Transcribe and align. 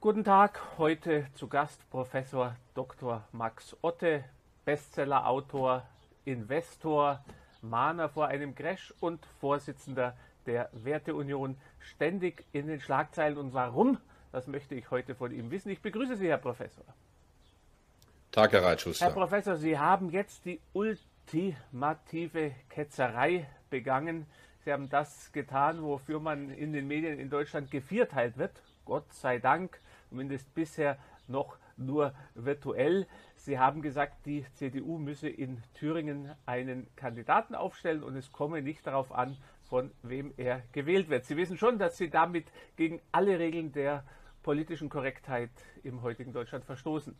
Guten 0.00 0.24
Tag, 0.24 0.60
heute 0.76 1.26
zu 1.34 1.48
Gast 1.48 1.88
Professor 1.90 2.56
Dr. 2.74 3.24
Max 3.32 3.74
Otte, 3.80 4.24
Bestsellerautor, 4.66 5.86
Investor, 6.26 7.24
Mahner 7.62 8.10
vor 8.10 8.26
einem 8.26 8.54
Crash 8.54 8.92
und 9.00 9.24
Vorsitzender 9.40 10.14
der 10.44 10.68
Werteunion, 10.72 11.56
ständig 11.78 12.44
in 12.52 12.66
den 12.66 12.80
Schlagzeilen. 12.80 13.38
Und 13.38 13.54
warum? 13.54 13.98
Das 14.30 14.46
möchte 14.46 14.74
ich 14.74 14.90
heute 14.90 15.14
von 15.14 15.32
ihm 15.32 15.50
wissen. 15.50 15.70
Ich 15.70 15.80
begrüße 15.80 16.16
Sie, 16.16 16.28
Herr 16.28 16.38
Professor. 16.38 16.84
Tag, 18.30 18.52
Herr 18.52 18.64
Reitschuster. 18.64 19.06
Herr 19.06 19.12
Professor, 19.14 19.56
Sie 19.56 19.78
haben 19.78 20.10
jetzt 20.10 20.44
die 20.44 20.60
ultimative 20.74 21.13
Ketzerei 22.68 23.48
begangen. 23.70 24.26
Sie 24.64 24.72
haben 24.72 24.88
das 24.88 25.32
getan, 25.32 25.82
wofür 25.82 26.20
man 26.20 26.50
in 26.50 26.72
den 26.72 26.86
Medien 26.86 27.18
in 27.18 27.28
Deutschland 27.28 27.70
gevierteilt 27.70 28.38
wird. 28.38 28.62
Gott 28.84 29.12
sei 29.12 29.38
Dank, 29.38 29.80
zumindest 30.08 30.54
bisher 30.54 30.98
noch 31.26 31.58
nur 31.76 32.14
virtuell. 32.34 33.06
Sie 33.36 33.58
haben 33.58 33.82
gesagt, 33.82 34.26
die 34.26 34.46
CDU 34.54 34.98
müsse 34.98 35.28
in 35.28 35.62
Thüringen 35.74 36.32
einen 36.46 36.86
Kandidaten 36.96 37.54
aufstellen 37.54 38.02
und 38.02 38.16
es 38.16 38.32
komme 38.32 38.62
nicht 38.62 38.86
darauf 38.86 39.12
an, 39.12 39.36
von 39.68 39.90
wem 40.02 40.32
er 40.36 40.62
gewählt 40.72 41.08
wird. 41.08 41.24
Sie 41.24 41.36
wissen 41.36 41.58
schon, 41.58 41.78
dass 41.78 41.96
Sie 41.96 42.10
damit 42.10 42.46
gegen 42.76 43.00
alle 43.12 43.38
Regeln 43.38 43.72
der 43.72 44.04
politischen 44.42 44.88
Korrektheit 44.88 45.50
im 45.82 46.02
heutigen 46.02 46.32
Deutschland 46.32 46.64
verstoßen. 46.64 47.16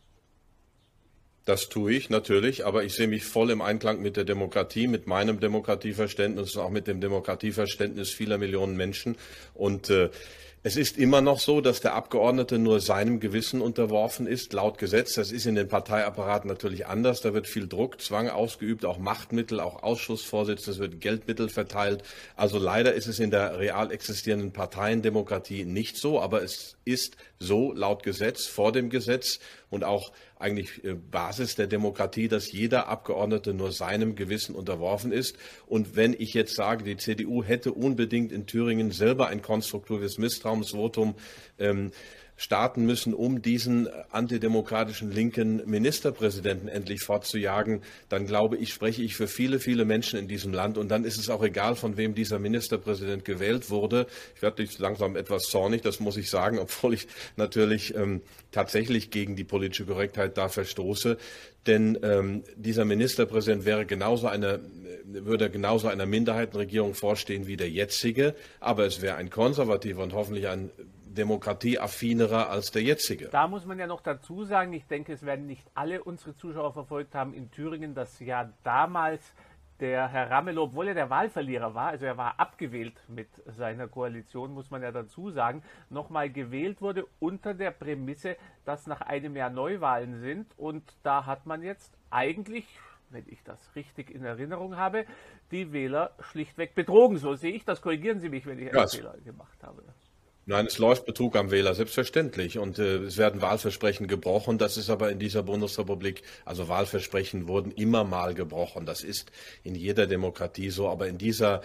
Das 1.45 1.69
tue 1.69 1.93
ich 1.93 2.09
natürlich, 2.09 2.65
aber 2.65 2.85
ich 2.85 2.95
sehe 2.95 3.07
mich 3.07 3.25
voll 3.25 3.51
im 3.51 3.61
Einklang 3.61 4.01
mit 4.01 4.17
der 4.17 4.25
Demokratie, 4.25 4.87
mit 4.87 5.07
meinem 5.07 5.41
Demokratieverständnis 5.41 6.57
und 6.57 6.63
auch 6.63 6.71
mit 6.71 6.87
dem 6.87 7.03
Demokratieverständnis 7.03 8.11
vieler 8.11 8.39
Millionen 8.39 8.77
Menschen. 8.77 9.17
Und 9.53 9.91
äh, 9.91 10.09
es 10.67 10.79
ist 10.79 10.97
immer 10.97 11.21
noch 11.21 11.41
so, 11.41 11.61
dass 11.61 11.83
der 11.83 11.93
Abgeordnete 11.93 12.59
nur 12.59 12.81
seinem 12.81 13.21
Gewissen 13.21 13.61
unterworfen 13.61 14.27
ist, 14.27 14.55
laut 14.55 14.79
Gesetz. 14.79 15.13
Das 15.13 15.31
ist 15.31 15.45
in 15.45 15.57
den 15.57 15.69
Parteiapparaten 15.69 16.49
natürlich 16.49 16.87
anders. 16.87 17.21
Da 17.21 17.35
wird 17.35 17.47
viel 17.47 17.69
Druck, 17.69 18.01
Zwang 18.01 18.31
ausgeübt, 18.31 18.87
auch 18.87 18.97
Machtmittel, 18.97 19.61
auch 19.61 19.83
Ausschussvorsitz, 19.83 20.67
es 20.67 20.79
wird 20.79 21.03
Geldmittel 21.03 21.51
verteilt. 21.51 22.03
Also 22.35 22.59
leider 22.59 22.95
ist 22.95 23.09
es 23.09 23.21
in 23.21 23.31
der 23.31 23.59
real 23.59 23.93
existierenden 23.93 24.53
Parteiendemokratie 24.55 25.67
nicht 25.67 25.99
so, 25.99 26.19
aber 26.19 26.43
es 26.43 26.79
ist 26.87 27.19
so 27.39 27.75
laut 27.75 28.03
Gesetz, 28.03 28.47
vor 28.47 28.73
dem 28.73 28.89
Gesetz 28.89 29.41
und 29.69 29.85
auch 29.85 30.13
eigentlich 30.39 30.85
äh, 30.85 30.95
Basis 30.95 31.57
der 31.57 31.67
Demokratie, 31.67 32.29
dass 32.29 32.53
jeder 32.53 32.89
Abgeordnete 32.89 33.55
nur 33.55 33.73
seinem 33.73 34.15
Gewissen 34.15 34.55
unterworfen 34.55 35.13
ist. 35.13 35.37
Und 35.67 35.97
wenn 35.97 36.15
ich 36.15 36.35
jetzt 36.35 36.55
sage, 36.55 36.85
die 36.85 36.97
CDU 36.97 37.43
hätte 37.43 37.73
unbedingt 37.73 38.33
in 38.33 38.47
Thüringen 38.47 38.91
selber 38.91 39.29
ein 39.29 39.43
konstruktives 39.43 40.19
Misstrauensvotum 40.57 41.15
ähm, 41.59 41.91
starten 42.37 42.85
müssen, 42.85 43.15
um 43.15 43.43
diesen 43.43 43.89
antidemokratischen 44.11 45.13
linken 45.13 45.63
Ministerpräsidenten 45.67 46.67
endlich 46.67 47.01
fortzujagen, 47.03 47.83
dann 48.09 48.27
glaube 48.27 48.57
ich, 48.57 48.73
spreche 48.73 49.03
ich 49.03 49.15
für 49.15 49.29
viele, 49.29 49.61
viele 49.61 49.85
Menschen 49.85 50.19
in 50.19 50.27
diesem 50.27 50.53
Land. 50.53 50.77
Und 50.77 50.89
dann 50.89 51.05
ist 51.05 51.17
es 51.17 51.31
auch 51.31 51.45
egal, 51.45 51.77
von 51.77 51.97
wem 51.97 52.17
dieser 52.17 52.41
Ministerpräsident 52.41 53.25
gewählt 53.25 53.71
wurde. 53.71 54.09
Ich 54.35 54.43
werde 54.43 54.65
jetzt 54.65 54.81
langsam 54.81 55.15
etwas 55.15 55.45
zornig, 55.45 55.83
das 55.83 56.01
muss 56.01 56.17
ich 56.17 56.29
sagen, 56.29 56.59
obwohl 56.59 56.95
ich 56.95 57.07
natürlich 57.37 57.95
ähm, 57.95 58.21
tatsächlich 58.51 59.11
gegen 59.11 59.37
die 59.37 59.45
politische 59.45 59.87
Korrektheit 59.87 60.37
da 60.37 60.49
verstoße. 60.49 61.17
Denn 61.69 61.99
ähm, 62.03 62.43
dieser 62.57 62.85
Ministerpräsident 62.85 63.65
wäre 63.65 63.87
genauso 63.87 64.27
eine, 64.27 64.61
würde 65.05 65.51
genauso 65.51 65.89
einer 65.89 66.07
Minderheitenregierung 66.07 66.95
vorstehen 66.95 67.47
wie 67.47 67.57
der 67.57 67.71
jetzige, 67.71 68.35
aber 68.61 68.87
es 68.87 69.03
wäre 69.03 69.17
ein 69.17 69.31
konservativer 69.31 70.03
und 70.03 70.13
hoffentlich 70.13 70.49
ein 70.49 70.71
demokratieaffinerer 71.15 72.51
als 72.51 72.71
der 72.71 72.83
jetzige. 72.83 73.29
Da 73.29 73.47
muss 73.47 73.65
man 73.67 73.79
ja 73.79 73.87
noch 73.87 74.01
dazu 74.01 74.45
sagen, 74.45 74.73
ich 74.73 74.87
denke, 74.87 75.13
es 75.13 75.25
werden 75.25 75.47
nicht 75.47 75.65
alle 75.75 76.03
unsere 76.03 76.37
Zuschauer 76.37 76.73
verfolgt 76.73 77.15
haben 77.15 77.35
in 77.35 77.51
Thüringen, 77.51 77.95
dass 77.95 78.19
ja 78.21 78.53
damals 78.65 79.33
der 79.81 80.09
Herr 80.09 80.31
Ramelow, 80.31 80.65
obwohl 80.65 80.89
er 80.89 80.95
der 80.95 81.11
Wahlverlierer 81.11 81.75
war, 81.75 81.89
also 81.89 82.07
er 82.07 82.17
war 82.17 82.39
abgewählt 82.39 82.95
mit 83.09 83.29
seiner 83.57 83.89
Koalition, 83.89 84.53
muss 84.53 84.71
man 84.71 84.83
ja 84.83 84.93
dazu 84.93 85.31
sagen, 85.31 85.63
nochmal 85.91 86.31
gewählt 86.31 86.81
wurde 86.81 87.07
unter 87.19 87.55
der 87.55 87.73
Prämisse, 87.73 88.37
dass 88.65 88.87
nach 88.87 89.01
einem 89.01 89.37
Jahr 89.37 89.51
Neuwahlen 89.51 90.21
sind. 90.21 90.47
Und 90.57 90.85
da 91.03 91.27
hat 91.27 91.47
man 91.47 91.63
jetzt 91.63 91.93
eigentlich, 92.11 92.67
wenn 93.15 93.25
ich 93.29 93.43
das 93.45 93.59
richtig 93.75 94.11
in 94.15 94.25
Erinnerung 94.25 94.77
habe, 94.77 95.07
die 95.51 95.73
Wähler 95.73 96.15
schlichtweg 96.31 96.75
betrogen. 96.75 97.17
So 97.17 97.35
sehe 97.35 97.53
ich 97.53 97.65
das. 97.65 97.81
Korrigieren 97.81 98.21
Sie 98.21 98.29
mich, 98.29 98.45
wenn 98.45 98.59
ich 98.59 98.69
einen 98.69 98.77
ja, 98.77 98.87
Fehler 98.87 99.17
gemacht 99.25 99.63
habe. 99.63 99.83
Nein, 100.47 100.67
es 100.67 100.77
läuft 100.77 101.07
Betrug 101.07 101.37
am 101.37 101.51
Wähler, 101.51 101.75
selbstverständlich. 101.75 102.59
Und 102.59 102.79
äh, 102.79 102.97
es 102.99 103.17
werden 103.17 103.41
Wahlversprechen 103.41 104.09
gebrochen. 104.09 104.59
Das 104.59 104.77
ist 104.77 104.91
aber 104.91 105.11
in 105.11 105.19
dieser 105.19 105.43
Bundesrepublik, 105.43 106.23
also 106.45 106.69
Wahlversprechen 106.69 107.49
wurden 107.49 107.71
immer 107.71 108.05
mal 108.05 108.35
gebrochen. 108.35 108.85
Das 108.85 109.03
ist 109.03 109.33
in 109.63 109.75
jeder 109.75 110.07
Demokratie 110.07 110.69
so. 110.69 110.89
Aber 110.89 111.09
in 111.09 111.17
dieser 111.17 111.63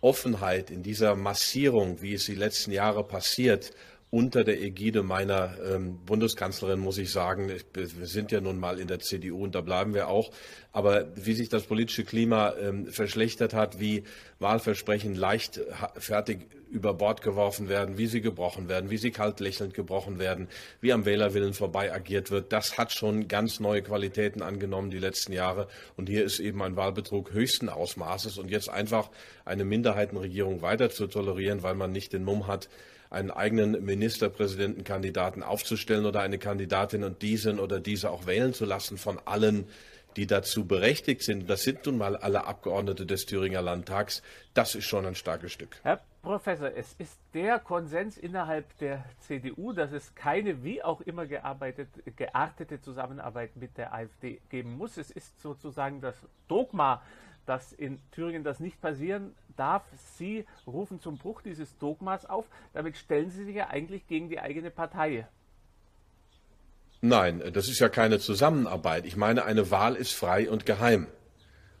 Offenheit, 0.00 0.70
in 0.70 0.82
dieser 0.82 1.14
Massierung, 1.14 2.00
wie 2.00 2.14
es 2.14 2.24
die 2.24 2.34
letzten 2.34 2.72
Jahre 2.72 3.04
passiert, 3.04 3.72
unter 4.12 4.44
der 4.44 4.60
Ägide 4.60 5.02
meiner 5.02 5.56
ähm, 5.64 5.98
Bundeskanzlerin, 6.04 6.78
muss 6.78 6.98
ich 6.98 7.10
sagen, 7.10 7.48
ich, 7.48 7.64
wir 7.74 8.06
sind 8.06 8.30
ja 8.30 8.42
nun 8.42 8.60
mal 8.60 8.78
in 8.78 8.86
der 8.86 9.00
CDU 9.00 9.42
und 9.42 9.54
da 9.54 9.62
bleiben 9.62 9.94
wir 9.94 10.08
auch. 10.08 10.30
Aber 10.70 11.06
wie 11.16 11.32
sich 11.32 11.48
das 11.48 11.62
politische 11.62 12.04
Klima 12.04 12.52
ähm, 12.60 12.88
verschlechtert 12.88 13.54
hat, 13.54 13.80
wie 13.80 14.04
Wahlversprechen 14.38 15.14
leichtfertig 15.14 16.40
über 16.70 16.92
Bord 16.92 17.22
geworfen 17.22 17.70
werden, 17.70 17.96
wie 17.96 18.06
sie 18.06 18.20
gebrochen 18.20 18.68
werden, 18.68 18.90
wie 18.90 18.98
sie 18.98 19.12
kalt 19.12 19.40
lächelnd 19.40 19.72
gebrochen 19.72 20.18
werden, 20.18 20.48
wie 20.82 20.92
am 20.92 21.06
Wählerwillen 21.06 21.54
vorbei 21.54 21.90
agiert 21.90 22.30
wird, 22.30 22.52
das 22.52 22.76
hat 22.76 22.92
schon 22.92 23.28
ganz 23.28 23.60
neue 23.60 23.80
Qualitäten 23.80 24.42
angenommen 24.42 24.90
die 24.90 24.98
letzten 24.98 25.32
Jahre. 25.32 25.68
Und 25.96 26.10
hier 26.10 26.22
ist 26.22 26.38
eben 26.38 26.60
ein 26.60 26.76
Wahlbetrug 26.76 27.32
höchsten 27.32 27.70
Ausmaßes. 27.70 28.36
Und 28.36 28.50
jetzt 28.50 28.68
einfach 28.68 29.08
eine 29.46 29.64
Minderheitenregierung 29.64 30.60
weiter 30.60 30.90
zu 30.90 31.06
tolerieren, 31.06 31.62
weil 31.62 31.76
man 31.76 31.92
nicht 31.92 32.12
den 32.12 32.24
Mumm 32.24 32.46
hat, 32.46 32.68
einen 33.12 33.30
eigenen 33.30 33.84
Ministerpräsidentenkandidaten 33.84 35.42
aufzustellen 35.42 36.06
oder 36.06 36.20
eine 36.20 36.38
Kandidatin 36.38 37.04
und 37.04 37.22
diesen 37.22 37.60
oder 37.60 37.78
diese 37.78 38.10
auch 38.10 38.26
wählen 38.26 38.54
zu 38.54 38.64
lassen 38.64 38.96
von 38.96 39.20
allen, 39.24 39.66
die 40.16 40.26
dazu 40.26 40.66
berechtigt 40.66 41.22
sind. 41.22 41.48
Das 41.48 41.62
sind 41.62 41.84
nun 41.86 41.98
mal 41.98 42.16
alle 42.16 42.46
Abgeordnete 42.46 43.06
des 43.06 43.26
Thüringer 43.26 43.62
Landtags. 43.62 44.22
Das 44.54 44.74
ist 44.74 44.84
schon 44.84 45.06
ein 45.06 45.14
starkes 45.14 45.52
Stück. 45.52 45.76
Herr 45.82 46.00
Professor, 46.22 46.70
es 46.74 46.94
ist 46.98 47.18
der 47.34 47.58
Konsens 47.58 48.16
innerhalb 48.16 48.78
der 48.78 49.04
CDU, 49.20 49.72
dass 49.72 49.92
es 49.92 50.14
keine 50.14 50.62
wie 50.62 50.82
auch 50.82 51.00
immer 51.00 51.26
geartete 51.26 52.80
Zusammenarbeit 52.80 53.56
mit 53.56 53.76
der 53.76 53.92
AfD 53.92 54.40
geben 54.48 54.76
muss. 54.76 54.98
Es 54.98 55.10
ist 55.10 55.40
sozusagen 55.40 56.00
das 56.00 56.14
Dogma 56.48 57.02
dass 57.46 57.72
in 57.72 57.98
Thüringen 58.12 58.44
das 58.44 58.60
nicht 58.60 58.80
passieren 58.80 59.34
darf. 59.56 59.82
Sie 60.16 60.44
rufen 60.66 61.00
zum 61.00 61.18
Bruch 61.18 61.42
dieses 61.42 61.76
Dogmas 61.78 62.26
auf. 62.26 62.46
Damit 62.72 62.96
stellen 62.96 63.30
Sie 63.30 63.44
sich 63.44 63.56
ja 63.56 63.68
eigentlich 63.68 64.06
gegen 64.06 64.28
die 64.28 64.40
eigene 64.40 64.70
Partei. 64.70 65.26
Nein, 67.00 67.42
das 67.52 67.68
ist 67.68 67.80
ja 67.80 67.88
keine 67.88 68.20
Zusammenarbeit. 68.20 69.06
Ich 69.06 69.16
meine, 69.16 69.44
eine 69.44 69.70
Wahl 69.70 69.96
ist 69.96 70.12
frei 70.12 70.48
und 70.48 70.66
geheim. 70.66 71.08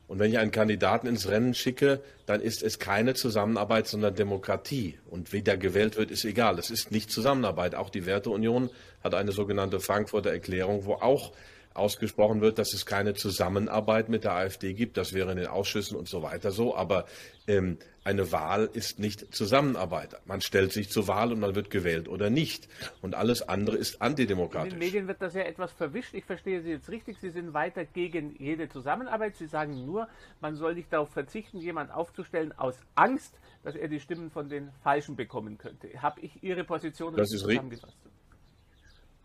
Und 0.08 0.18
wenn 0.18 0.30
ich 0.30 0.38
einen 0.38 0.50
Kandidaten 0.50 1.06
ins 1.06 1.28
Rennen 1.28 1.54
schicke, 1.54 2.02
dann 2.26 2.40
ist 2.40 2.62
es 2.62 2.78
keine 2.78 3.14
Zusammenarbeit, 3.14 3.86
sondern 3.86 4.14
Demokratie. 4.14 4.98
Und 5.08 5.32
wie 5.32 5.40
der 5.40 5.56
gewählt 5.56 5.96
wird, 5.96 6.10
ist 6.10 6.24
egal. 6.24 6.58
Es 6.58 6.70
ist 6.70 6.90
nicht 6.90 7.10
Zusammenarbeit. 7.10 7.74
Auch 7.74 7.88
die 7.88 8.04
Werteunion 8.04 8.68
hat 9.02 9.14
eine 9.14 9.32
sogenannte 9.32 9.80
Frankfurter 9.80 10.30
Erklärung, 10.30 10.84
wo 10.84 10.94
auch 10.94 11.32
ausgesprochen 11.74 12.40
wird, 12.40 12.58
dass 12.58 12.72
es 12.72 12.86
keine 12.86 13.14
Zusammenarbeit 13.14 14.08
mit 14.08 14.24
der 14.24 14.32
AfD 14.32 14.74
gibt. 14.74 14.96
Das 14.96 15.12
wäre 15.12 15.30
in 15.32 15.38
den 15.38 15.46
Ausschüssen 15.46 15.96
und 15.96 16.08
so 16.08 16.22
weiter 16.22 16.50
so. 16.50 16.76
Aber 16.76 17.06
ähm, 17.46 17.78
eine 18.04 18.32
Wahl 18.32 18.68
ist 18.72 18.98
nicht 18.98 19.34
Zusammenarbeit. 19.34 20.20
Man 20.26 20.40
stellt 20.40 20.72
sich 20.72 20.90
zur 20.90 21.08
Wahl 21.08 21.32
und 21.32 21.40
man 21.40 21.54
wird 21.54 21.70
gewählt 21.70 22.08
oder 22.08 22.30
nicht. 22.30 22.68
Und 23.00 23.14
alles 23.14 23.48
andere 23.48 23.76
ist 23.76 24.02
antidemokratisch. 24.02 24.72
In 24.72 24.78
den 24.80 24.86
Medien 24.86 25.08
wird 25.08 25.22
das 25.22 25.34
ja 25.34 25.42
etwas 25.42 25.72
verwischt. 25.72 26.14
Ich 26.14 26.24
verstehe 26.24 26.62
Sie 26.62 26.70
jetzt 26.70 26.88
richtig. 26.88 27.18
Sie 27.20 27.30
sind 27.30 27.54
weiter 27.54 27.84
gegen 27.84 28.34
jede 28.38 28.68
Zusammenarbeit. 28.68 29.36
Sie 29.36 29.46
sagen 29.46 29.86
nur, 29.86 30.08
man 30.40 30.56
soll 30.56 30.74
nicht 30.74 30.92
darauf 30.92 31.10
verzichten, 31.10 31.58
jemanden 31.58 31.92
aufzustellen 31.92 32.52
aus 32.58 32.76
Angst, 32.94 33.38
dass 33.62 33.76
er 33.76 33.88
die 33.88 34.00
Stimmen 34.00 34.30
von 34.30 34.48
den 34.48 34.70
Falschen 34.82 35.14
bekommen 35.14 35.58
könnte. 35.58 35.88
Habe 36.00 36.20
ich 36.20 36.42
Ihre 36.42 36.64
Position 36.64 37.14
das 37.14 37.32
ist 37.32 37.42
zusammengefasst? 37.42 37.96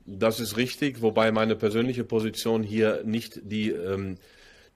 Das 0.09 0.39
ist 0.39 0.56
richtig, 0.56 1.01
wobei 1.01 1.33
meine 1.33 1.57
persönliche 1.57 2.06
Position 2.06 2.63
hier 2.63 3.04
nicht 3.04 3.42
die, 3.44 3.71
ähm, 3.71 4.15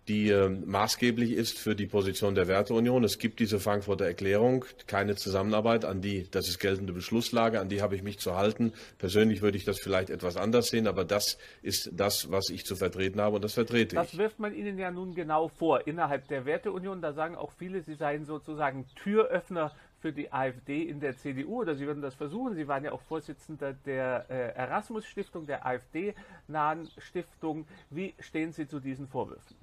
die 0.10 0.30
äh, 0.30 0.50
maßgeblich 0.50 1.32
ist 1.32 1.58
für 1.58 1.74
die 1.74 1.86
Position 1.86 2.36
der 2.36 2.50
Werteunion. 2.50 3.06
Es 3.06 3.18
gibt 3.18 3.40
diese 3.40 3.58
Frankfurter 3.58 4.04
Erklärung, 4.04 4.66
keine 4.88 5.16
Zusammenarbeit, 5.16 5.86
an 5.86 6.02
die, 6.02 6.30
das 6.30 6.50
ist 6.50 6.60
geltende 6.60 6.92
Beschlusslage, 6.92 7.62
an 7.62 7.70
die 7.70 7.82
habe 7.82 7.96
ich 7.96 8.04
mich 8.04 8.20
zu 8.20 8.36
halten. 8.36 8.74
Persönlich 8.98 9.42
würde 9.42 9.58
ich 9.58 9.64
das 9.64 9.80
vielleicht 9.80 10.10
etwas 10.10 10.36
anders 10.36 10.68
sehen, 10.68 10.86
aber 10.86 11.06
das 11.06 11.38
ist 11.62 11.92
das, 11.94 12.30
was 12.30 12.50
ich 12.50 12.66
zu 12.66 12.76
vertreten 12.76 13.22
habe 13.22 13.38
und 13.38 13.44
das 13.46 13.54
vertrete 13.54 13.96
das 13.96 14.08
ich. 14.08 14.12
Das 14.12 14.20
wirft 14.20 14.40
man 14.40 14.54
Ihnen 14.54 14.78
ja 14.78 14.92
nun 14.92 15.16
genau 15.16 15.48
vor. 15.48 15.88
Innerhalb 15.88 16.28
der 16.28 16.44
Werteunion, 16.44 17.02
da 17.02 17.14
sagen 17.14 17.38
auch 17.38 17.54
viele, 17.54 17.84
Sie 17.84 17.96
seien 17.96 18.26
sozusagen 18.26 18.86
Türöffner 18.96 19.72
für 20.02 20.12
die 20.12 20.34
AfD 20.34 20.84
in 20.84 21.00
der 21.00 21.16
CDU 21.16 21.62
oder 21.62 21.76
Sie 21.76 21.86
würden 21.86 22.02
das 22.02 22.16
versuchen. 22.16 22.56
Sie 22.56 22.68
waren 22.68 22.84
ja 22.84 22.92
auch 22.92 23.02
Vorsitzender 23.02 23.74
der 23.74 24.26
äh, 24.30 24.56
Erasmus 24.56 25.06
Stiftung, 25.06 25.46
der 25.46 25.66
AfD-nahen 25.66 26.90
Stiftung. 26.98 27.66
Wie 27.90 28.14
stehen 28.20 28.52
Sie 28.52 28.68
zu 28.68 28.80
diesen 28.80 29.08
Vorwürfen? 29.08 29.56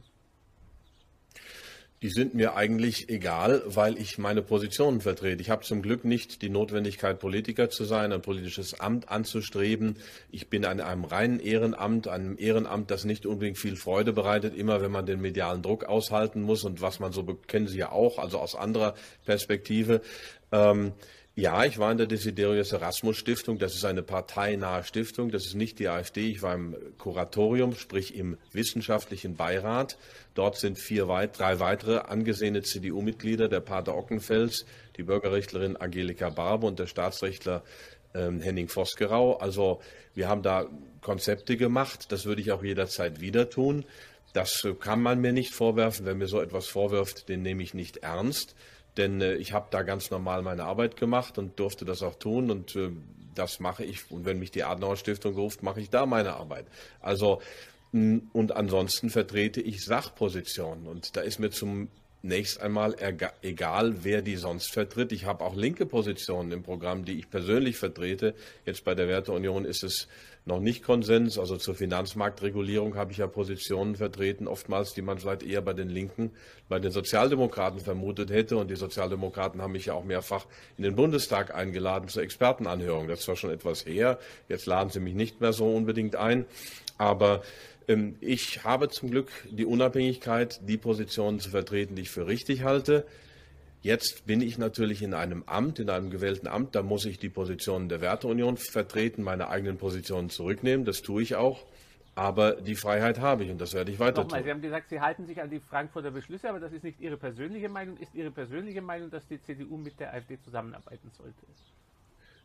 Die 2.00 2.10
sind 2.10 2.32
mir 2.34 2.54
eigentlich 2.54 3.08
egal, 3.08 3.60
weil 3.66 3.98
ich 3.98 4.18
meine 4.18 4.40
Positionen 4.40 5.00
vertrete. 5.00 5.42
Ich 5.42 5.50
habe 5.50 5.64
zum 5.64 5.82
Glück 5.82 6.04
nicht 6.04 6.42
die 6.42 6.48
Notwendigkeit, 6.48 7.18
Politiker 7.18 7.70
zu 7.70 7.84
sein, 7.84 8.12
ein 8.12 8.22
politisches 8.22 8.78
Amt 8.78 9.08
anzustreben. 9.08 9.96
Ich 10.30 10.48
bin 10.48 10.64
an 10.64 10.80
einem 10.80 11.04
reinen 11.04 11.40
Ehrenamt, 11.40 12.06
einem 12.06 12.38
Ehrenamt, 12.38 12.92
das 12.92 13.04
nicht 13.04 13.26
unbedingt 13.26 13.58
viel 13.58 13.74
Freude 13.74 14.12
bereitet, 14.12 14.56
immer 14.56 14.80
wenn 14.80 14.92
man 14.92 15.06
den 15.06 15.20
medialen 15.20 15.60
Druck 15.60 15.86
aushalten 15.86 16.40
muss 16.42 16.62
und 16.62 16.80
was 16.80 17.00
man 17.00 17.10
so 17.10 17.24
kennen 17.24 17.66
Sie 17.66 17.78
ja 17.78 17.90
auch, 17.90 18.20
also 18.20 18.38
aus 18.38 18.54
anderer 18.54 18.94
Perspektive. 19.24 20.00
Ähm, 20.52 20.92
ja, 21.38 21.64
ich 21.64 21.78
war 21.78 21.92
in 21.92 21.98
der 21.98 22.08
Desiderius 22.08 22.72
Erasmus 22.72 23.16
Stiftung. 23.16 23.58
Das 23.58 23.76
ist 23.76 23.84
eine 23.84 24.02
parteinahe 24.02 24.82
Stiftung. 24.82 25.30
Das 25.30 25.46
ist 25.46 25.54
nicht 25.54 25.78
die 25.78 25.86
AfD. 25.86 26.28
Ich 26.32 26.42
war 26.42 26.52
im 26.52 26.74
Kuratorium, 26.98 27.76
sprich 27.76 28.16
im 28.16 28.36
wissenschaftlichen 28.50 29.36
Beirat. 29.36 29.98
Dort 30.34 30.56
sind 30.58 30.80
vier, 30.80 31.06
drei 31.06 31.60
weitere 31.60 31.98
angesehene 31.98 32.62
CDU-Mitglieder, 32.62 33.48
der 33.48 33.60
Pater 33.60 33.96
Ockenfels, 33.96 34.66
die 34.96 35.04
Bürgerrechtlerin 35.04 35.76
Angelika 35.76 36.28
Barbe 36.28 36.66
und 36.66 36.80
der 36.80 36.88
Staatsrechtler 36.88 37.62
ähm, 38.16 38.40
Henning 38.40 38.66
Vosgerau. 38.66 39.36
Also 39.36 39.80
wir 40.14 40.28
haben 40.28 40.42
da 40.42 40.66
Konzepte 41.02 41.56
gemacht. 41.56 42.10
Das 42.10 42.24
würde 42.24 42.40
ich 42.40 42.50
auch 42.50 42.64
jederzeit 42.64 43.20
wieder 43.20 43.48
tun. 43.48 43.84
Das 44.32 44.66
kann 44.80 45.00
man 45.00 45.20
mir 45.20 45.32
nicht 45.32 45.54
vorwerfen. 45.54 46.04
Wer 46.04 46.16
mir 46.16 46.26
so 46.26 46.40
etwas 46.40 46.66
vorwirft, 46.66 47.28
den 47.28 47.42
nehme 47.42 47.62
ich 47.62 47.74
nicht 47.74 47.98
ernst 47.98 48.56
denn 48.98 49.20
äh, 49.20 49.34
ich 49.36 49.52
habe 49.52 49.68
da 49.70 49.82
ganz 49.82 50.10
normal 50.10 50.42
meine 50.42 50.64
Arbeit 50.64 50.96
gemacht 50.96 51.38
und 51.38 51.58
durfte 51.58 51.84
das 51.84 52.02
auch 52.02 52.16
tun 52.16 52.50
und 52.50 52.76
äh, 52.76 52.90
das 53.34 53.60
mache 53.60 53.84
ich. 53.84 54.10
Und 54.10 54.24
wenn 54.24 54.38
mich 54.38 54.50
die 54.50 54.64
Adenauer 54.64 54.96
Stiftung 54.96 55.34
ruft, 55.34 55.62
mache 55.62 55.80
ich 55.80 55.90
da 55.90 56.06
meine 56.06 56.34
Arbeit. 56.34 56.66
Also 57.00 57.40
und 57.92 58.52
ansonsten 58.54 59.08
vertrete 59.08 59.62
ich 59.62 59.82
Sachpositionen 59.82 60.86
und 60.86 61.16
da 61.16 61.22
ist 61.22 61.38
mir 61.38 61.50
zunächst 61.50 62.60
einmal 62.60 62.94
egal, 63.40 64.04
wer 64.04 64.20
die 64.20 64.36
sonst 64.36 64.70
vertritt. 64.70 65.10
Ich 65.10 65.24
habe 65.24 65.42
auch 65.42 65.56
linke 65.56 65.86
Positionen 65.86 66.52
im 66.52 66.62
Programm, 66.62 67.06
die 67.06 67.18
ich 67.18 67.30
persönlich 67.30 67.78
vertrete. 67.78 68.34
Jetzt 68.66 68.84
bei 68.84 68.94
der 68.94 69.08
Werteunion 69.08 69.64
ist 69.64 69.84
es 69.84 70.06
noch 70.48 70.58
nicht 70.58 70.82
Konsens. 70.82 71.38
Also 71.38 71.56
zur 71.56 71.76
Finanzmarktregulierung 71.76 72.96
habe 72.96 73.12
ich 73.12 73.18
ja 73.18 73.28
Positionen 73.28 73.94
vertreten, 73.94 74.48
oftmals, 74.48 74.94
die 74.94 75.02
man 75.02 75.18
vielleicht 75.18 75.44
eher 75.44 75.62
bei 75.62 75.74
den 75.74 75.88
Linken, 75.88 76.32
bei 76.68 76.80
den 76.80 76.90
Sozialdemokraten 76.90 77.78
vermutet 77.80 78.30
hätte. 78.30 78.56
Und 78.56 78.70
die 78.70 78.76
Sozialdemokraten 78.76 79.62
haben 79.62 79.72
mich 79.72 79.86
ja 79.86 79.94
auch 79.94 80.04
mehrfach 80.04 80.46
in 80.76 80.82
den 80.82 80.96
Bundestag 80.96 81.54
eingeladen 81.54 82.08
zur 82.08 82.22
Expertenanhörung. 82.22 83.06
Das 83.06 83.20
zwar 83.20 83.36
schon 83.36 83.50
etwas 83.50 83.86
her, 83.86 84.18
jetzt 84.48 84.66
laden 84.66 84.90
sie 84.90 85.00
mich 85.00 85.14
nicht 85.14 85.40
mehr 85.40 85.52
so 85.52 85.72
unbedingt 85.72 86.16
ein, 86.16 86.46
aber 86.96 87.42
ähm, 87.86 88.16
ich 88.20 88.64
habe 88.64 88.88
zum 88.88 89.10
Glück 89.10 89.30
die 89.50 89.66
Unabhängigkeit, 89.66 90.60
die 90.68 90.76
Positionen 90.76 91.40
zu 91.40 91.50
vertreten, 91.50 91.94
die 91.94 92.02
ich 92.02 92.10
für 92.10 92.26
richtig 92.26 92.62
halte. 92.62 93.06
Jetzt 93.80 94.26
bin 94.26 94.40
ich 94.40 94.58
natürlich 94.58 95.02
in 95.02 95.14
einem 95.14 95.44
Amt, 95.46 95.78
in 95.78 95.88
einem 95.88 96.10
gewählten 96.10 96.48
Amt, 96.48 96.74
da 96.74 96.82
muss 96.82 97.04
ich 97.04 97.18
die 97.18 97.28
Positionen 97.28 97.88
der 97.88 98.00
Werteunion 98.00 98.56
vertreten, 98.56 99.22
meine 99.22 99.48
eigenen 99.48 99.78
Positionen 99.78 100.30
zurücknehmen, 100.30 100.84
das 100.84 101.02
tue 101.02 101.22
ich 101.22 101.36
auch. 101.36 101.64
Aber 102.16 102.54
die 102.54 102.74
Freiheit 102.74 103.20
habe 103.20 103.44
ich 103.44 103.50
und 103.52 103.60
das 103.60 103.74
werde 103.74 103.92
ich 103.92 104.00
weiter 104.00 104.24
Nochmal, 104.24 104.40
tun. 104.40 104.44
Sie 104.44 104.50
haben 104.50 104.60
gesagt, 104.62 104.88
Sie 104.88 105.00
halten 105.00 105.24
sich 105.26 105.40
an 105.40 105.50
die 105.50 105.60
Frankfurter 105.60 106.10
Beschlüsse, 106.10 106.48
aber 106.48 106.58
das 106.58 106.72
ist 106.72 106.82
nicht 106.82 107.00
Ihre 107.00 107.16
persönliche 107.16 107.68
Meinung. 107.68 107.96
Ist 107.98 108.12
Ihre 108.12 108.32
persönliche 108.32 108.82
Meinung, 108.82 109.08
dass 109.08 109.24
die 109.28 109.40
CDU 109.40 109.76
mit 109.76 110.00
der 110.00 110.12
AfD 110.12 110.36
zusammenarbeiten 110.40 111.12
sollte? 111.16 111.46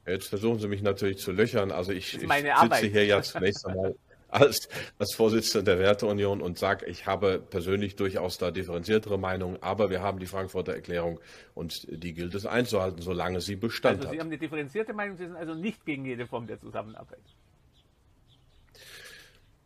Jetzt 0.05 0.27
versuchen 0.27 0.59
Sie 0.59 0.67
mich 0.67 0.83
natürlich 0.83 1.17
zu 1.17 1.31
löchern. 1.31 1.71
Also 1.71 1.91
ich, 1.91 2.13
ich 2.13 2.29
sitze 2.29 2.87
hier 2.87 3.05
ja 3.05 3.23
zunächst 3.23 3.65
einmal 3.65 3.95
als, 4.33 4.67
als 4.97 5.13
Vorsitzender 5.13 5.75
der 5.75 5.79
Werteunion 5.79 6.41
und 6.41 6.57
sage, 6.57 6.85
ich 6.85 7.05
habe 7.05 7.39
persönlich 7.39 7.95
durchaus 7.95 8.37
da 8.37 8.51
differenziertere 8.51 9.17
Meinungen, 9.17 9.57
aber 9.61 9.89
wir 9.89 10.01
haben 10.01 10.19
die 10.19 10.25
Frankfurter 10.25 10.73
Erklärung 10.73 11.19
und 11.53 11.87
die 11.89 12.13
gilt 12.13 12.33
es 12.35 12.45
einzuhalten, 12.45 13.01
solange 13.01 13.41
sie 13.41 13.55
Bestand 13.55 13.97
also 13.97 14.07
hat. 14.07 14.13
Sie 14.13 14.19
haben 14.19 14.27
eine 14.27 14.37
differenzierte 14.37 14.93
Meinung, 14.93 15.17
Sie 15.17 15.25
sind 15.25 15.35
also 15.35 15.53
nicht 15.53 15.85
gegen 15.85 16.05
jede 16.05 16.25
Form 16.27 16.47
der 16.47 16.59
Zusammenarbeit. 16.59 17.21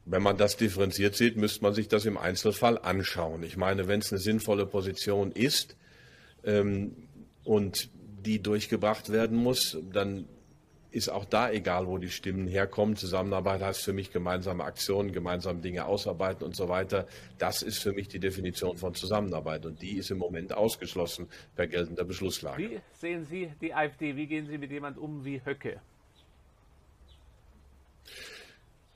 Wenn 0.06 0.24
man 0.24 0.38
das 0.38 0.56
differenziert 0.56 1.16
sieht, 1.16 1.36
müsste 1.36 1.64
man 1.64 1.74
sich 1.74 1.90
das 1.90 2.06
im 2.06 2.18
Einzelfall 2.18 2.78
anschauen. 2.78 3.44
Ich 3.44 3.58
meine, 3.58 3.88
wenn 3.88 4.00
es 4.00 4.12
eine 4.12 4.20
sinnvolle 4.20 4.66
Position 4.66 5.32
ist 5.32 5.76
ähm, 6.46 6.96
und 7.44 7.90
die 8.26 8.42
durchgebracht 8.42 9.12
werden 9.12 9.38
muss, 9.38 9.78
dann 9.92 10.28
ist 10.92 11.10
auch 11.10 11.26
da 11.26 11.52
egal, 11.52 11.88
wo 11.88 11.98
die 11.98 12.10
Stimmen 12.10 12.48
herkommen. 12.48 12.96
Zusammenarbeit 12.96 13.62
heißt 13.62 13.84
für 13.84 13.94
mich 13.94 14.12
gemeinsame 14.12 14.64
Aktionen, 14.64 15.12
gemeinsam 15.12 15.62
Dinge 15.62 15.86
ausarbeiten 15.86 16.44
und 16.44 16.56
so 16.56 16.70
weiter. 16.70 17.08
Das 17.38 17.62
ist 17.62 17.80
für 17.80 17.94
mich 17.94 18.08
die 18.08 18.20
Definition 18.20 18.78
von 18.78 18.94
Zusammenarbeit 18.94 19.66
und 19.66 19.82
die 19.82 19.98
ist 19.98 20.12
im 20.12 20.18
Moment 20.18 20.54
ausgeschlossen 20.54 21.28
per 21.56 21.68
geltender 21.68 22.06
Beschlusslage. 22.06 22.70
Wie 22.70 22.80
sehen 22.94 23.26
Sie 23.26 23.52
die 23.62 23.74
AfD? 23.74 24.16
Wie 24.16 24.28
gehen 24.28 24.48
Sie 24.48 24.58
mit 24.58 24.72
jemand 24.72 24.98
um 24.98 25.24
wie 25.26 25.42
Höcke? 25.44 25.82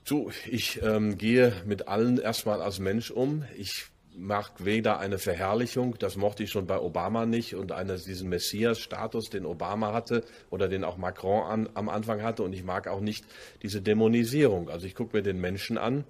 So, 0.03 0.31
ich 0.49 0.81
ähm, 0.81 1.17
gehe 1.17 1.53
mit 1.65 1.87
allen 1.87 2.17
erstmal 2.17 2.61
als 2.61 2.79
Mensch 2.79 3.11
um. 3.11 3.45
Ich 3.55 3.85
mag 4.21 4.51
weder 4.63 4.99
eine 4.99 5.17
Verherrlichung, 5.17 5.97
das 5.97 6.15
mochte 6.15 6.43
ich 6.43 6.51
schon 6.51 6.67
bei 6.67 6.79
Obama 6.79 7.25
nicht, 7.25 7.55
und 7.55 7.71
eine, 7.71 7.97
diesen 7.97 8.29
Messias-Status, 8.29 9.29
den 9.29 9.45
Obama 9.45 9.93
hatte 9.93 10.23
oder 10.49 10.67
den 10.67 10.83
auch 10.83 10.97
Macron 10.97 11.43
an, 11.43 11.69
am 11.73 11.89
Anfang 11.89 12.21
hatte. 12.21 12.43
Und 12.43 12.53
ich 12.53 12.63
mag 12.63 12.87
auch 12.87 13.01
nicht 13.01 13.25
diese 13.63 13.81
Dämonisierung. 13.81 14.69
Also 14.69 14.85
ich 14.85 14.95
gucke 14.95 15.17
mir 15.17 15.23
den 15.23 15.41
Menschen 15.41 15.77
an 15.77 16.05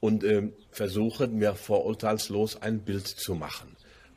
und 0.00 0.24
ähm, 0.24 0.52
versuche 0.70 1.28
mir 1.28 1.54
vorurteilslos 1.54 2.60
ein 2.60 2.80
Bild 2.80 3.06
zu 3.06 3.34
machen. 3.34 3.76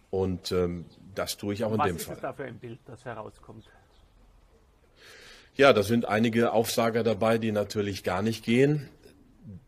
Und 0.10 0.52
ähm, 0.52 0.86
das 1.14 1.38
tue 1.38 1.54
ich 1.54 1.64
auch 1.64 1.74
in 1.74 1.80
Was 1.80 1.88
dem 1.88 1.96
ist 1.98 2.06
Fall. 2.06 2.14
Was 2.14 2.18
ist 2.18 2.24
da 2.24 2.34
für 2.34 2.46
ein 2.46 2.58
Bild, 2.58 2.80
das 2.86 3.04
herauskommt? 3.06 3.66
Ja, 5.56 5.74
da 5.74 5.84
sind 5.84 6.06
einige 6.06 6.54
Aufsager 6.54 7.04
dabei, 7.04 7.38
die 7.38 7.52
natürlich 7.52 8.04
gar 8.04 8.22
nicht 8.22 8.46
gehen. 8.46 8.90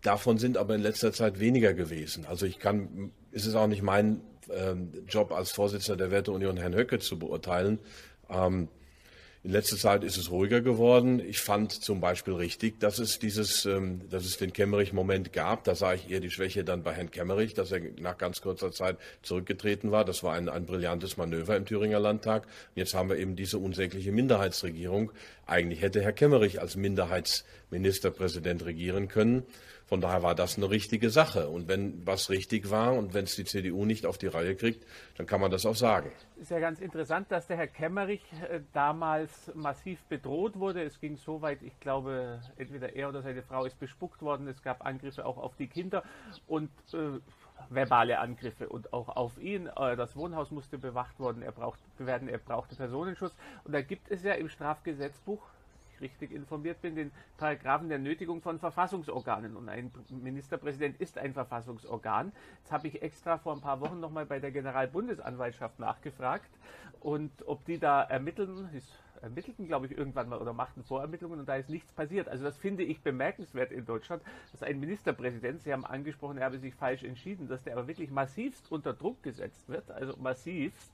Davon 0.02 0.38
sind 0.38 0.58
aber 0.58 0.76
in 0.76 0.82
letzter 0.82 1.12
Zeit 1.14 1.40
weniger 1.40 1.74
gewesen. 1.74 2.26
Also 2.26 2.46
ich 2.46 2.60
kann, 2.60 3.12
ist 3.32 3.46
es 3.46 3.56
auch 3.56 3.68
nicht 3.68 3.82
mein 3.82 4.22
ähm, 4.50 4.92
Job 5.08 5.32
als 5.32 5.52
Vorsitzender 5.52 5.98
der 5.98 6.12
Werteunion 6.12 6.58
Herrn 6.58 6.76
Höcke 6.76 7.00
zu 7.00 7.18
beurteilen. 7.18 7.80
Ähm, 8.30 8.68
in 9.46 9.52
letzter 9.52 9.76
Zeit 9.76 10.06
ist 10.06 10.16
es 10.16 10.32
ruhiger 10.32 10.62
geworden. 10.62 11.20
Ich 11.20 11.42
fand 11.42 11.74
zum 11.74 12.00
Beispiel 12.00 12.34
richtig, 12.34 12.80
dass 12.80 12.98
es 12.98 13.20
dieses, 13.20 13.66
ähm, 13.66 14.08
dass 14.10 14.24
es 14.24 14.38
den 14.38 14.54
Kemmerich-Moment 14.54 15.34
gab. 15.34 15.66
Da 15.66 15.76
sah 15.76 15.94
ich 15.94 16.10
eher 16.10 16.22
die 16.22 16.32
Schwäche 16.32 16.64
dann 16.64 16.82
bei 16.82 16.94
Herrn 16.94 17.12
Kemmerich, 17.12 17.54
dass 17.54 17.74
er 17.74 17.82
nach 18.00 18.18
ganz 18.18 18.40
kurzer 18.40 18.72
Zeit 18.72 18.98
zurückgetreten 19.22 19.92
war. 19.92 20.06
Das 20.06 20.24
war 20.24 20.34
ein, 20.36 20.48
ein 20.48 20.66
brillantes 20.66 21.18
Manöver 21.18 21.58
im 21.58 21.66
Thüringer 21.66 22.00
Landtag. 22.00 22.44
Und 22.44 22.78
jetzt 22.78 22.94
haben 22.94 23.10
wir 23.10 23.18
eben 23.18 23.36
diese 23.36 23.58
unsägliche 23.58 24.14
Minderheitsregierung. 24.14 25.12
Eigentlich 25.46 25.82
hätte 25.82 26.02
Herr 26.02 26.14
Kemmerich 26.14 26.62
als 26.62 26.78
Minderheitsministerpräsident 26.78 28.64
regieren 28.64 29.10
können. 29.10 29.44
Von 29.86 30.02
daher 30.02 30.24
war 30.24 30.36
das 30.36 30.58
eine 30.58 30.70
richtige 30.70 31.10
Sache. 31.10 31.50
Und 31.50 31.68
wenn 31.68 32.06
was 32.06 32.30
richtig 32.30 32.72
war 32.72 32.94
und 32.94 33.14
wenn 33.14 33.26
es 33.26 33.36
die 33.36 33.46
CDU 33.46 33.86
nicht 33.86 34.06
auf 34.06 34.18
die 34.18 34.28
Reihe 34.28 34.56
kriegt, 34.56 34.86
dann 35.18 35.28
kann 35.28 35.42
man 35.42 35.52
das 35.52 35.66
auch 35.66 35.76
sagen. 35.76 36.12
Ist 36.42 36.52
ja 36.52 36.60
ganz 36.60 36.80
interessant, 36.80 37.32
dass 37.32 37.48
der 37.48 37.58
Herr 37.58 37.68
Kemmerich 37.68 38.24
äh, 38.50 38.62
damals 38.74 39.52
massiv 39.54 40.02
bedroht 40.10 40.58
wurde. 40.58 40.84
Es 40.84 41.00
ging 41.00 41.18
so 41.18 41.42
weit, 41.42 41.62
ich 41.62 41.80
glaube, 41.80 42.42
entweder 42.58 42.96
er 42.96 43.10
oder 43.10 43.22
seine 43.22 43.44
Frau 43.44 43.66
ist 43.66 43.80
bespuckt 43.80 44.22
worden. 44.22 44.48
Es 44.48 44.62
gab 44.62 44.86
Angriffe 44.86 45.26
auch 45.26 45.38
auf 45.38 45.56
die 45.56 45.68
Kinder 45.68 46.04
und 46.48 46.72
äh, 46.94 47.20
verbale 47.70 48.20
Angriffe 48.20 48.70
und 48.70 48.94
auch 48.94 49.10
auf 49.10 49.38
ihn. 49.40 49.68
Äh, 49.68 49.96
das 49.96 50.16
Wohnhaus 50.16 50.52
musste 50.52 50.78
bewacht 50.78 51.20
worden, 51.20 51.42
er 51.42 51.52
braucht, 51.52 51.80
werden, 51.98 52.28
er 52.28 52.38
brauchte 52.38 52.76
Personenschutz. 52.76 53.36
Und 53.64 53.74
da 53.74 53.82
gibt 53.82 54.10
es 54.10 54.24
ja 54.24 54.34
im 54.34 54.50
Strafgesetzbuch 54.50 55.42
richtig 56.04 56.32
informiert 56.32 56.82
bin, 56.82 56.96
den 56.96 57.12
Paragraphen 57.38 57.90
der 57.90 57.98
Nötigung 57.98 58.42
von 58.42 58.60
Verfassungsorganen. 58.60 59.58
Und 59.58 59.70
ein 59.70 59.92
Ministerpräsident 60.10 61.02
ist 61.02 61.18
ein 61.18 61.34
Verfassungsorgan. 61.34 62.32
Jetzt 62.60 62.72
habe 62.72 62.88
ich 62.88 63.02
extra 63.02 63.40
vor 63.40 63.54
ein 63.54 63.62
paar 63.62 63.82
Wochen 63.82 64.00
nochmal 64.00 64.28
bei 64.28 64.40
der 64.40 64.52
Generalbundesanwaltschaft 64.52 65.80
nachgefragt 65.80 66.52
und 67.00 67.32
ob 67.48 67.66
die 67.66 67.80
da 67.80 68.04
ermitteln, 68.04 68.70
ermittelten, 69.22 69.68
glaube 69.68 69.86
ich, 69.86 69.98
irgendwann 69.98 70.30
mal 70.30 70.40
oder 70.40 70.54
machten 70.54 70.84
Vorermittlungen 70.84 71.40
und 71.40 71.48
da 71.48 71.56
ist 71.56 71.70
nichts 71.70 71.92
passiert. 71.94 72.28
Also 72.28 72.44
das 72.44 72.58
finde 72.58 72.84
ich 72.84 73.02
bemerkenswert 73.02 73.72
in 73.72 73.86
Deutschland, 73.86 74.22
dass 74.52 74.64
ein 74.64 74.80
Ministerpräsident, 74.80 75.64
Sie 75.64 75.72
haben 75.72 75.86
angesprochen, 75.86 76.38
er 76.38 76.46
habe 76.46 76.60
sich 76.60 76.76
falsch 76.76 77.04
entschieden, 77.04 77.48
dass 77.48 77.64
der 77.64 77.74
aber 77.74 77.88
wirklich 77.88 78.12
massivst 78.12 78.72
unter 78.72 78.94
Druck 78.94 79.24
gesetzt 79.24 79.70
wird, 79.70 79.90
also 79.90 80.16
massivst 80.18 80.92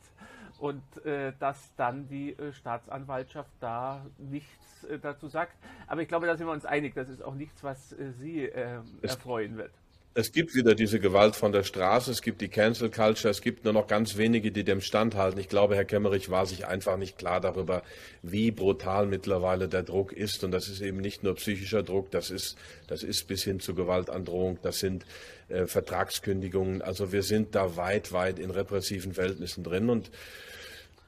und 0.59 0.83
äh, 1.05 1.33
dass 1.39 1.73
dann 1.75 2.07
die 2.07 2.33
äh, 2.33 2.53
Staatsanwaltschaft 2.53 3.51
da 3.59 4.05
nichts 4.17 4.83
äh, 4.83 4.99
dazu 4.99 5.27
sagt. 5.27 5.57
Aber 5.87 6.01
ich 6.01 6.07
glaube, 6.07 6.27
da 6.27 6.37
sind 6.37 6.47
wir 6.47 6.53
uns 6.53 6.65
einig, 6.65 6.93
das 6.95 7.09
ist 7.09 7.23
auch 7.23 7.35
nichts, 7.35 7.63
was 7.63 7.93
äh, 7.93 8.11
Sie 8.11 8.43
ähm, 8.43 8.83
erfreuen 9.01 9.57
wird 9.57 9.71
es 10.15 10.31
gibt 10.31 10.55
wieder 10.55 10.75
diese 10.75 10.99
Gewalt 10.99 11.35
von 11.35 11.51
der 11.51 11.63
Straße, 11.63 12.11
es 12.11 12.21
gibt 12.21 12.41
die 12.41 12.49
Cancel 12.49 12.89
Culture, 12.89 13.29
es 13.29 13.41
gibt 13.41 13.63
nur 13.63 13.73
noch 13.73 13.87
ganz 13.87 14.17
wenige, 14.17 14.51
die 14.51 14.63
dem 14.63 14.81
standhalten. 14.81 15.39
Ich 15.39 15.49
glaube, 15.49 15.75
Herr 15.75 15.85
Kemmerich 15.85 16.29
war 16.29 16.45
sich 16.45 16.65
einfach 16.65 16.97
nicht 16.97 17.17
klar 17.17 17.39
darüber, 17.39 17.83
wie 18.23 18.51
brutal 18.51 19.05
mittlerweile 19.05 19.69
der 19.69 19.83
Druck 19.83 20.11
ist. 20.11 20.43
Und 20.43 20.51
das 20.51 20.67
ist 20.67 20.81
eben 20.81 20.97
nicht 20.97 21.23
nur 21.23 21.35
psychischer 21.35 21.83
Druck, 21.83 22.09
das 22.11 22.31
ist, 22.31 22.57
das 22.87 23.03
ist 23.03 23.27
bis 23.27 23.43
hin 23.43 23.59
zu 23.59 23.75
Gewaltandrohung, 23.75 24.57
das 24.61 24.79
sind 24.79 25.05
äh, 25.47 25.67
Vertragskündigungen. 25.67 26.81
Also 26.81 27.11
wir 27.11 27.23
sind 27.23 27.53
da 27.53 27.77
weit, 27.77 28.11
weit 28.11 28.39
in 28.39 28.49
repressiven 28.49 29.13
Verhältnissen 29.13 29.63
drin 29.63 29.89
und 29.89 30.11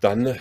dann 0.02 0.36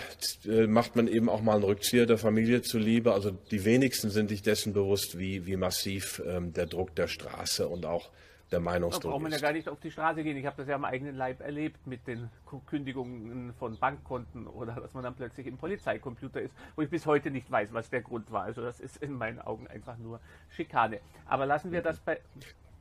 äh, 0.45 0.67
macht 0.67 0.95
man 0.95 1.07
eben 1.07 1.29
auch 1.29 1.41
mal 1.41 1.55
einen 1.55 1.63
Rückzieher 1.63 2.07
der 2.07 2.17
Familie 2.17 2.63
zuliebe. 2.63 3.13
Also 3.13 3.31
die 3.31 3.63
wenigsten 3.63 4.09
sind 4.09 4.29
sich 4.29 4.41
dessen 4.41 4.73
bewusst, 4.73 5.17
wie, 5.17 5.45
wie 5.45 5.55
massiv 5.55 6.21
ähm, 6.25 6.51
der 6.51 6.65
Druck 6.65 6.95
der 6.95 7.07
Straße 7.07 7.67
und 7.67 7.85
auch 7.85 8.09
der 8.51 8.59
Meinungsdruck 8.59 9.03
Da 9.03 9.09
braucht 9.09 9.21
man 9.21 9.31
ja 9.31 9.37
gar 9.37 9.53
nicht 9.53 9.69
auf 9.69 9.79
die 9.79 9.91
Straße 9.91 10.23
gehen. 10.23 10.35
Ich 10.35 10.45
habe 10.45 10.57
das 10.57 10.67
ja 10.67 10.75
am 10.75 10.83
eigenen 10.83 11.15
Leib 11.15 11.41
erlebt 11.41 11.85
mit 11.85 12.05
den 12.07 12.29
Kündigungen 12.65 13.53
von 13.53 13.77
Bankkonten 13.77 14.47
oder 14.47 14.73
dass 14.73 14.93
man 14.93 15.03
dann 15.03 15.15
plötzlich 15.15 15.45
im 15.47 15.57
Polizeicomputer 15.57 16.41
ist, 16.41 16.53
wo 16.75 16.81
ich 16.81 16.89
bis 16.89 17.05
heute 17.05 17.31
nicht 17.31 17.49
weiß, 17.49 17.71
was 17.71 17.89
der 17.89 18.01
Grund 18.01 18.31
war. 18.31 18.43
Also 18.43 18.61
das 18.61 18.79
ist 18.79 18.97
in 18.97 19.13
meinen 19.13 19.39
Augen 19.39 19.67
einfach 19.67 19.97
nur 19.97 20.19
Schikane. 20.49 20.99
Aber 21.27 21.45
lassen 21.45 21.71
wir 21.71 21.81
das 21.81 21.99
bei... 21.99 22.19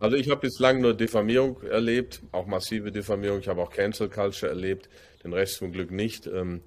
Also 0.00 0.16
ich 0.16 0.30
habe 0.30 0.40
bislang 0.40 0.80
nur 0.80 0.94
Diffamierung 0.94 1.62
erlebt, 1.62 2.22
auch 2.32 2.46
massive 2.46 2.90
Diffamierung. 2.90 3.40
Ich 3.40 3.48
habe 3.48 3.60
auch 3.60 3.70
Cancel 3.70 4.08
Culture 4.08 4.50
erlebt, 4.50 4.88
den 5.22 5.34
Rest 5.34 5.56
zum 5.56 5.72
Glück 5.72 5.90
nicht. 5.90 6.26
Ähm, 6.26 6.62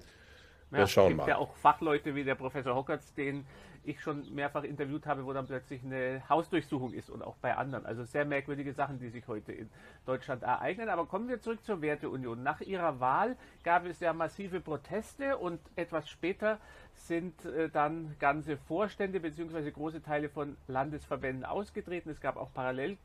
wir 0.70 0.80
ja, 0.80 0.86
schauen 0.86 1.06
es 1.06 1.10
gibt 1.10 1.18
mal. 1.18 1.28
ja 1.28 1.38
auch 1.38 1.52
Fachleute 1.56 2.14
wie 2.14 2.22
der 2.22 2.36
Professor 2.36 2.76
Hockertz, 2.76 3.12
den 3.14 3.44
ich 3.82 4.00
schon 4.00 4.32
mehrfach 4.32 4.62
interviewt 4.62 5.04
habe, 5.06 5.26
wo 5.26 5.32
dann 5.32 5.48
plötzlich 5.48 5.82
eine 5.82 6.22
Hausdurchsuchung 6.28 6.92
ist 6.92 7.10
und 7.10 7.22
auch 7.22 7.34
bei 7.36 7.56
anderen. 7.56 7.84
Also 7.86 8.04
sehr 8.04 8.24
merkwürdige 8.24 8.72
Sachen, 8.72 9.00
die 9.00 9.08
sich 9.08 9.26
heute 9.26 9.52
in 9.52 9.68
Deutschland 10.06 10.44
ereignen. 10.44 10.88
Aber 10.88 11.04
kommen 11.06 11.28
wir 11.28 11.40
zurück 11.40 11.62
zur 11.64 11.82
Werteunion. 11.82 12.40
Nach 12.42 12.60
ihrer 12.60 13.00
Wahl 13.00 13.36
gab 13.64 13.84
es 13.84 13.98
ja 13.98 14.12
massive 14.12 14.60
Proteste 14.60 15.36
und 15.36 15.60
etwas 15.74 16.08
später 16.08 16.60
sind 16.94 17.44
äh, 17.44 17.68
dann 17.68 18.14
ganze 18.20 18.56
Vorstände 18.56 19.18
bzw. 19.18 19.72
große 19.72 20.02
Teile 20.02 20.28
von 20.28 20.56
Landesverbänden 20.68 21.44
ausgetreten. 21.44 22.10
Es 22.10 22.20
gab 22.20 22.36
auch 22.36 22.54
parallel 22.54 22.96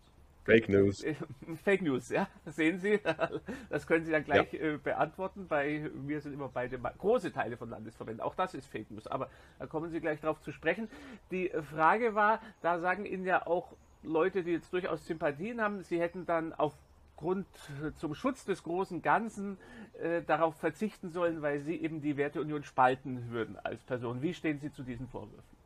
Fake 0.49 0.69
News. 0.69 1.05
Fake 1.63 1.81
News, 1.81 2.09
ja. 2.09 2.27
Sehen 2.45 2.79
Sie, 2.79 2.99
das 3.69 3.85
können 3.85 4.05
Sie 4.05 4.11
dann 4.11 4.23
gleich 4.23 4.51
ja. 4.53 4.59
äh, 4.59 4.77
beantworten. 4.77 5.47
Bei 5.47 5.89
mir 5.93 6.21
sind 6.21 6.33
immer 6.33 6.49
beide 6.49 6.77
große 6.77 7.31
Teile 7.31 7.57
von 7.57 7.69
Landesverbänden. 7.69 8.23
Auch 8.23 8.35
das 8.35 8.53
ist 8.53 8.67
Fake 8.67 8.89
News, 8.91 9.07
aber 9.07 9.29
da 9.59 9.67
kommen 9.67 9.91
Sie 9.91 9.99
gleich 9.99 10.19
drauf 10.21 10.41
zu 10.41 10.51
sprechen. 10.51 10.89
Die 11.31 11.51
Frage 11.73 12.15
war, 12.15 12.41
da 12.61 12.79
sagen 12.79 13.05
Ihnen 13.05 13.25
ja 13.25 13.45
auch 13.45 13.73
Leute, 14.03 14.43
die 14.43 14.51
jetzt 14.51 14.71
durchaus 14.71 15.05
Sympathien 15.05 15.61
haben, 15.61 15.83
sie 15.83 15.99
hätten 15.99 16.25
dann 16.25 16.53
aufgrund 16.53 17.47
äh, 17.83 17.93
zum 17.95 18.15
Schutz 18.15 18.45
des 18.45 18.63
großen 18.63 19.01
Ganzen 19.01 19.57
äh, 20.01 20.21
darauf 20.21 20.55
verzichten 20.55 21.09
sollen, 21.09 21.41
weil 21.41 21.59
sie 21.59 21.75
eben 21.75 22.01
die 22.01 22.15
Werteunion 22.15 22.63
spalten 22.63 23.29
würden 23.29 23.57
als 23.59 23.83
Person. 23.83 24.21
Wie 24.21 24.33
stehen 24.33 24.59
Sie 24.59 24.71
zu 24.71 24.83
diesen 24.83 25.07
Vorwürfen? 25.07 25.58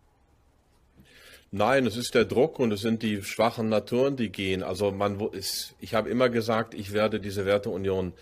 Nein, 1.56 1.86
es 1.86 1.98
ist 1.98 2.16
der 2.16 2.26
Druck 2.26 2.58
und 2.58 2.72
es 2.72 2.82
sind 2.82 3.04
die 3.04 3.22
schwachen 3.22 3.70
Naturen, 3.70 4.16
die 4.16 4.32
gehen. 4.32 4.64
Also 4.64 4.90
man 4.90 5.20
ist, 5.34 5.76
ich 5.80 5.94
habe 5.94 6.10
immer 6.10 6.30
gesagt, 6.30 6.74
ich 6.74 6.94
werde 6.94 7.20
diese 7.20 7.46
Werteunion 7.46 8.14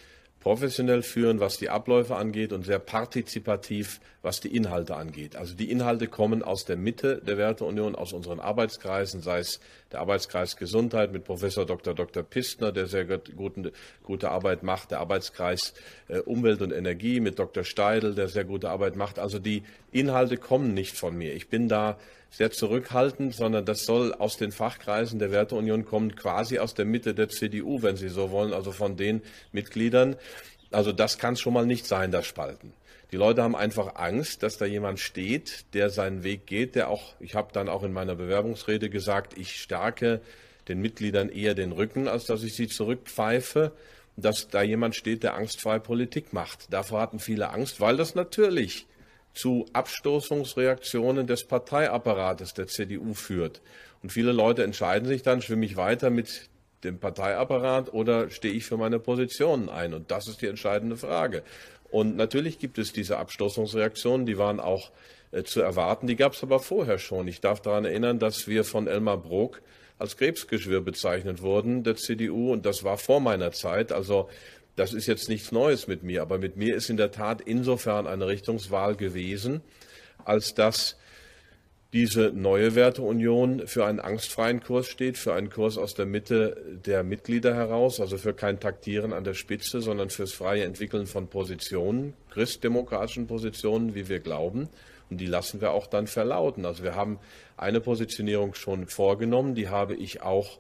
professionell 0.42 1.02
führen, 1.02 1.40
was 1.40 1.58
die 1.58 1.70
Abläufe 1.70 2.18
angeht 2.18 2.52
und 2.52 2.66
sehr 2.66 2.80
partizipativ, 2.80 4.02
was 4.22 4.42
die 4.42 4.54
Inhalte 4.54 4.98
angeht. 4.98 5.38
Also 5.38 5.56
die 5.56 5.72
Inhalte 5.72 6.08
kommen 6.08 6.44
aus 6.44 6.66
der 6.66 6.76
Mitte 6.76 7.22
der 7.26 7.38
Werteunion, 7.38 7.96
aus 7.96 8.12
unseren 8.12 8.42
Arbeitskreisen, 8.42 9.22
sei 9.22 9.40
es 9.40 9.62
der 9.92 10.00
Arbeitskreis 10.00 10.58
Gesundheit 10.58 11.12
mit 11.12 11.24
Professor 11.24 11.66
Dr. 11.66 11.94
Dr. 11.94 12.24
Pistner, 12.24 12.72
der 12.72 12.88
sehr 12.88 13.06
gute, 13.06 13.72
gute 14.04 14.30
Arbeit 14.30 14.64
macht, 14.64 14.92
der 14.92 15.00
Arbeitskreis 15.00 15.74
äh, 16.08 16.20
Umwelt 16.20 16.62
und 16.62 16.72
Energie 16.72 17.20
mit 17.20 17.40
Dr. 17.40 17.64
Steidel, 17.64 18.16
der 18.16 18.28
sehr 18.28 18.46
gute 18.46 18.70
Arbeit 18.70 18.96
macht. 18.96 19.20
Also 19.20 19.40
die 19.40 19.64
Inhalte 19.92 20.38
kommen 20.38 20.74
nicht 20.74 20.98
von 20.98 21.18
mir. 21.18 21.34
Ich 21.34 21.50
bin 21.50 21.68
da 21.68 21.98
sehr 22.32 22.50
zurückhaltend, 22.50 23.36
sondern 23.36 23.66
das 23.66 23.84
soll 23.84 24.14
aus 24.14 24.38
den 24.38 24.54
Fachkreisen 24.54 25.20
der 25.20 25.32
Werteunion 25.32 25.84
kommen, 25.84 26.16
quasi 26.16 26.60
aus 26.60 26.74
der 26.74 26.86
Mitte 26.86 27.14
der 27.14 27.28
CDU, 27.28 27.82
wenn 27.82 27.98
Sie 27.98 28.08
so 28.08 28.32
wollen, 28.32 28.54
also 28.54 28.72
von 28.72 28.96
den 28.96 29.22
Mitgliedern. 29.52 30.16
Also 30.72 30.92
das 30.92 31.18
kann 31.18 31.36
schon 31.36 31.54
mal 31.54 31.66
nicht 31.66 31.86
sein, 31.86 32.12
das 32.12 32.26
Spalten. 32.26 32.74
Die 33.12 33.18
Leute 33.18 33.44
haben 33.44 33.58
einfach 33.58 33.96
Angst, 33.96 34.42
dass 34.42 34.58
da 34.58 34.66
jemand 34.66 35.00
steht, 35.00 35.66
der 35.74 35.90
seinen 35.90 36.24
Weg 36.24 36.46
geht, 36.46 36.76
der 36.76 36.88
auch, 36.88 37.14
ich 37.20 37.36
habe 37.36 37.52
dann 37.52 37.68
auch 37.68 37.84
in 37.84 37.92
meiner 37.92 38.16
Bewerbungsrede 38.16 38.90
gesagt, 38.90 39.38
ich 39.38 39.60
stärke 39.60 40.22
den 40.70 40.80
Mitgliedern 40.80 41.28
eher 41.28 41.54
den 41.54 41.74
Rücken, 41.74 42.08
als 42.08 42.26
dass 42.26 42.44
ich 42.44 42.56
sie 42.56 42.70
zurückpfeife, 42.70 43.74
dass 44.16 44.48
da 44.48 44.62
jemand 44.62 44.96
steht, 44.96 45.24
der 45.24 45.36
angstfrei 45.36 45.80
Politik 45.80 46.32
macht. 46.32 46.72
Davor 46.72 47.02
hatten 47.02 47.20
viele 47.20 47.50
Angst, 47.50 47.82
weil 47.82 47.98
das 47.98 48.16
natürlich 48.16 48.88
zu 49.34 49.66
Abstoßungsreaktionen 49.74 51.28
des 51.28 51.46
Parteiapparates 51.46 52.54
der 52.54 52.68
CDU 52.68 53.14
führt. 53.14 53.62
Und 54.04 54.12
viele 54.12 54.32
Leute 54.32 54.64
entscheiden 54.64 55.08
sich 55.08 55.22
dann, 55.22 55.42
schwimme 55.42 55.66
ich 55.66 55.76
weiter 55.76 56.10
mit 56.10 56.50
dem 56.84 57.00
Parteiapparat 57.00 57.94
oder 57.94 58.30
stehe 58.30 58.54
ich 58.54 58.66
für 58.66 58.78
meine 58.78 59.00
Positionen 59.00 59.70
ein? 59.70 59.94
Und 59.94 60.12
das 60.12 60.28
ist 60.28 60.42
die 60.42 60.48
entscheidende 60.48 60.98
Frage. 60.98 61.44
Und 61.90 62.16
natürlich 62.16 62.60
gibt 62.60 62.78
es 62.78 62.94
diese 62.94 63.18
Abstoßungsreaktionen, 63.18 64.26
die 64.26 64.38
waren 64.38 64.60
auch 64.60 64.92
äh, 65.32 65.44
zu 65.44 65.62
erwarten, 65.62 66.08
die 66.08 66.16
gab 66.16 66.34
es 66.34 66.44
aber 66.44 66.60
vorher 66.60 66.98
schon. 66.98 67.28
Ich 67.28 67.42
darf 67.42 67.62
daran 67.62 67.86
erinnern, 67.86 68.20
dass 68.20 68.48
wir 68.48 68.64
von 68.64 68.88
Elmar 68.88 69.18
Brok 69.18 69.62
als 70.00 70.18
Krebsgeschwür 70.18 70.82
bezeichnet 70.82 71.42
wurden, 71.42 71.84
der 71.84 71.96
CDU, 71.96 72.52
und 72.52 72.66
das 72.66 72.84
war 72.84 72.98
vor 72.98 73.20
meiner 73.20 73.52
Zeit. 73.52 73.92
Also 73.92 74.30
das 74.76 74.94
ist 74.94 75.06
jetzt 75.06 75.30
nichts 75.30 75.52
Neues 75.52 75.88
mit 75.88 76.02
mir, 76.02 76.22
aber 76.22 76.38
mit 76.38 76.58
mir 76.58 76.76
ist 76.76 76.90
in 76.90 76.98
der 76.98 77.12
Tat 77.12 77.42
insofern 77.42 78.08
eine 78.08 78.28
Richtungswahl 78.28 78.96
gewesen, 78.96 79.62
als 80.26 80.54
dass 80.54 80.98
diese 81.94 82.32
neue 82.34 82.76
Werteunion 82.76 83.68
für 83.68 83.86
einen 83.86 84.00
angstfreien 84.00 84.62
Kurs 84.62 84.88
steht, 84.88 85.18
für 85.18 85.34
einen 85.34 85.50
Kurs 85.50 85.78
aus 85.78 85.94
der 85.94 86.06
Mitte 86.06 86.80
der 86.86 87.04
Mitglieder 87.04 87.54
heraus, 87.54 88.00
also 88.00 88.18
für 88.18 88.34
kein 88.34 88.62
Taktieren 88.62 89.12
an 89.12 89.26
der 89.26 89.34
Spitze, 89.34 89.82
sondern 89.82 90.10
fürs 90.10 90.32
freie 90.32 90.64
Entwickeln 90.64 91.06
von 91.06 91.28
Positionen, 91.28 92.14
christdemokratischen 92.30 93.28
Positionen, 93.28 93.94
wie 93.94 94.08
wir 94.08 94.20
glauben. 94.20 94.70
Und 95.10 95.20
die 95.20 95.26
lassen 95.26 95.60
wir 95.60 95.72
auch 95.72 95.88
dann 95.88 96.08
verlauten. 96.08 96.66
Also 96.66 96.84
wir 96.84 96.96
haben 96.96 97.20
eine 97.58 97.82
Positionierung 97.82 98.54
schon 98.54 98.88
vorgenommen, 98.88 99.54
die 99.54 99.68
habe 99.68 99.94
ich 99.94 100.22
auch 100.22 100.60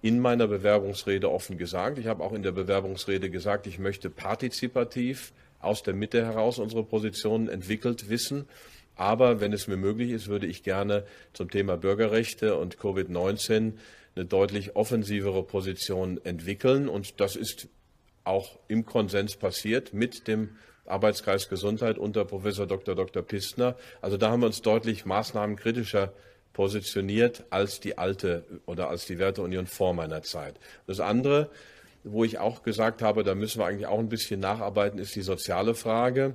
in 0.00 0.20
meiner 0.20 0.46
Bewerbungsrede 0.46 1.28
offen 1.28 1.58
gesagt. 1.58 1.98
Ich 1.98 2.06
habe 2.06 2.22
auch 2.22 2.32
in 2.32 2.44
der 2.44 2.52
Bewerbungsrede 2.52 3.30
gesagt, 3.30 3.66
ich 3.66 3.80
möchte 3.80 4.10
partizipativ 4.10 5.32
aus 5.58 5.82
der 5.82 5.94
Mitte 5.94 6.24
heraus 6.24 6.60
unsere 6.60 6.84
Positionen 6.84 7.48
entwickelt 7.48 8.08
wissen. 8.08 8.46
Aber 8.98 9.40
wenn 9.40 9.52
es 9.52 9.68
mir 9.68 9.76
möglich 9.76 10.10
ist, 10.10 10.26
würde 10.26 10.48
ich 10.48 10.64
gerne 10.64 11.04
zum 11.32 11.50
Thema 11.50 11.76
Bürgerrechte 11.76 12.56
und 12.56 12.78
Covid-19 12.78 13.74
eine 14.16 14.24
deutlich 14.26 14.74
offensivere 14.74 15.44
Position 15.44 16.20
entwickeln. 16.24 16.88
Und 16.88 17.20
das 17.20 17.36
ist 17.36 17.68
auch 18.24 18.58
im 18.66 18.84
Konsens 18.84 19.36
passiert 19.36 19.94
mit 19.94 20.26
dem 20.26 20.50
Arbeitskreis 20.84 21.48
Gesundheit 21.48 21.96
unter 21.96 22.24
Professor 22.24 22.66
Dr. 22.66 22.96
Dr. 22.96 23.22
Pistner. 23.22 23.76
Also 24.02 24.16
da 24.16 24.30
haben 24.30 24.40
wir 24.40 24.46
uns 24.46 24.62
deutlich 24.62 25.06
maßnahmenkritischer 25.06 26.12
positioniert 26.52 27.44
als 27.50 27.78
die 27.78 27.98
alte 27.98 28.44
oder 28.66 28.88
als 28.88 29.06
die 29.06 29.20
Werteunion 29.20 29.68
vor 29.68 29.94
meiner 29.94 30.22
Zeit. 30.22 30.56
Das 30.88 30.98
andere, 30.98 31.50
wo 32.02 32.24
ich 32.24 32.38
auch 32.38 32.64
gesagt 32.64 33.00
habe, 33.00 33.22
da 33.22 33.36
müssen 33.36 33.60
wir 33.60 33.66
eigentlich 33.66 33.86
auch 33.86 34.00
ein 34.00 34.08
bisschen 34.08 34.40
nacharbeiten, 34.40 34.98
ist 34.98 35.14
die 35.14 35.22
soziale 35.22 35.76
Frage. 35.76 36.34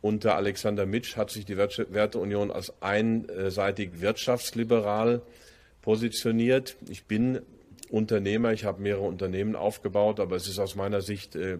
Unter 0.00 0.36
Alexander 0.36 0.86
Mitsch 0.86 1.16
hat 1.16 1.30
sich 1.30 1.44
die 1.44 1.56
Werteunion 1.56 2.50
als 2.50 2.72
einseitig 2.80 4.00
wirtschaftsliberal 4.00 5.22
positioniert. 5.82 6.76
Ich 6.88 7.04
bin 7.06 7.40
Unternehmer, 7.90 8.52
ich 8.52 8.64
habe 8.64 8.80
mehrere 8.80 9.06
Unternehmen 9.06 9.56
aufgebaut, 9.56 10.20
aber 10.20 10.36
es 10.36 10.46
ist 10.46 10.58
aus 10.58 10.76
meiner 10.76 11.00
Sicht 11.00 11.34
äh, 11.34 11.58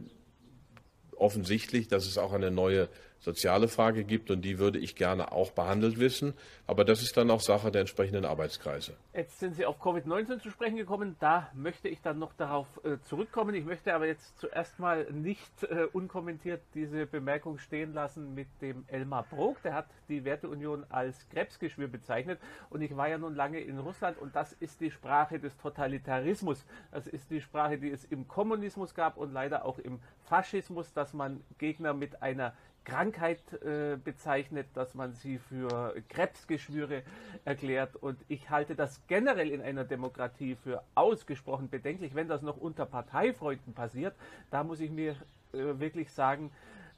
offensichtlich, 1.16 1.88
dass 1.88 2.06
es 2.06 2.18
auch 2.18 2.32
eine 2.32 2.50
neue 2.50 2.88
soziale 3.20 3.68
Frage 3.68 4.04
gibt 4.04 4.30
und 4.30 4.42
die 4.42 4.58
würde 4.58 4.78
ich 4.78 4.94
gerne 4.94 5.32
auch 5.32 5.50
behandelt 5.50 5.98
wissen. 5.98 6.34
Aber 6.66 6.84
das 6.84 7.02
ist 7.02 7.16
dann 7.16 7.30
auch 7.30 7.40
Sache 7.40 7.70
der 7.70 7.82
entsprechenden 7.82 8.24
Arbeitskreise. 8.24 8.94
Jetzt 9.14 9.40
sind 9.40 9.54
Sie 9.56 9.66
auf 9.66 9.80
Covid-19 9.80 10.40
zu 10.40 10.50
sprechen 10.50 10.76
gekommen. 10.76 11.16
Da 11.18 11.50
möchte 11.54 11.88
ich 11.88 12.00
dann 12.00 12.18
noch 12.18 12.32
darauf 12.34 12.66
äh, 12.84 12.98
zurückkommen. 13.04 13.54
Ich 13.54 13.64
möchte 13.64 13.94
aber 13.94 14.06
jetzt 14.06 14.38
zuerst 14.38 14.78
mal 14.78 15.10
nicht 15.10 15.64
äh, 15.64 15.84
unkommentiert 15.92 16.60
diese 16.74 17.06
Bemerkung 17.06 17.58
stehen 17.58 17.94
lassen 17.94 18.34
mit 18.34 18.48
dem 18.60 18.84
Elmar 18.88 19.24
Brok. 19.24 19.62
Der 19.62 19.74
hat 19.74 19.86
die 20.08 20.24
Werteunion 20.24 20.84
als 20.88 21.28
Krebsgeschwür 21.30 21.88
bezeichnet. 21.88 22.38
Und 22.70 22.82
ich 22.82 22.96
war 22.96 23.08
ja 23.08 23.18
nun 23.18 23.34
lange 23.34 23.60
in 23.60 23.78
Russland 23.78 24.18
und 24.18 24.36
das 24.36 24.52
ist 24.52 24.80
die 24.80 24.90
Sprache 24.90 25.38
des 25.38 25.56
Totalitarismus. 25.56 26.64
Das 26.92 27.06
ist 27.06 27.30
die 27.30 27.40
Sprache, 27.40 27.78
die 27.78 27.90
es 27.90 28.04
im 28.04 28.28
Kommunismus 28.28 28.94
gab 28.94 29.16
und 29.16 29.32
leider 29.32 29.64
auch 29.64 29.78
im 29.78 30.00
Faschismus, 30.28 30.92
dass 30.92 31.14
man 31.14 31.42
Gegner 31.58 31.94
mit 31.94 32.22
einer 32.22 32.52
Krankheit 32.88 33.40
äh, 33.62 33.96
bezeichnet, 34.02 34.66
dass 34.74 34.94
man 34.94 35.12
sie 35.12 35.38
für 35.38 35.94
Krebsgeschwüre 36.08 37.02
erklärt. 37.44 37.96
Und 37.96 38.18
ich 38.28 38.50
halte 38.50 38.74
das 38.74 39.00
generell 39.06 39.50
in 39.50 39.60
einer 39.60 39.84
Demokratie 39.84 40.56
für 40.56 40.82
ausgesprochen 40.94 41.68
bedenklich, 41.68 42.14
wenn 42.14 42.28
das 42.28 42.42
noch 42.42 42.56
unter 42.56 42.86
Parteifreunden 42.86 43.74
passiert. 43.74 44.14
Da 44.50 44.64
muss 44.64 44.80
ich 44.80 44.90
mir 44.90 45.12
äh, 45.52 45.78
wirklich 45.78 46.10
sagen, 46.12 46.50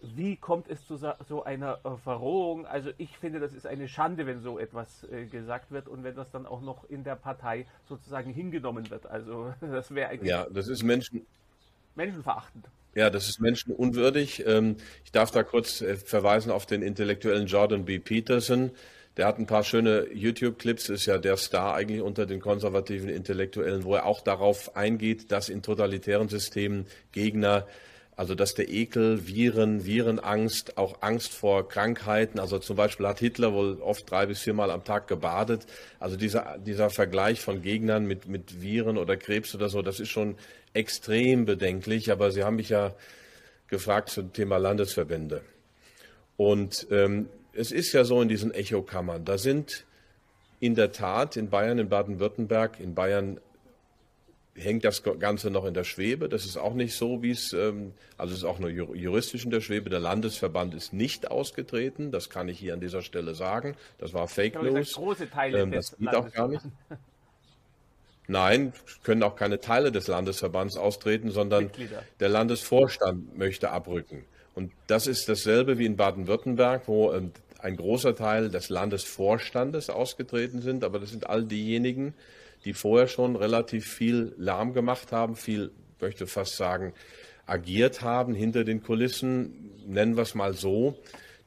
wie 0.03 0.37
kommt 0.37 0.69
es 0.69 0.87
zu 0.87 0.97
so 0.97 1.45
einer 1.45 1.79
äh, 1.85 1.97
Verrohung? 1.97 2.67
Also 2.67 2.91
ich 2.97 3.19
finde, 3.19 3.39
das 3.39 3.53
ist 3.53 3.67
eine 3.67 3.87
Schande, 3.87 4.27
wenn 4.27 4.41
so 4.41 4.59
etwas 4.59 5.05
äh, 5.11 5.27
gesagt 5.27 5.71
wird 5.71 5.89
und 5.89 6.05
wenn 6.05 6.15
das 6.15 6.31
dann 6.31 6.47
auch 6.47 6.63
noch 6.63 6.89
in 6.89 7.05
der 7.05 7.17
Partei 7.17 7.67
sozusagen 7.87 8.33
hingenommen 8.33 8.89
wird. 8.91 9.07
Also 9.07 9.53
das 9.61 9.95
wäre 9.95 10.11
eigentlich 10.11 10.31
ja, 10.31 10.47
das 10.49 10.69
ist 10.69 10.83
Menschen 10.83 11.27
menschenverachtend. 11.95 12.67
Ja, 12.95 13.09
das 13.09 13.29
ist 13.29 13.41
menschenunwürdig. 13.41 14.45
Ähm, 14.47 14.77
ich 15.05 15.13
darf 15.13 15.31
da 15.31 15.43
kurz 15.43 15.81
äh, 15.81 15.97
verweisen 15.97 16.51
auf 16.51 16.67
den 16.67 16.83
intellektuellen 16.83 17.47
Jordan 17.47 17.85
B. 17.85 17.99
Peterson. 17.99 18.73
Der 19.17 19.27
hat 19.27 19.39
ein 19.39 19.47
paar 19.47 19.65
schöne 19.65 20.07
YouTube-Clips, 20.13 20.89
ist 20.89 21.07
ja 21.07 21.19
der 21.19 21.37
Star 21.37 21.75
eigentlich 21.75 22.01
unter 22.01 22.27
den 22.27 22.41
konservativen 22.41 23.09
Intellektuellen, 23.09 23.85
wo 23.85 23.95
er 23.95 24.07
auch 24.07 24.21
darauf 24.21 24.77
eingeht, 24.77 25.31
dass 25.31 25.49
in 25.49 25.63
totalitären 25.63 26.29
Systemen 26.29 26.87
Gegner 27.13 27.67
also 28.21 28.35
dass 28.35 28.53
der 28.53 28.69
Ekel, 28.69 29.27
Viren, 29.27 29.87
Virenangst, 29.87 30.77
auch 30.77 31.01
Angst 31.01 31.33
vor 31.33 31.67
Krankheiten, 31.67 32.39
also 32.39 32.59
zum 32.59 32.77
Beispiel 32.77 33.07
hat 33.07 33.19
Hitler 33.19 33.55
wohl 33.55 33.81
oft 33.81 34.11
drei 34.11 34.27
bis 34.27 34.41
viermal 34.41 34.71
am 34.71 34.85
Tag 34.85 35.09
gebadet. 35.09 35.65
Also 35.99 36.19
dieser, 36.19 36.59
dieser 36.59 36.91
Vergleich 36.91 37.41
von 37.41 37.63
Gegnern 37.63 38.05
mit, 38.05 38.29
mit 38.29 38.61
Viren 38.61 38.99
oder 38.99 39.17
Krebs 39.17 39.55
oder 39.55 39.71
so, 39.71 39.81
das 39.81 40.01
ist 40.01 40.11
schon 40.11 40.37
extrem 40.75 41.47
bedenklich. 41.47 42.13
Aber 42.13 42.31
Sie 42.31 42.45
haben 42.45 42.57
mich 42.57 42.69
ja 42.69 42.93
gefragt 43.69 44.11
zum 44.11 44.35
Thema 44.35 44.59
Landesverbände. 44.59 45.41
Und 46.37 46.89
ähm, 46.91 47.31
es 47.55 47.73
ist 47.73 47.91
ja 47.95 48.05
so 48.05 48.21
in 48.21 48.29
diesen 48.29 48.53
Echokammern, 48.53 49.25
da 49.25 49.39
sind 49.39 49.87
in 50.61 50.75
der 50.75 50.93
Tat 50.93 51.39
in 51.39 51.49
Bayern, 51.49 51.79
in 51.79 51.89
Baden-Württemberg, 51.89 52.81
in 52.81 52.95
Bayern 52.95 53.41
hängt 54.55 54.85
das 54.85 55.03
Ganze 55.03 55.51
noch 55.51 55.65
in 55.65 55.75
der 55.75 55.85
Schwebe. 55.85 56.29
Das 56.29 56.45
ist 56.45 56.57
auch 56.57 56.75
nicht 56.75 56.95
so, 56.95 57.23
wie 57.23 57.31
es, 57.31 57.53
ähm, 57.53 57.93
also 58.19 58.33
es 58.33 58.41
ist 58.41 58.45
auch 58.45 58.59
nur 58.59 58.71
juristisch 58.71 59.45
in 59.45 59.51
der 59.51 59.61
Schwebe. 59.61 59.91
Der 59.91 60.01
Landesverband 60.01 60.75
ist 60.75 60.93
nicht 60.93 61.31
ausgetreten. 61.31 62.11
Das 62.11 62.31
kann 62.31 62.49
ich 62.49 62.59
hier 62.59 62.75
an 62.75 62.81
dieser 62.81 63.03
Stelle 63.03 63.35
sagen. 63.35 63.77
Das 63.99 64.13
war 64.13 64.29
Fake 64.29 64.61
News. 64.63 64.95
Große 64.95 65.31
Teile 65.31 65.61
ähm, 65.61 65.73
das 65.73 65.97
geht 65.97 66.15
auch 66.15 66.31
gar 66.33 66.49
nicht. 66.49 66.65
Nein, 68.27 68.73
können 69.03 69.25
auch 69.25 69.35
keine 69.35 69.61
Teile 69.61 69.91
des 69.91 70.07
Landesverbands 70.07 70.77
austreten, 70.77 71.31
sondern 71.31 71.65
Mitglieder. 71.65 72.05
der 72.21 72.29
Landesvorstand 72.29 73.37
möchte 73.37 73.71
abrücken. 73.71 74.25
Und 74.55 74.73
das 74.87 75.09
ist 75.09 75.29
dasselbe 75.29 75.79
wie 75.79 75.87
in 75.87 75.97
Baden-Württemberg, 75.97 76.87
wo 76.87 77.13
ähm, 77.13 77.33
ein 77.59 77.77
großer 77.77 78.15
Teil 78.15 78.49
des 78.49 78.69
Landesvorstandes 78.69 79.91
ausgetreten 79.91 80.63
sind, 80.63 80.85
aber 80.85 80.99
das 80.99 81.11
sind 81.11 81.29
all 81.29 81.45
diejenigen, 81.45 82.15
die 82.65 82.75
vorher 82.75 83.09
schon 83.09 83.37
relativ 83.37 83.87
viel 83.87 84.35
Lärm 84.37 84.73
gemacht 84.73 85.13
haben, 85.13 85.37
viel, 85.37 85.71
möchte 86.01 86.27
fast 86.27 86.57
sagen, 86.57 86.93
agiert 87.47 88.03
haben 88.03 88.35
hinter 88.35 88.65
den 88.65 88.83
Kulissen, 88.83 89.73
nennen 89.87 90.17
wir 90.17 90.23
es 90.23 90.35
mal 90.35 90.55
so, 90.55 90.99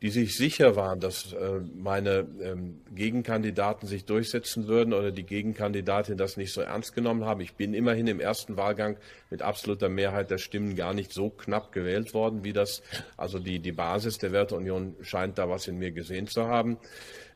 die 0.03 0.10
sich 0.10 0.36
sicher 0.36 0.75
waren, 0.75 1.00
dass 1.00 1.32
äh, 1.32 1.62
meine 1.77 2.27
ähm, 2.41 2.82
Gegenkandidaten 2.93 3.88
sich 3.88 4.03
durchsetzen 4.03 4.67
würden 4.67 4.93
oder 4.93 5.12
die 5.12 5.24
Gegenkandidatin 5.24 6.17
das 6.17 6.36
nicht 6.36 6.51
so 6.51 6.60
ernst 6.60 6.93
genommen 6.93 7.24
haben. 7.24 7.39
Ich 7.39 7.53
bin 7.53 7.74
immerhin 7.74 8.08
im 8.08 8.20
ersten 8.20 8.58
Wahlgang 8.58 8.98
mit 9.29 9.41
absoluter 9.41 9.88
Mehrheit 9.88 10.29
der 10.29 10.39
Stimmen 10.39 10.75
gar 10.75 10.93
nicht 10.93 11.13
so 11.13 11.29
knapp 11.29 11.72
gewählt 11.72 12.13
worden, 12.13 12.43
wie 12.43 12.51
das, 12.51 12.84
also 13.15 13.39
die, 13.39 13.60
die 13.60 13.72
Basis 13.72 14.17
der 14.17 14.34
Werteunion 14.34 14.98
scheint 15.01 15.38
da 15.38 15.48
was 15.48 15.70
in 15.70 15.79
mir 15.79 15.91
gesehen 15.91 16.27
zu 16.27 16.48
haben. 16.48 16.79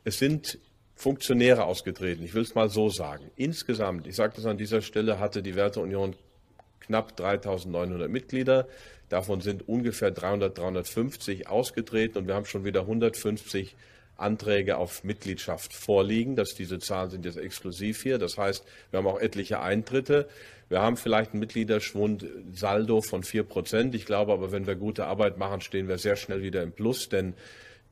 Es 0.03 0.19
sind 0.19 0.59
Funktionäre 0.97 1.65
ausgetreten. 1.65 2.23
Ich 2.23 2.33
will 2.33 2.41
es 2.41 2.55
mal 2.55 2.69
so 2.69 2.89
sagen. 2.89 3.29
Insgesamt, 3.35 4.07
ich 4.07 4.15
sage 4.15 4.33
das 4.35 4.45
an 4.47 4.57
dieser 4.57 4.81
Stelle, 4.81 5.19
hatte 5.19 5.43
die 5.43 5.55
Werteunion 5.55 6.15
knapp 6.79 7.13
3.900 7.19 8.07
Mitglieder. 8.07 8.67
Davon 9.09 9.41
sind 9.41 9.69
ungefähr 9.69 10.09
300, 10.09 10.57
350 10.57 11.47
ausgetreten 11.47 12.17
und 12.17 12.27
wir 12.27 12.33
haben 12.33 12.45
schon 12.45 12.65
wieder 12.65 12.81
150 12.81 13.75
Anträge 14.17 14.77
auf 14.77 15.03
Mitgliedschaft 15.03 15.71
vorliegen. 15.73 16.35
Das, 16.35 16.55
diese 16.55 16.79
Zahlen 16.79 17.11
sind 17.11 17.25
jetzt 17.25 17.37
exklusiv 17.37 18.01
hier. 18.01 18.17
Das 18.17 18.39
heißt, 18.39 18.65
wir 18.89 18.97
haben 18.97 19.07
auch 19.07 19.19
etliche 19.19 19.61
Eintritte. 19.61 20.27
Wir 20.69 20.81
haben 20.81 20.97
vielleicht 20.97 21.31
einen 21.31 21.39
Mitgliederschwund 21.41 22.25
Saldo 22.53 23.01
von 23.01 23.21
4 23.21 23.43
Prozent. 23.43 23.93
Ich 23.93 24.07
glaube 24.07 24.33
aber, 24.33 24.51
wenn 24.51 24.65
wir 24.65 24.75
gute 24.75 25.05
Arbeit 25.05 25.37
machen, 25.37 25.61
stehen 25.61 25.87
wir 25.87 25.99
sehr 25.99 26.15
schnell 26.15 26.41
wieder 26.41 26.63
im 26.63 26.71
Plus, 26.71 27.07
denn 27.07 27.35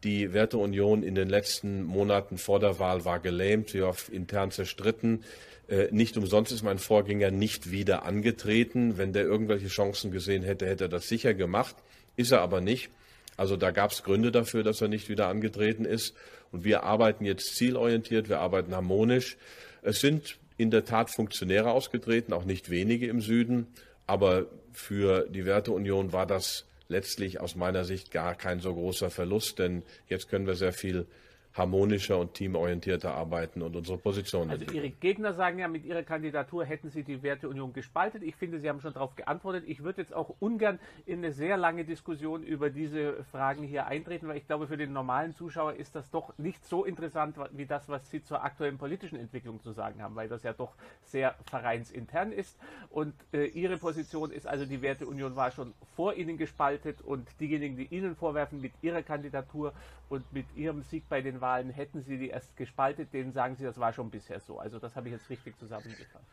die 0.04 0.34
Werteunion 0.34 1.04
in 1.04 1.16
den 1.16 1.30
letzten 1.30 1.84
Monaten 1.84 2.38
vor 2.38 2.60
der 2.60 2.80
Wahl 2.80 3.06
war 3.06 3.20
gelähmt, 3.20 3.70
sie 3.70 3.82
war 3.82 3.96
intern 4.12 4.52
zerstritten. 4.52 5.24
Äh, 5.68 5.88
nicht 5.92 6.16
umsonst 6.18 6.52
ist 6.52 6.64
mein 6.64 6.78
Vorgänger 6.78 7.32
nicht 7.32 7.72
wieder 7.72 8.04
angetreten. 8.06 8.98
Wenn 8.98 9.14
der 9.14 9.24
irgendwelche 9.24 9.68
Chancen 9.68 10.12
gesehen 10.12 10.44
hätte, 10.44 10.68
hätte 10.68 10.86
er 10.86 10.90
das 10.90 11.08
sicher 11.08 11.34
gemacht. 11.34 11.76
Ist 12.16 12.32
er 12.32 12.42
aber 12.42 12.62
nicht. 12.62 12.90
Also 13.38 13.58
da 13.58 13.72
gab 13.72 13.92
es 13.92 14.04
Gründe 14.04 14.32
dafür, 14.32 14.64
dass 14.64 14.82
er 14.82 14.88
nicht 14.88 15.10
wieder 15.10 15.28
angetreten 15.28 15.86
ist. 15.86 16.14
Und 16.52 16.64
wir 16.64 16.84
arbeiten 16.84 17.26
jetzt 17.26 17.56
zielorientiert, 17.56 18.30
wir 18.30 18.40
arbeiten 18.40 18.74
harmonisch. 18.74 19.38
Es 19.82 20.00
sind 20.00 20.38
in 20.58 20.72
der 20.72 20.86
Tat 20.86 21.10
Funktionäre 21.10 21.72
ausgetreten, 21.72 22.32
auch 22.32 22.46
nicht 22.46 22.70
wenige 22.70 23.08
im 23.08 23.22
Süden. 23.22 23.68
Aber 24.08 24.46
für 24.72 25.28
die 25.30 25.46
Werteunion 25.46 26.14
war 26.14 26.26
das 26.26 26.66
letztlich 26.88 27.40
aus 27.40 27.56
meiner 27.56 27.86
Sicht 27.86 28.12
gar 28.12 28.36
kein 28.36 28.60
so 28.60 28.74
großer 28.74 29.10
Verlust, 29.10 29.60
denn 29.60 29.84
jetzt 30.08 30.30
können 30.30 30.48
wir 30.48 30.56
sehr 30.56 30.74
viel 30.74 31.08
harmonischer 31.56 32.20
und 32.20 32.34
teamorientierter 32.34 33.14
arbeiten 33.14 33.62
und 33.62 33.76
unsere 33.76 33.98
Position. 33.98 34.50
Also 34.50 34.66
Ihre 34.74 34.90
Gegner 34.90 35.34
sagen 35.34 35.58
ja, 35.60 35.70
mit 35.70 35.86
Ihrer 35.86 36.04
Kandidatur 36.04 36.66
hätten 36.66 36.90
Sie 36.90 37.04
die 37.04 37.24
Werteunion 37.24 37.72
gespaltet. 37.72 38.24
Ich 38.24 38.36
finde, 38.36 38.60
Sie 38.60 38.68
haben 38.68 38.82
schon 38.82 38.94
darauf 38.94 39.16
geantwortet. 39.16 39.64
Ich 39.66 39.82
würde 39.82 40.02
jetzt 40.02 40.14
auch 40.14 40.36
ungern 40.40 40.80
in 41.06 41.20
eine 41.20 41.32
sehr 41.32 41.56
lange 41.56 41.86
Diskussion 41.86 42.44
über 42.44 42.70
diese 42.70 43.24
Fragen 43.32 43.64
hier 43.64 43.88
eintreten, 43.88 44.28
weil 44.28 44.36
ich 44.36 44.48
glaube, 44.48 44.68
für 44.68 44.76
den 44.76 44.92
normalen 44.92 45.34
Zuschauer 45.34 45.74
ist 45.76 45.96
das 45.96 46.12
doch 46.12 46.38
nicht 46.38 46.66
so 46.66 46.84
interessant 46.84 47.38
wie 47.52 47.66
das, 47.66 47.88
was 47.88 48.10
Sie 48.12 48.22
zur 48.22 48.44
aktuellen 48.44 48.78
politischen 48.78 49.18
Entwicklung 49.18 49.62
zu 49.62 49.72
sagen 49.72 50.02
haben, 50.02 50.16
weil 50.16 50.28
das 50.28 50.44
ja 50.44 50.52
doch 50.52 50.74
sehr 51.04 51.36
vereinsintern 51.50 52.34
ist. 52.34 52.60
Und 52.90 53.14
äh, 53.32 53.46
Ihre 53.46 53.78
Position 53.78 54.32
ist 54.32 54.46
also, 54.46 54.66
die 54.66 54.82
Werteunion 54.82 55.38
war 55.38 55.52
schon 55.52 55.74
vor 55.96 56.16
Ihnen 56.16 56.38
gespaltet 56.38 57.00
und 57.02 57.30
diejenigen, 57.40 57.78
die 57.78 57.86
Ihnen 57.86 58.16
vorwerfen, 58.18 58.60
mit 58.60 58.74
Ihrer 58.82 59.04
Kandidatur 59.04 59.74
und 60.10 60.32
mit 60.34 60.46
Ihrem 60.56 60.84
Sieg 60.84 61.04
bei 61.10 61.22
den 61.22 61.42
Wahlen 61.42 61.70
hätten 61.70 62.04
Sie 62.04 62.18
die 62.18 62.30
erst 62.30 62.56
gespaltet, 62.58 63.14
denen 63.14 63.34
sagen 63.34 63.56
Sie, 63.56 63.64
das 63.64 63.80
war 63.80 63.94
schon 63.94 64.10
bisher 64.10 64.40
so. 64.40 64.60
Also 64.60 64.80
das 64.80 64.96
habe 64.96 65.08
ich 65.08 65.14
jetzt 65.14 65.30
richtig 65.30 65.58
zusammengefasst. 65.58 66.26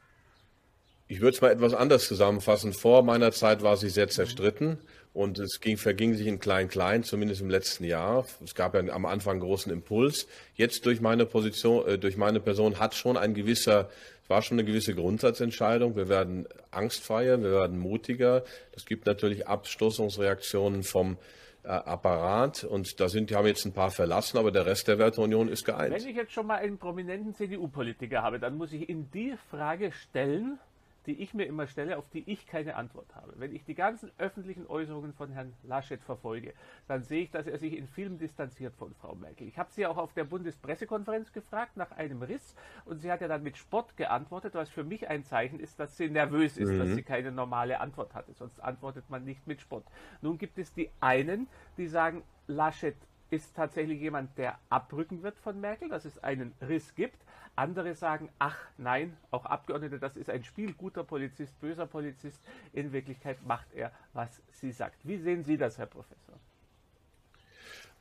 Ich 1.13 1.21
würde 1.21 1.35
es 1.35 1.43
mal 1.43 1.51
etwas 1.51 1.75
anders 1.75 2.09
zusammenfassen. 2.09 2.73
Vor 2.73 3.03
meiner 3.03 3.33
Zeit 3.33 3.63
war 3.63 3.77
sie 3.77 3.91
sehr 3.91 4.09
zerstritten 4.09 4.79
und 5.13 5.39
es 5.39 5.61
ging, 5.61 5.77
verging 5.77 6.15
sich 6.15 6.27
in 6.27 6.39
klein-klein, 6.39 7.05
zumindest 7.05 7.43
im 7.43 7.51
letzten 7.51 7.85
Jahr. 7.85 8.25
Es 8.43 8.55
gab 8.55 8.75
ja 8.75 8.81
am 8.81 9.05
Anfang 9.05 9.33
einen 9.33 9.41
großen 9.41 9.71
Impuls. 9.71 10.27
Jetzt 10.55 10.87
durch 10.87 11.03
meine 11.03 11.27
Position, 11.27 11.87
äh, 11.87 11.99
durch 11.99 12.17
meine 12.17 12.41
Person 12.41 12.79
hat 12.79 12.95
schon 12.95 13.19
ein 13.19 13.35
gewisser, 13.35 13.91
es 14.23 14.31
war 14.31 14.41
schon 14.41 14.59
eine 14.59 14.67
gewisse 14.67 14.95
Grundsatzentscheidung. 14.95 15.97
Wir 15.97 16.09
werden 16.09 16.47
angstfreier, 16.71 17.43
wir 17.43 17.51
werden 17.51 17.79
mutiger. 17.79 18.43
Es 18.75 18.87
gibt 18.87 19.05
natürlich 19.05 19.47
Abstoßungsreaktionen 19.47 20.83
vom 20.83 21.19
äh, 21.65 21.69
Apparat 21.69 22.65
und 22.65 23.01
da 23.01 23.09
sind, 23.09 23.31
die 23.31 23.37
haben 23.37 23.47
jetzt 23.47 23.65
ein 23.65 23.73
paar 23.73 23.91
verlassen, 23.91 24.39
aber 24.39 24.51
der 24.51 24.67
Rest 24.67 24.89
der 24.89 24.99
Werteunion 24.99 25.49
ist 25.49 25.65
geeint. 25.65 25.95
Wenn 25.95 26.09
ich 26.09 26.17
jetzt 26.17 26.33
schon 26.33 26.47
mal 26.47 26.57
einen 26.57 26.79
prominenten 26.79 27.35
CDU-Politiker 27.35 28.23
habe, 28.23 28.39
dann 28.39 28.57
muss 28.57 28.73
ich 28.73 28.89
Ihnen 28.89 29.11
die 29.13 29.35
Frage 29.51 29.93
stellen, 29.93 30.59
die 31.07 31.21
ich 31.21 31.35
mir 31.35 31.45
immer 31.45 31.67
stelle, 31.67 31.99
auf 31.99 32.09
die 32.11 32.23
ich 32.31 32.47
keine 32.47 32.77
Antwort 32.77 33.15
habe. 33.15 33.35
Wenn 33.37 33.55
ich 33.55 33.65
die 33.65 33.75
ganzen 33.75 34.11
öffentlichen 34.19 34.67
Äußerungen 34.67 35.13
von 35.13 35.31
Herrn 35.31 35.53
Laschet 35.63 36.03
verfolge, 36.03 36.55
dann 36.89 37.03
sehe 37.03 37.25
ich, 37.25 37.31
dass 37.31 37.47
er 37.47 37.59
sich 37.59 37.77
in 37.77 37.87
Filmen 37.87 38.19
distanziert 38.19 38.75
von 38.77 38.95
Frau 38.95 39.15
Merkel. 39.15 39.49
Ich 39.49 39.59
habe 39.59 39.71
sie 39.73 39.87
auch 39.87 39.97
auf 39.97 40.13
der 40.15 40.25
Bundespressekonferenz 40.25 41.33
gefragt 41.33 41.77
nach 41.77 41.91
einem 41.93 42.23
Riss 42.23 42.55
und 42.85 42.99
sie 42.99 43.11
hat 43.11 43.21
ja 43.21 43.29
dann 43.29 43.43
mit 43.43 43.57
Spott 43.57 43.97
geantwortet, 43.97 44.55
was 44.55 44.69
für 44.69 44.85
mich 44.85 45.09
ein 45.09 45.25
Zeichen 45.25 45.61
ist, 45.61 45.81
dass 45.81 45.97
sie 45.97 46.09
nervös 46.09 46.57
ist, 46.57 46.71
mhm. 46.71 46.79
dass 46.79 46.89
sie 46.91 47.03
keine 47.03 47.33
normale 47.33 47.81
Antwort 47.81 48.15
hatte. 48.15 48.33
Sonst 48.35 48.61
antwortet 48.61 49.09
man 49.09 49.25
nicht 49.25 49.47
mit 49.47 49.61
Spott. 49.61 49.85
Nun 50.21 50.39
gibt 50.39 50.59
es 50.59 50.73
die 50.73 50.91
einen, 51.01 51.49
die 51.77 51.87
sagen, 51.87 52.23
Laschet 52.47 52.97
ist 53.33 53.57
tatsächlich 53.57 53.99
jemand, 53.99 54.37
der 54.37 54.59
abrücken 54.69 55.23
wird 55.23 55.39
von 55.39 55.59
Merkel, 55.59 55.89
dass 55.89 56.05
es 56.05 56.23
einen 56.23 56.53
Riss 56.61 56.95
gibt. 56.95 57.17
Andere 57.57 57.95
sagen, 57.95 58.29
ach 58.39 58.59
nein, 58.77 59.17
auch 59.31 59.47
Abgeordnete, 59.47 59.99
das 59.99 60.17
ist 60.17 60.29
ein 60.29 60.45
Spiel, 60.45 60.75
guter 60.75 61.03
Polizist, 61.03 61.59
böser 61.59 61.87
Polizist. 61.87 62.41
In 62.75 62.93
Wirklichkeit 62.93 63.39
macht 63.47 63.73
er, 63.75 63.91
was 64.13 64.43
sie 64.51 64.71
sagt. 64.71 64.97
Wie 65.05 65.17
sehen 65.17 65.45
Sie 65.45 65.57
das, 65.57 65.79
Herr 65.79 65.87
Professor? 65.87 66.35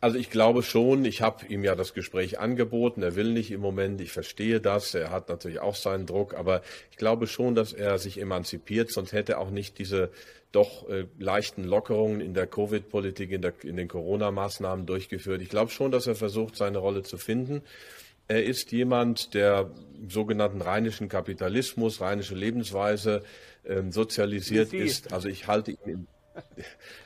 Also 0.01 0.17
ich 0.17 0.31
glaube 0.31 0.63
schon, 0.63 1.05
ich 1.05 1.21
habe 1.21 1.45
ihm 1.45 1.63
ja 1.63 1.75
das 1.75 1.93
Gespräch 1.93 2.39
angeboten, 2.39 3.03
er 3.03 3.15
will 3.15 3.31
nicht 3.31 3.51
im 3.51 3.61
Moment, 3.61 4.01
ich 4.01 4.11
verstehe 4.11 4.59
das, 4.59 4.95
er 4.95 5.11
hat 5.11 5.29
natürlich 5.29 5.59
auch 5.59 5.75
seinen 5.75 6.07
Druck, 6.07 6.33
aber 6.33 6.63
ich 6.89 6.97
glaube 6.97 7.27
schon, 7.27 7.53
dass 7.53 7.71
er 7.71 7.99
sich 7.99 8.19
emanzipiert, 8.19 8.91
sonst 8.91 9.13
hätte 9.13 9.33
er 9.33 9.39
auch 9.39 9.51
nicht 9.51 9.77
diese 9.77 10.09
doch 10.51 10.89
äh, 10.89 11.05
leichten 11.17 11.63
Lockerungen 11.63 12.21
in 12.21 12.33
der 12.33 12.47
Covid-Politik, 12.47 13.31
in, 13.31 13.43
in 13.63 13.77
den 13.77 13.87
Corona-Maßnahmen 13.87 14.85
durchgeführt. 14.85 15.41
Ich 15.41 15.49
glaube 15.49 15.71
schon, 15.71 15.91
dass 15.91 16.07
er 16.07 16.15
versucht, 16.15 16.55
seine 16.55 16.79
Rolle 16.79 17.03
zu 17.03 17.17
finden. 17.17 17.61
Er 18.27 18.43
ist 18.43 18.71
jemand, 18.71 19.33
der 19.33 19.71
sogenannten 20.07 20.61
rheinischen 20.61 21.09
Kapitalismus, 21.09 22.01
rheinische 22.01 22.35
Lebensweise 22.35 23.23
äh, 23.63 23.81
sozialisiert 23.89 24.73
ist. 24.73 25.11
Also 25.13 25.27
ich 25.27 25.47
halte 25.47 25.71
ihn 25.71 26.07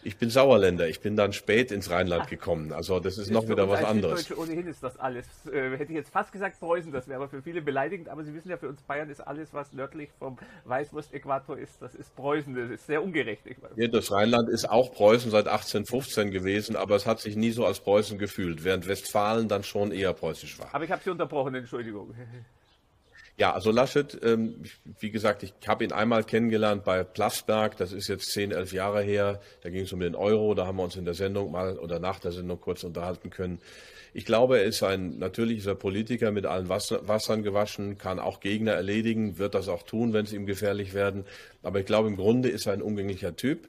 ich 0.04 0.18
bin 0.18 0.30
Sauerländer. 0.30 0.88
Ich 0.88 1.02
bin 1.02 1.16
dann 1.16 1.34
spät 1.34 1.72
ins 1.72 1.90
Rheinland 1.90 2.30
gekommen. 2.30 2.74
Also 2.74 3.00
das 3.00 3.18
ist, 3.18 3.28
ist 3.28 3.32
noch 3.32 3.48
wieder 3.48 3.70
was 3.70 3.84
anderes. 3.84 4.36
Ohnehin 4.36 4.68
ist 4.68 4.84
das 4.84 4.98
alles. 4.98 5.26
Äh, 5.52 5.72
hätte 5.72 5.92
ich 5.92 5.98
jetzt 5.98 6.12
fast 6.12 6.32
gesagt 6.32 6.60
Preußen, 6.60 6.92
das 6.92 7.08
wäre 7.08 7.18
aber 7.22 7.30
für 7.30 7.42
viele 7.42 7.62
beleidigend. 7.62 8.10
Aber 8.10 8.24
Sie 8.24 8.34
wissen 8.34 8.50
ja, 8.50 8.58
für 8.58 8.70
uns 8.70 8.82
Bayern 8.84 9.10
ist 9.10 9.22
alles, 9.22 9.54
was 9.54 9.74
nördlich 9.74 10.10
vom 10.20 10.38
Weißwurst-Äquator 10.66 11.58
ist, 11.58 11.82
das 11.82 11.96
ist 11.96 12.16
Preußen. 12.16 12.56
Das 12.56 12.70
ist 12.70 12.86
sehr 12.88 13.04
ungerecht. 13.04 13.42
Ja, 13.76 13.88
das 13.88 14.12
Rheinland 14.12 14.50
ist 14.50 14.70
auch 14.70 14.94
Preußen 14.94 15.32
seit 15.32 15.48
1815 15.48 16.32
gewesen, 16.32 16.76
aber 16.76 16.96
es 16.96 17.06
hat 17.06 17.20
sich 17.20 17.36
nie 17.36 17.52
so 17.52 17.66
als 17.66 17.80
Preußen 17.80 18.18
gefühlt, 18.18 18.64
während 18.64 18.88
Westfalen 18.88 19.48
dann 19.48 19.64
schon 19.64 19.92
eher 19.92 20.14
preußisch 20.14 20.60
war. 20.60 20.74
Aber 20.74 20.84
ich 20.84 20.92
habe 20.92 21.02
Sie 21.04 21.10
unterbrochen, 21.10 21.56
Entschuldigung. 21.56 22.14
Ja, 23.38 23.52
also 23.52 23.70
Laschet, 23.70 24.18
ähm, 24.24 24.64
wie 25.00 25.12
gesagt, 25.12 25.44
ich 25.44 25.54
habe 25.68 25.84
ihn 25.84 25.92
einmal 25.92 26.24
kennengelernt 26.24 26.86
bei 26.86 27.04
Plasberg, 27.04 27.76
das 27.76 27.92
ist 27.92 28.08
jetzt 28.08 28.32
zehn, 28.32 28.54
elf 28.54 28.72
Jahre 28.72 29.02
her, 29.02 29.42
da 29.62 29.70
ging 29.70 29.84
es 29.84 29.92
um 29.92 30.00
den 30.00 30.16
Euro, 30.16 30.54
da 30.54 30.66
haben 30.66 30.78
wir 30.78 30.84
uns 30.84 30.96
in 30.96 31.04
der 31.04 31.16
Sendung 31.16 31.52
mal 31.52 31.78
oder 31.78 32.00
nach 32.00 32.20
der 32.20 32.32
Sendung 32.32 32.62
kurz 32.62 32.86
unterhalten 32.86 33.32
können. 33.32 33.60
Ich 34.14 34.24
glaube, 34.24 34.60
er 34.60 34.64
ist 34.64 34.82
ein 34.84 35.20
natürlicher 35.20 35.76
Politiker 35.76 36.32
mit 36.32 36.46
allen 36.46 36.70
Wasser, 36.70 37.06
Wassern 37.10 37.44
gewaschen, 37.44 37.98
kann 37.98 38.20
auch 38.20 38.40
Gegner 38.40 38.72
erledigen, 38.72 39.38
wird 39.38 39.54
das 39.54 39.68
auch 39.68 39.84
tun, 39.84 40.14
wenn 40.14 40.24
es 40.24 40.32
ihm 40.32 40.46
gefährlich 40.46 40.94
werden. 40.94 41.26
Aber 41.62 41.82
ich 41.82 41.86
glaube, 41.86 42.08
im 42.08 42.16
Grunde 42.16 42.48
ist 42.48 42.68
er 42.68 42.72
ein 42.74 42.82
umgänglicher 42.82 43.36
Typ 43.36 43.68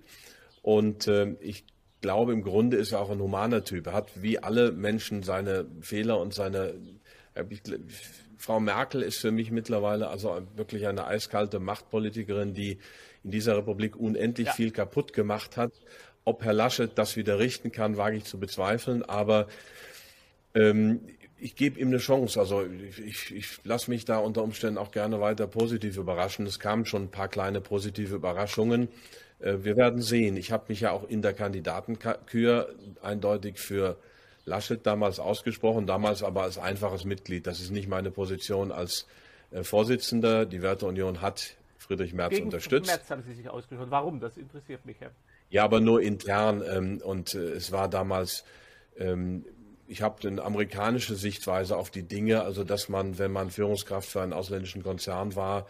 und 0.62 1.08
äh, 1.08 1.34
ich 1.40 1.64
glaube, 2.02 2.32
im 2.32 2.42
Grunde 2.42 2.76
ist 2.76 2.92
er 2.92 3.00
auch 3.00 3.10
ein 3.10 3.18
humaner 3.18 3.64
Typ. 3.64 3.88
Er 3.88 3.94
hat 3.94 4.22
wie 4.22 4.38
alle 4.38 4.70
Menschen 4.70 5.24
seine 5.24 5.66
Fehler 5.80 6.20
und 6.20 6.34
seine, 6.34 6.74
ich, 7.50 7.62
Frau 8.36 8.60
Merkel 8.60 9.02
ist 9.02 9.18
für 9.18 9.30
mich 9.30 9.50
mittlerweile 9.50 10.08
also 10.08 10.42
wirklich 10.54 10.86
eine 10.86 11.06
eiskalte 11.06 11.58
Machtpolitikerin, 11.58 12.54
die 12.54 12.78
in 13.24 13.30
dieser 13.30 13.56
Republik 13.56 13.96
unendlich 13.96 14.48
ja. 14.48 14.52
viel 14.52 14.70
kaputt 14.70 15.12
gemacht 15.12 15.56
hat. 15.56 15.72
Ob 16.24 16.44
Herr 16.44 16.52
Laschet 16.52 16.90
das 16.96 17.16
wieder 17.16 17.38
richten 17.38 17.72
kann, 17.72 17.96
wage 17.96 18.16
ich 18.16 18.24
zu 18.24 18.38
bezweifeln. 18.38 19.02
Aber 19.02 19.46
ähm, 20.54 21.00
ich 21.38 21.54
gebe 21.54 21.78
ihm 21.80 21.88
eine 21.88 21.98
Chance. 21.98 22.38
Also 22.38 22.64
ich, 22.64 22.98
ich, 22.98 23.34
ich 23.34 23.64
lasse 23.64 23.90
mich 23.90 24.04
da 24.04 24.18
unter 24.18 24.42
Umständen 24.42 24.78
auch 24.78 24.90
gerne 24.90 25.20
weiter 25.20 25.46
positiv 25.46 25.96
überraschen. 25.96 26.46
Es 26.46 26.58
kamen 26.58 26.86
schon 26.86 27.04
ein 27.04 27.10
paar 27.10 27.28
kleine 27.28 27.60
positive 27.60 28.14
Überraschungen. 28.14 28.88
Äh, 29.40 29.58
wir 29.62 29.76
werden 29.76 30.02
sehen. 30.02 30.36
Ich 30.36 30.52
habe 30.52 30.64
mich 30.68 30.80
ja 30.80 30.90
auch 30.90 31.08
in 31.08 31.22
der 31.22 31.34
Kandidatenkür 31.34 32.74
eindeutig 33.02 33.58
für 33.58 33.96
Laschet 34.46 34.86
damals 34.86 35.18
ausgesprochen, 35.18 35.86
damals 35.86 36.22
aber 36.22 36.42
als 36.42 36.56
einfaches 36.56 37.04
Mitglied. 37.04 37.46
Das 37.46 37.60
ist 37.60 37.72
nicht 37.72 37.88
meine 37.88 38.10
Position 38.10 38.72
als 38.72 39.06
äh, 39.50 39.64
Vorsitzender. 39.64 40.46
Die 40.46 40.62
Werteunion 40.62 41.20
hat 41.20 41.56
Friedrich 41.78 42.14
Merz 42.14 42.30
Gegen 42.30 42.46
unterstützt. 42.46 42.86
Merz 42.86 43.10
haben 43.10 43.22
Sie 43.22 43.34
sich 43.34 43.50
ausgesprochen. 43.50 43.90
Warum? 43.90 44.20
Das 44.20 44.36
interessiert 44.36 44.86
mich, 44.86 44.96
Herr. 45.00 45.10
Ja, 45.50 45.64
aber 45.64 45.80
nur 45.80 46.00
intern. 46.00 46.62
Ähm, 46.68 47.00
und 47.04 47.34
äh, 47.34 47.38
es 47.38 47.72
war 47.72 47.88
damals, 47.88 48.44
ähm, 48.96 49.44
ich 49.88 50.02
habe 50.02 50.26
eine 50.28 50.42
amerikanische 50.42 51.16
Sichtweise 51.16 51.76
auf 51.76 51.90
die 51.90 52.04
Dinge, 52.04 52.42
also 52.42 52.62
dass 52.62 52.88
man, 52.88 53.18
wenn 53.18 53.32
man 53.32 53.50
Führungskraft 53.50 54.08
für 54.08 54.22
einen 54.22 54.32
ausländischen 54.32 54.82
Konzern 54.82 55.34
war, 55.34 55.66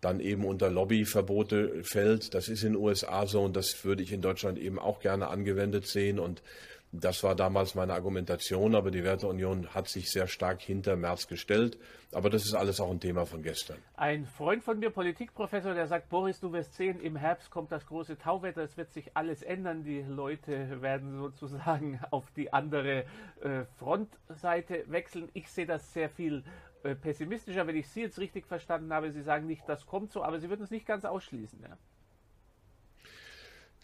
dann 0.00 0.20
eben 0.20 0.44
unter 0.44 0.70
Lobbyverbote 0.70 1.82
fällt. 1.84 2.34
Das 2.34 2.48
ist 2.48 2.62
in 2.62 2.74
den 2.74 2.82
USA 2.82 3.26
so 3.26 3.42
und 3.42 3.56
das 3.56 3.84
würde 3.84 4.02
ich 4.02 4.12
in 4.12 4.22
Deutschland 4.22 4.58
eben 4.58 4.78
auch 4.78 5.00
gerne 5.00 5.28
angewendet 5.28 5.86
sehen. 5.86 6.18
Und 6.18 6.42
das 6.92 7.22
war 7.22 7.36
damals 7.36 7.76
meine 7.76 7.94
Argumentation, 7.94 8.74
aber 8.74 8.90
die 8.90 9.04
Werteunion 9.04 9.68
hat 9.74 9.88
sich 9.88 10.10
sehr 10.10 10.26
stark 10.26 10.60
hinter 10.60 10.96
Merz 10.96 11.28
gestellt. 11.28 11.78
Aber 12.12 12.30
das 12.30 12.44
ist 12.44 12.54
alles 12.54 12.80
auch 12.80 12.90
ein 12.90 12.98
Thema 12.98 13.26
von 13.26 13.42
gestern. 13.42 13.78
Ein 13.94 14.26
Freund 14.26 14.64
von 14.64 14.80
mir, 14.80 14.90
Politikprofessor, 14.90 15.74
der 15.74 15.86
sagt, 15.86 16.08
Boris, 16.08 16.40
du 16.40 16.52
wirst 16.52 16.74
sehen, 16.74 17.00
im 17.00 17.14
Herbst 17.14 17.50
kommt 17.50 17.70
das 17.70 17.86
große 17.86 18.18
Tauwetter, 18.18 18.62
es 18.62 18.76
wird 18.76 18.90
sich 18.90 19.16
alles 19.16 19.42
ändern. 19.42 19.84
Die 19.84 20.02
Leute 20.02 20.82
werden 20.82 21.16
sozusagen 21.16 22.00
auf 22.10 22.28
die 22.32 22.52
andere 22.52 23.04
äh, 23.40 23.64
Frontseite 23.78 24.84
wechseln. 24.88 25.28
Ich 25.32 25.48
sehe 25.48 25.66
das 25.66 25.92
sehr 25.92 26.10
viel 26.10 26.42
äh, 26.82 26.96
pessimistischer, 26.96 27.68
wenn 27.68 27.76
ich 27.76 27.88
Sie 27.88 28.00
jetzt 28.00 28.18
richtig 28.18 28.46
verstanden 28.46 28.92
habe. 28.92 29.12
Sie 29.12 29.22
sagen 29.22 29.46
nicht, 29.46 29.62
das 29.68 29.86
kommt 29.86 30.10
so, 30.10 30.24
aber 30.24 30.40
Sie 30.40 30.48
würden 30.48 30.62
es 30.64 30.72
nicht 30.72 30.86
ganz 30.86 31.04
ausschließen. 31.04 31.60
Ja? 31.62 31.76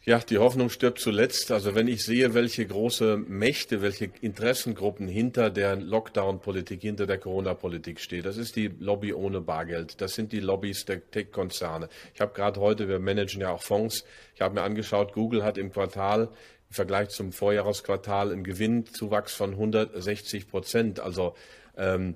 Ja, 0.09 0.21
die 0.21 0.39
Hoffnung 0.39 0.71
stirbt 0.71 1.01
zuletzt. 1.01 1.51
Also 1.51 1.75
wenn 1.75 1.89
ich 1.89 2.05
sehe, 2.05 2.33
welche 2.33 2.65
große 2.65 3.17
Mächte, 3.17 3.83
welche 3.83 4.09
Interessengruppen 4.21 5.09
hinter 5.09 5.51
der 5.51 5.75
Lockdown-Politik, 5.75 6.81
hinter 6.81 7.09
der 7.09 7.19
Corona-Politik 7.19 7.99
steht, 7.99 8.25
das 8.25 8.37
ist 8.37 8.55
die 8.55 8.69
Lobby 8.69 9.13
ohne 9.13 9.41
Bargeld. 9.41 10.01
Das 10.01 10.15
sind 10.15 10.31
die 10.31 10.39
Lobbys 10.39 10.85
der 10.85 11.11
Tech-Konzerne. 11.11 11.89
Ich 12.15 12.21
habe 12.21 12.33
gerade 12.35 12.61
heute, 12.61 12.87
wir 12.89 13.01
managen 13.01 13.41
ja 13.41 13.51
auch 13.51 13.63
Fonds, 13.63 14.05
ich 14.37 14.43
habe 14.43 14.55
mir 14.55 14.63
angeschaut, 14.63 15.13
Google 15.13 15.43
hat 15.43 15.59
im 15.59 15.73
Quartal 15.73 16.29
im 16.69 16.75
Vergleich 16.75 17.09
zum 17.09 17.33
Vorjahresquartal 17.33 18.31
einen 18.31 18.45
Gewinnzuwachs 18.45 19.35
von 19.35 19.55
160 19.55 20.47
Prozent. 20.47 21.01
Also 21.01 21.35
ähm, 21.77 22.15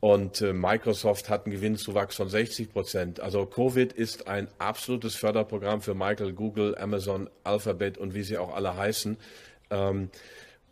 und 0.00 0.40
äh, 0.40 0.54
Microsoft 0.54 1.28
hat 1.28 1.44
einen 1.44 1.54
Gewinnzuwachs 1.54 2.16
von 2.16 2.28
60 2.28 2.72
Prozent. 2.72 3.20
Also 3.20 3.44
Covid 3.44 3.92
ist 3.92 4.28
ein 4.28 4.48
absolutes 4.58 5.14
Förderprogramm 5.14 5.82
für 5.82 5.94
Michael, 5.94 6.32
Google, 6.32 6.76
Amazon, 6.78 7.28
Alphabet 7.44 7.98
und 7.98 8.14
wie 8.14 8.22
sie 8.22 8.38
auch 8.38 8.54
alle 8.54 8.76
heißen. 8.76 9.18
Ähm, 9.70 10.08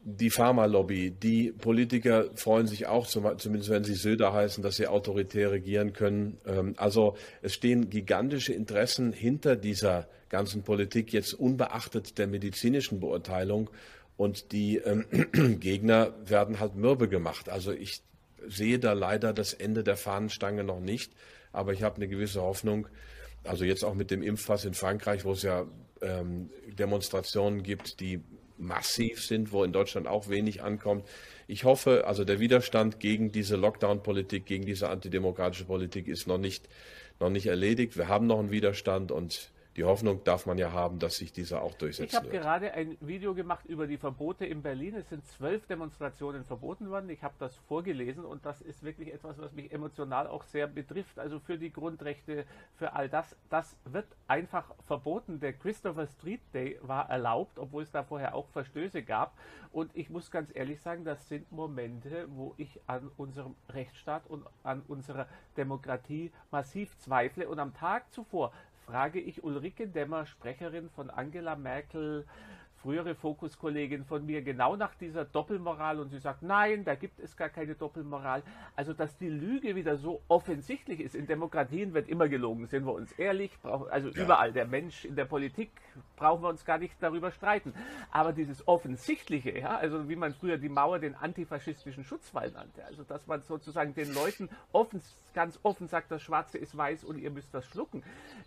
die 0.02 0.30
Pharmalobby, 0.30 1.10
die 1.10 1.52
Politiker 1.52 2.30
freuen 2.34 2.66
sich 2.66 2.86
auch, 2.86 3.06
zumindest 3.06 3.68
wenn 3.68 3.84
sie 3.84 3.94
Söder 3.94 4.32
heißen, 4.32 4.62
dass 4.62 4.76
sie 4.76 4.86
autoritär 4.86 5.50
regieren 5.50 5.92
können. 5.92 6.38
Ähm, 6.46 6.74
also 6.78 7.14
es 7.42 7.52
stehen 7.52 7.90
gigantische 7.90 8.54
Interessen 8.54 9.12
hinter 9.12 9.56
dieser 9.56 10.08
ganzen 10.30 10.62
Politik, 10.62 11.12
jetzt 11.12 11.34
unbeachtet 11.34 12.16
der 12.16 12.28
medizinischen 12.28 13.00
Beurteilung. 13.00 13.68
Und 14.16 14.52
die 14.52 14.78
ähm, 14.78 15.04
Gegner 15.60 16.14
werden 16.24 16.60
halt 16.60 16.76
mürbe 16.76 17.08
gemacht. 17.08 17.50
Also 17.50 17.72
ich 17.72 18.00
sehe 18.46 18.78
da 18.78 18.92
leider 18.92 19.32
das 19.32 19.54
Ende 19.54 19.84
der 19.84 19.96
Fahnenstange 19.96 20.64
noch 20.64 20.80
nicht, 20.80 21.12
aber 21.52 21.72
ich 21.72 21.82
habe 21.82 21.96
eine 21.96 22.08
gewisse 22.08 22.42
Hoffnung. 22.42 22.88
Also 23.44 23.64
jetzt 23.64 23.84
auch 23.84 23.94
mit 23.94 24.10
dem 24.10 24.22
Impfpass 24.22 24.64
in 24.64 24.74
Frankreich, 24.74 25.24
wo 25.24 25.32
es 25.32 25.42
ja 25.42 25.66
ähm, 26.02 26.50
Demonstrationen 26.78 27.62
gibt, 27.62 28.00
die 28.00 28.20
massiv 28.58 29.24
sind, 29.24 29.52
wo 29.52 29.64
in 29.64 29.72
Deutschland 29.72 30.06
auch 30.06 30.28
wenig 30.28 30.62
ankommt. 30.62 31.06
Ich 31.46 31.64
hoffe, 31.64 32.06
also 32.06 32.24
der 32.24 32.40
Widerstand 32.40 33.00
gegen 33.00 33.30
diese 33.32 33.56
Lockdown-Politik, 33.56 34.44
gegen 34.44 34.66
diese 34.66 34.88
antidemokratische 34.90 35.64
Politik 35.64 36.08
ist 36.08 36.26
noch 36.26 36.38
nicht, 36.38 36.68
noch 37.20 37.30
nicht 37.30 37.46
erledigt. 37.46 37.96
Wir 37.96 38.08
haben 38.08 38.26
noch 38.26 38.38
einen 38.38 38.50
Widerstand 38.50 39.12
und 39.12 39.50
die 39.78 39.84
Hoffnung 39.84 40.24
darf 40.24 40.44
man 40.44 40.58
ja 40.58 40.72
haben, 40.72 40.98
dass 40.98 41.18
sich 41.18 41.32
dieser 41.32 41.62
auch 41.62 41.72
durchsetzt. 41.74 42.12
Ich 42.12 42.18
habe 42.18 42.28
gerade 42.30 42.72
ein 42.72 42.96
Video 43.00 43.32
gemacht 43.32 43.64
über 43.66 43.86
die 43.86 43.96
Verbote 43.96 44.44
in 44.44 44.60
Berlin. 44.60 44.96
Es 44.96 45.08
sind 45.08 45.24
zwölf 45.28 45.66
Demonstrationen 45.66 46.44
verboten 46.44 46.90
worden. 46.90 47.08
Ich 47.10 47.22
habe 47.22 47.34
das 47.38 47.54
vorgelesen 47.68 48.24
und 48.24 48.44
das 48.44 48.60
ist 48.60 48.82
wirklich 48.82 49.14
etwas, 49.14 49.38
was 49.38 49.52
mich 49.52 49.70
emotional 49.70 50.26
auch 50.26 50.42
sehr 50.42 50.66
betrifft. 50.66 51.20
Also 51.20 51.38
für 51.38 51.58
die 51.58 51.70
Grundrechte, 51.70 52.44
für 52.74 52.94
all 52.94 53.08
das. 53.08 53.36
Das 53.50 53.76
wird 53.84 54.06
einfach 54.26 54.74
verboten. 54.84 55.38
Der 55.38 55.52
Christopher 55.52 56.08
Street 56.08 56.40
Day 56.52 56.76
war 56.82 57.08
erlaubt, 57.08 57.60
obwohl 57.60 57.84
es 57.84 57.92
da 57.92 58.02
vorher 58.02 58.34
auch 58.34 58.48
Verstöße 58.48 59.04
gab. 59.04 59.32
Und 59.70 59.94
ich 59.94 60.10
muss 60.10 60.32
ganz 60.32 60.50
ehrlich 60.54 60.80
sagen, 60.80 61.04
das 61.04 61.28
sind 61.28 61.52
Momente, 61.52 62.26
wo 62.30 62.52
ich 62.56 62.80
an 62.88 63.12
unserem 63.16 63.54
Rechtsstaat 63.68 64.26
und 64.26 64.44
an 64.64 64.82
unserer 64.88 65.28
Demokratie 65.56 66.32
massiv 66.50 66.98
zweifle. 66.98 67.48
Und 67.48 67.60
am 67.60 67.74
Tag 67.74 68.10
zuvor 68.12 68.52
frage 68.88 69.20
ich 69.20 69.44
Ulrike 69.44 69.86
Dämmer, 69.86 70.24
Sprecherin 70.24 70.88
von 70.88 71.10
Angela 71.10 71.56
Merkel, 71.56 72.24
frühere 72.88 73.14
Fokuskollegin 73.14 74.06
von 74.06 74.24
mir 74.24 74.40
genau 74.40 74.74
nach 74.74 74.94
dieser 74.94 75.26
Doppelmoral 75.26 76.00
und 76.00 76.08
sie 76.08 76.20
sagt, 76.20 76.40
nein, 76.40 76.86
da 76.86 76.94
gibt 76.94 77.20
es 77.20 77.36
gar 77.36 77.50
keine 77.50 77.74
Doppelmoral. 77.74 78.42
Also, 78.76 78.94
dass 78.94 79.14
die 79.18 79.28
Lüge 79.28 79.76
wieder 79.76 79.98
so 79.98 80.22
offensichtlich 80.28 81.00
ist. 81.00 81.14
In 81.14 81.26
Demokratien 81.26 81.92
wird 81.92 82.08
immer 82.08 82.30
gelogen, 82.30 82.66
sind 82.66 82.86
wir 82.86 82.94
uns 82.94 83.12
ehrlich, 83.12 83.50
also 83.62 84.08
ja. 84.08 84.24
überall. 84.24 84.54
Der 84.54 84.64
Mensch 84.64 85.04
in 85.04 85.16
der 85.16 85.26
Politik 85.26 85.70
brauchen 86.16 86.42
wir 86.42 86.48
uns 86.48 86.64
gar 86.64 86.78
nicht 86.78 86.94
darüber 87.00 87.30
streiten. 87.30 87.74
Aber 88.10 88.32
dieses 88.32 88.66
Offensichtliche, 88.66 89.58
ja, 89.58 89.76
also 89.76 90.08
wie 90.08 90.16
man 90.16 90.32
früher 90.32 90.56
die 90.56 90.70
Mauer 90.70 90.98
den 90.98 91.14
antifaschistischen 91.14 92.04
Schutzwall 92.04 92.50
nannte, 92.52 92.86
also 92.86 93.02
dass 93.02 93.26
man 93.26 93.42
sozusagen 93.42 93.92
den 93.92 94.14
Leuten 94.14 94.48
offen, 94.72 95.02
ganz 95.34 95.60
offen 95.62 95.88
sagt, 95.88 96.10
das 96.10 96.22
Schwarze 96.22 96.56
ist 96.56 96.74
weiß 96.74 97.04
und 97.04 97.18
ihr 97.18 97.30
müsst 97.30 97.52
das 97.52 97.66
schlucken. 97.66 98.02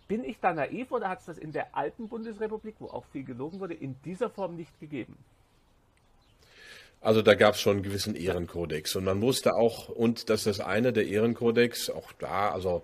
Bin 0.07 0.23
ich 0.23 0.39
da 0.39 0.51
naiv 0.51 0.91
oder 0.91 1.09
hat 1.09 1.19
es 1.19 1.25
das 1.25 1.37
in 1.37 1.51
der 1.51 1.75
alten 1.75 2.09
Bundesrepublik, 2.09 2.77
wo 2.79 2.87
auch 2.87 3.05
viel 3.05 3.23
gelogen 3.23 3.59
wurde, 3.59 3.75
in 3.75 4.01
dieser 4.01 4.30
Form 4.31 4.55
nicht 4.55 4.79
gegeben? 4.79 5.15
Also 7.01 7.23
da 7.23 7.33
gab 7.33 7.55
es 7.55 7.61
schon 7.61 7.77
einen 7.77 7.83
gewissen 7.83 8.15
Ehrenkodex 8.15 8.95
und 8.95 9.05
man 9.05 9.21
wusste 9.21 9.55
auch, 9.55 9.89
und 9.89 10.29
das 10.29 10.45
ist 10.45 10.59
das 10.59 10.65
eine, 10.65 10.93
der 10.93 11.07
Ehrenkodex, 11.07 11.89
auch 11.89 12.11
da, 12.13 12.51
also 12.51 12.83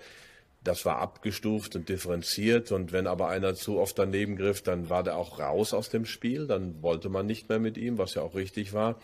das 0.63 0.85
war 0.85 0.97
abgestuft 0.97 1.75
und 1.75 1.87
differenziert 1.87 2.71
und 2.71 2.91
wenn 2.91 3.05
aber 3.05 3.29
einer 3.29 3.53
zu 3.53 3.79
oft 3.79 3.97
daneben 3.99 4.35
griff, 4.35 4.63
dann 4.63 4.89
war 4.89 5.03
der 5.03 5.17
auch 5.17 5.39
raus 5.39 5.73
aus 5.73 5.89
dem 5.89 6.05
Spiel, 6.05 6.47
dann 6.47 6.81
wollte 6.81 7.09
man 7.09 7.27
nicht 7.27 7.47
mehr 7.47 7.59
mit 7.59 7.77
ihm, 7.77 7.99
was 7.99 8.15
ja 8.15 8.23
auch 8.23 8.33
richtig 8.33 8.73
war. 8.73 8.99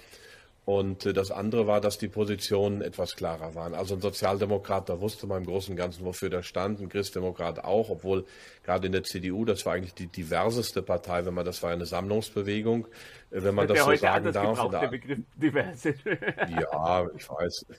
Und 0.66 1.06
äh, 1.06 1.12
das 1.12 1.30
andere 1.30 1.68
war, 1.68 1.82
dass 1.82 1.98
die 1.98 2.08
Positionen 2.08 2.82
etwas 2.82 3.18
klarer 3.18 3.54
waren. 3.54 3.74
Also 3.74 3.96
ein 3.96 4.02
Sozialdemokrat, 4.02 4.88
da 4.88 5.02
wusste 5.02 5.28
man 5.28 5.40
im 5.40 5.46
Großen 5.46 5.72
und 5.72 5.78
Ganzen, 5.78 6.06
wofür 6.06 6.30
der 6.30 6.42
stand, 6.42 6.80
ein 6.80 6.88
Christdemokrat 6.88 7.66
auch, 7.66 7.90
obwohl 7.90 8.26
gerade 8.64 8.86
in 8.86 8.94
der 8.94 9.04
CDU, 9.04 9.44
das 9.44 9.66
war 9.66 9.74
eigentlich 9.74 9.94
die 9.94 10.08
diverseste 10.08 10.82
Partei, 10.82 11.26
wenn 11.26 11.34
man, 11.34 11.44
das 11.44 11.62
war 11.64 11.72
eine 11.72 11.86
Sammlungsbewegung, 11.86 12.88
äh, 13.32 13.44
wenn 13.44 13.56
man 13.56 13.68
das, 13.68 13.80
das 13.80 13.86
so 13.86 13.96
sagen 13.96 14.32
darf. 14.32 14.70
Der 14.72 14.88
Begriff 14.88 15.20
diverse. 15.36 15.96
ja, 16.06 17.08
ich 17.16 17.30
weiß. 17.30 17.66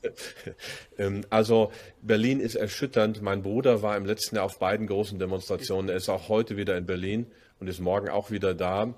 Ähm, 0.96 1.24
also 1.30 1.72
Berlin 2.02 2.38
ist 2.38 2.54
erschütternd. 2.54 3.20
Mein 3.22 3.42
Bruder 3.42 3.82
war 3.82 3.96
im 3.96 4.04
letzten 4.04 4.36
Jahr 4.36 4.44
auf 4.44 4.58
beiden 4.58 4.86
großen 4.86 5.18
Demonstrationen. 5.18 5.88
Er 5.88 5.96
ist 5.96 6.08
auch 6.08 6.28
heute 6.28 6.56
wieder 6.56 6.76
in 6.76 6.86
Berlin 6.86 7.26
und 7.58 7.68
ist 7.68 7.80
morgen 7.80 8.08
auch 8.08 8.30
wieder 8.30 8.54
da. 8.54 8.94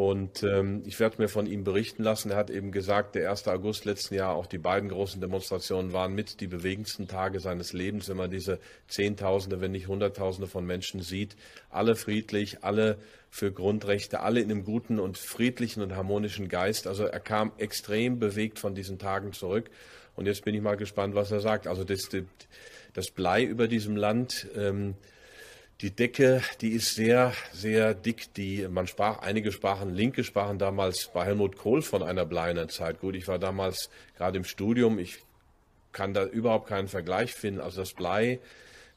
Und 0.00 0.42
ähm, 0.44 0.82
ich 0.86 0.98
werde 0.98 1.20
mir 1.20 1.28
von 1.28 1.44
ihm 1.44 1.62
berichten 1.62 2.02
lassen. 2.02 2.30
Er 2.30 2.38
hat 2.38 2.48
eben 2.48 2.72
gesagt, 2.72 3.16
der 3.16 3.28
1. 3.28 3.46
August 3.48 3.84
letzten 3.84 4.14
Jahr, 4.14 4.34
auch 4.34 4.46
die 4.46 4.56
beiden 4.56 4.88
großen 4.88 5.20
Demonstrationen 5.20 5.92
waren 5.92 6.14
mit 6.14 6.40
die 6.40 6.46
bewegendsten 6.46 7.06
Tage 7.06 7.38
seines 7.38 7.74
Lebens, 7.74 8.08
wenn 8.08 8.16
man 8.16 8.30
diese 8.30 8.60
Zehntausende, 8.88 9.60
wenn 9.60 9.72
nicht 9.72 9.88
Hunderttausende 9.88 10.48
von 10.48 10.64
Menschen 10.64 11.02
sieht. 11.02 11.36
Alle 11.68 11.96
friedlich, 11.96 12.64
alle 12.64 12.96
für 13.28 13.52
Grundrechte, 13.52 14.20
alle 14.20 14.40
in 14.40 14.50
einem 14.50 14.64
guten 14.64 14.98
und 14.98 15.18
friedlichen 15.18 15.82
und 15.82 15.94
harmonischen 15.94 16.48
Geist. 16.48 16.86
Also 16.86 17.04
er 17.04 17.20
kam 17.20 17.52
extrem 17.58 18.18
bewegt 18.18 18.58
von 18.58 18.74
diesen 18.74 18.98
Tagen 18.98 19.34
zurück. 19.34 19.68
Und 20.16 20.24
jetzt 20.24 20.46
bin 20.46 20.54
ich 20.54 20.62
mal 20.62 20.78
gespannt, 20.78 21.14
was 21.14 21.30
er 21.30 21.40
sagt. 21.40 21.66
Also 21.66 21.84
das, 21.84 22.08
das 22.94 23.10
Blei 23.10 23.44
über 23.44 23.68
diesem 23.68 23.96
Land. 23.96 24.46
Ähm, 24.56 24.94
die 25.80 25.90
Decke, 25.90 26.42
die 26.60 26.72
ist 26.72 26.94
sehr, 26.94 27.32
sehr 27.52 27.94
dick. 27.94 28.34
Die, 28.34 28.68
man 28.68 28.86
sprach, 28.86 29.20
einige 29.22 29.50
sprachen, 29.50 29.94
Linke 29.94 30.24
sprachen 30.24 30.58
damals 30.58 31.08
bei 31.12 31.24
Helmut 31.24 31.56
Kohl 31.56 31.80
von 31.82 32.02
einer 32.02 32.26
bleiernen 32.26 32.68
Zeit. 32.68 33.00
Gut, 33.00 33.14
ich 33.14 33.28
war 33.28 33.38
damals 33.38 33.88
gerade 34.16 34.36
im 34.36 34.44
Studium. 34.44 34.98
Ich 34.98 35.22
kann 35.92 36.12
da 36.12 36.26
überhaupt 36.26 36.68
keinen 36.68 36.88
Vergleich 36.88 37.32
finden. 37.32 37.60
Also 37.60 37.80
das 37.80 37.94
Blei, 37.94 38.40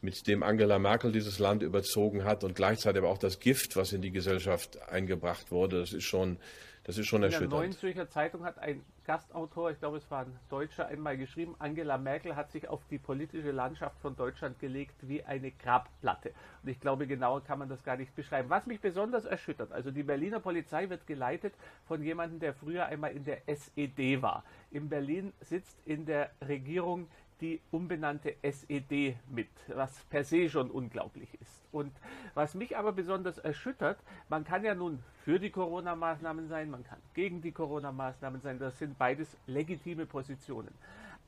mit 0.02 0.28
dem 0.28 0.43
Angela 0.43 0.78
Merkel 0.78 1.13
dieses 1.13 1.39
Land 1.39 1.63
überzogen 1.63 2.26
hat 2.26 2.43
und 2.43 2.56
gleichzeitig 2.56 3.02
aber 3.02 3.10
auch 3.10 3.17
das 3.17 3.39
Gift, 3.39 3.78
was 3.78 3.93
in 3.93 4.02
die 4.02 4.12
Gesellschaft 4.12 4.78
eingebracht 4.89 5.52
wurde, 5.52 5.80
das 5.80 5.93
ist 5.93 6.04
schon, 6.04 6.38
das 6.84 6.98
ist 6.98 7.08
schon 7.08 7.24
erschütternd. 7.24 7.46
In 7.46 7.50
der 7.52 7.60
Neuen 7.60 7.72
Zürcher 7.72 8.10
Zeitung 8.10 8.43
hat 8.43 8.60
ein 8.60 8.82
Gastautor, 9.05 9.71
ich 9.71 9.79
glaube 9.79 9.97
es 9.97 10.09
war 10.09 10.21
ein 10.21 10.39
Deutscher, 10.49 10.87
einmal 10.87 11.17
geschrieben, 11.17 11.55
Angela 11.59 11.97
Merkel 11.97 12.35
hat 12.35 12.51
sich 12.51 12.69
auf 12.69 12.81
die 12.89 12.97
politische 12.97 13.51
Landschaft 13.51 13.99
von 13.99 14.15
Deutschland 14.15 14.59
gelegt 14.59 14.95
wie 15.01 15.23
eine 15.23 15.51
Grabplatte. 15.51 16.31
Und 16.61 16.69
ich 16.69 16.79
glaube, 16.79 17.05
genauer 17.05 17.43
kann 17.43 17.59
man 17.59 17.67
das 17.67 17.83
gar 17.83 17.97
nicht 17.97 18.15
beschreiben. 18.15 18.49
Was 18.49 18.65
mich 18.65 18.79
besonders 18.79 19.25
erschüttert, 19.25 19.71
also 19.71 19.91
die 19.91 20.03
Berliner 20.03 20.39
Polizei 20.39 20.89
wird 20.89 21.05
geleitet 21.05 21.53
von 21.85 22.01
jemandem, 22.01 22.39
der 22.39 22.53
früher 22.53 22.85
einmal 22.85 23.11
in 23.11 23.25
der 23.25 23.47
SED 23.47 24.21
war. 24.21 24.43
In 24.71 24.87
Berlin 24.87 25.33
sitzt 25.41 25.77
in 25.85 26.05
der 26.05 26.31
Regierung 26.47 27.07
die 27.43 27.60
umbenannte 27.71 28.38
SED 28.41 29.17
mit, 29.29 29.49
was 29.67 30.06
per 30.06 30.23
se 30.23 30.49
schon 30.49 30.71
unglaublich 30.71 31.27
ist. 31.41 31.62
Und 31.73 31.91
was 32.36 32.56
mich 32.56 32.77
aber 32.77 32.93
besonders 32.93 33.38
erschüttert, 33.38 33.99
man 34.29 34.45
kann 34.45 34.63
ja 34.63 34.73
nun 34.73 35.03
für 35.25 35.39
die 35.39 35.49
Corona-Maßnahmen 35.49 36.47
sein, 36.47 36.71
man 36.71 36.86
kann 36.86 36.99
gegen 37.13 37.41
die 37.41 37.51
Corona-Maßnahmen 37.51 38.39
sein, 38.39 38.60
das 38.60 38.79
sind 38.79 38.97
beides 38.97 39.36
legitime 39.45 40.06
Positionen. 40.06 40.73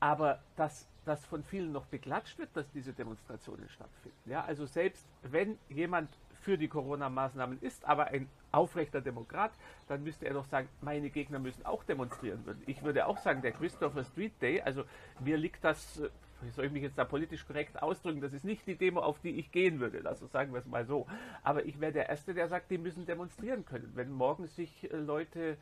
Aber 0.00 0.40
dass 0.56 0.88
das 1.04 1.22
von 1.26 1.44
vielen 1.44 1.72
noch 1.72 1.84
beklatscht 1.84 2.38
wird, 2.38 2.56
dass 2.56 2.70
diese 2.70 2.94
Demonstrationen 2.94 3.68
stattfinden. 3.68 4.30
Ja, 4.30 4.42
also 4.42 4.64
selbst 4.64 5.06
wenn 5.22 5.58
jemand 5.68 6.08
für 6.46 6.56
die 6.56 6.68
Corona-Maßnahmen 6.68 7.60
ist, 7.60 7.84
aber 7.84 8.06
ein 8.06 8.28
aufrechter 8.52 9.00
Demokrat, 9.00 9.50
dann 9.88 10.04
müsste 10.04 10.26
er 10.26 10.34
doch 10.34 10.44
sagen, 10.44 10.68
meine 10.80 11.10
Gegner 11.10 11.40
müssen 11.40 11.66
auch 11.66 11.82
demonstrieren. 11.82 12.38
Ich 12.66 12.84
würde 12.84 13.08
auch 13.08 13.18
sagen, 13.18 13.42
der 13.42 13.50
Christopher 13.50 14.04
Street 14.04 14.40
Day, 14.40 14.60
also 14.60 14.84
mir 15.18 15.38
liegt 15.38 15.64
das, 15.64 15.98
äh, 15.98 16.08
wie 16.42 16.50
soll 16.50 16.66
ich 16.66 16.70
mich 16.70 16.84
jetzt 16.84 16.96
da 16.98 17.04
politisch 17.04 17.44
korrekt 17.44 17.82
ausdrücken, 17.82 18.20
das 18.20 18.32
ist 18.32 18.44
nicht 18.44 18.64
die 18.64 18.76
Demo, 18.76 19.00
auf 19.00 19.18
die 19.18 19.40
ich 19.40 19.50
gehen 19.50 19.80
würde, 19.80 20.08
also 20.08 20.28
sagen 20.28 20.52
wir 20.52 20.60
es 20.60 20.66
mal 20.66 20.86
so. 20.86 21.08
Aber 21.42 21.64
ich 21.64 21.80
wäre 21.80 21.92
der 21.92 22.08
Erste, 22.10 22.32
der 22.32 22.46
sagt, 22.46 22.70
die 22.70 22.78
müssen 22.78 23.06
demonstrieren 23.06 23.66
können. 23.66 23.90
Wenn 23.96 24.12
morgen 24.12 24.46
sich 24.46 24.88
äh, 24.92 24.96
Leute 24.98 25.56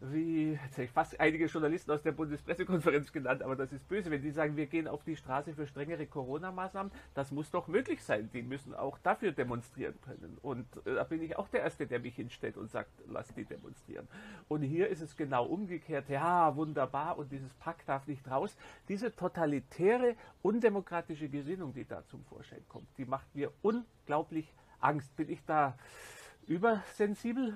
wie, 0.00 0.52
jetzt 0.52 0.74
habe 0.74 0.84
ich 0.84 0.90
fast 0.90 1.18
einige 1.20 1.46
Journalisten 1.46 1.90
aus 1.90 2.02
der 2.02 2.12
Bundespressekonferenz 2.12 3.12
genannt, 3.12 3.42
aber 3.42 3.56
das 3.56 3.72
ist 3.72 3.88
böse, 3.88 4.10
wenn 4.10 4.22
die 4.22 4.30
sagen, 4.30 4.56
wir 4.56 4.66
gehen 4.66 4.88
auf 4.88 5.04
die 5.04 5.16
Straße 5.16 5.54
für 5.54 5.66
strengere 5.66 6.06
Corona-Maßnahmen, 6.06 6.92
das 7.14 7.30
muss 7.30 7.50
doch 7.50 7.68
möglich 7.68 8.02
sein. 8.02 8.30
Die 8.32 8.42
müssen 8.42 8.74
auch 8.74 8.98
dafür 8.98 9.32
demonstrieren 9.32 9.94
können. 10.02 10.38
Und 10.42 10.66
äh, 10.86 10.94
da 10.94 11.04
bin 11.04 11.22
ich 11.22 11.36
auch 11.36 11.48
der 11.48 11.62
Erste, 11.62 11.86
der 11.86 12.00
mich 12.00 12.16
hinstellt 12.16 12.56
und 12.56 12.70
sagt, 12.70 12.90
lass 13.06 13.32
die 13.34 13.44
demonstrieren. 13.44 14.08
Und 14.48 14.62
hier 14.62 14.88
ist 14.88 15.00
es 15.00 15.16
genau 15.16 15.46
umgekehrt. 15.46 16.08
Ja, 16.08 16.54
wunderbar, 16.56 17.18
und 17.18 17.30
dieses 17.30 17.52
Pack 17.54 17.84
darf 17.86 18.06
nicht 18.06 18.28
raus. 18.30 18.56
Diese 18.88 19.14
totalitäre, 19.14 20.16
undemokratische 20.42 21.28
Gesinnung, 21.28 21.72
die 21.72 21.84
da 21.84 22.04
zum 22.06 22.24
Vorschein 22.24 22.62
kommt, 22.68 22.88
die 22.98 23.04
macht 23.04 23.34
mir 23.34 23.52
unglaublich 23.62 24.52
Angst. 24.80 25.14
Bin 25.16 25.28
ich 25.28 25.44
da 25.44 25.76
übersensibel? 26.46 27.54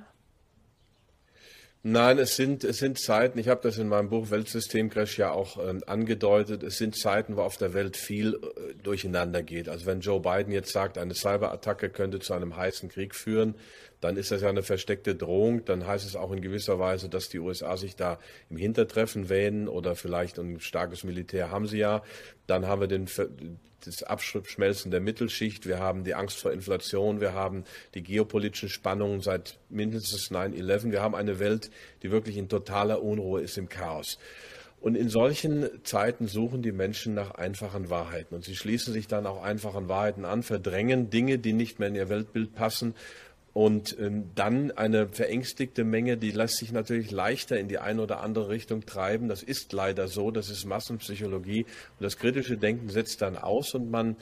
Nein, 1.85 2.19
es 2.19 2.35
sind, 2.35 2.65
es 2.65 2.79
sind 2.79 2.99
Zeiten, 2.99 3.39
ich 3.39 3.49
habe 3.49 3.61
das 3.63 3.79
in 3.79 3.87
meinem 3.89 4.09
Buch 4.09 4.31
Weltsystemcrash 4.31 5.17
ja 5.17 5.31
auch 5.31 5.59
äh, 5.59 5.79
angedeutet, 5.87 6.65
es 6.65 6.77
sind 6.77 6.97
Zeiten, 6.97 7.37
wo 7.37 7.43
auf 7.43 7.57
der 7.57 7.73
Welt 7.73 7.97
viel 7.97 8.35
äh, 8.35 8.75
durcheinander 8.83 9.45
geht. 9.45 9.69
Also 9.69 9.87
wenn 9.87 10.01
Joe 10.01 10.21
Biden 10.21 10.53
jetzt 10.53 10.73
sagt, 10.73 10.99
eine 10.99 11.15
Cyberattacke 11.15 11.89
könnte 11.89 12.19
zu 12.19 12.35
einem 12.35 12.57
heißen 12.57 12.89
Krieg 12.89 13.15
führen, 13.15 13.55
dann 14.01 14.17
ist 14.17 14.31
das 14.31 14.43
ja 14.43 14.49
eine 14.49 14.63
versteckte 14.63 15.15
Drohung. 15.15 15.65
Dann 15.65 15.87
heißt 15.87 16.07
es 16.07 16.17
auch 16.17 16.31
in 16.33 16.41
gewisser 16.41 16.79
Weise, 16.79 17.09
dass 17.09 17.29
die 17.29 17.39
USA 17.39 17.77
sich 17.77 17.97
da 17.97 18.19
im 18.49 18.57
Hintertreffen 18.57 19.29
wähnen 19.29 19.69
oder 19.69 19.97
vielleicht 19.97 20.39
ein 20.39 20.61
starkes 20.61 21.05
Militär 21.05 21.51
haben 21.51 21.67
sie 21.67 21.79
ja. 21.79 22.03
Dann 22.47 22.67
haben 22.67 22.81
wir 22.81 22.89
den, 22.89 23.07
das 23.85 24.03
Abschmelzen 24.03 24.91
der 24.91 25.01
Mittelschicht, 25.01 25.67
wir 25.67 25.79
haben 25.79 26.05
die 26.05 26.15
Angst 26.15 26.41
vor 26.41 26.53
Inflation, 26.53 27.21
wir 27.21 27.35
haben 27.35 27.65
die 27.95 28.03
geopolitischen 28.03 28.69
Spannungen 28.69 29.21
seit 29.21 29.59
mindestens 29.69 30.31
9-11. 30.31 30.93
Wir 30.93 31.03
haben 31.03 31.15
eine 31.15 31.39
Welt, 31.39 31.71
die 32.03 32.11
wirklich 32.11 32.37
in 32.37 32.49
totaler 32.49 33.03
Unruhe 33.03 33.41
ist, 33.41 33.59
im 33.59 33.69
Chaos. 33.69 34.19
Und 34.81 34.95
in 34.95 35.09
solchen 35.09 35.69
Zeiten 35.83 36.29
suchen 36.29 36.63
die 36.63 36.71
Menschen 36.71 37.13
nach 37.13 37.33
einfachen 37.33 37.91
Wahrheiten. 37.91 38.37
Und 38.37 38.45
sie 38.45 38.55
schließen 38.55 38.93
sich 38.93 39.09
dann 39.09 39.27
auch 39.27 39.43
einfachen 39.43 39.89
Wahrheiten 39.89 40.25
an, 40.25 40.45
verdrängen 40.45 41.11
Dinge, 41.11 41.39
die 41.39 41.53
nicht 41.53 41.81
mehr 41.81 41.89
in 41.89 41.97
ihr 41.97 42.09
Weltbild 42.09 42.55
passen 42.55 42.95
und 43.59 43.97
ähm, 43.99 44.31
dann 44.37 44.71
eine 44.71 45.09
verängstigte 45.09 45.83
Menge, 45.83 46.17
die 46.17 46.31
lässt 46.31 46.59
sich 46.59 46.71
natürlich 46.71 47.11
leichter 47.11 47.59
in 47.59 47.67
die 47.67 47.79
eine 47.79 48.01
oder 48.01 48.21
andere 48.21 48.51
Richtung 48.51 48.87
treiben. 48.87 49.27
Das 49.27 49.43
ist 49.43 49.73
leider 49.73 50.07
so, 50.07 50.31
das 50.31 50.49
ist 50.49 50.65
Massenpsychologie. 50.65 51.65
Und 51.65 52.05
das 52.05 52.19
kritische 52.19 52.57
Denken 52.57 52.89
setzt 52.89 53.21
dann 53.21 53.37
aus 53.37 53.75
und 53.75 53.91
man 53.91 54.15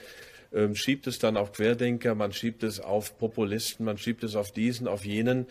ähm, 0.55 0.75
schiebt 0.75 1.07
es 1.07 1.18
dann 1.18 1.37
auf 1.37 1.53
Querdenker, 1.53 2.14
man 2.14 2.33
schiebt 2.33 2.62
es 2.62 2.81
auf 2.81 3.18
Populisten, 3.18 3.85
man 3.85 3.99
schiebt 3.99 4.25
es 4.25 4.37
auf 4.37 4.53
diesen, 4.53 4.88
auf 4.88 5.05
jenen. 5.05 5.44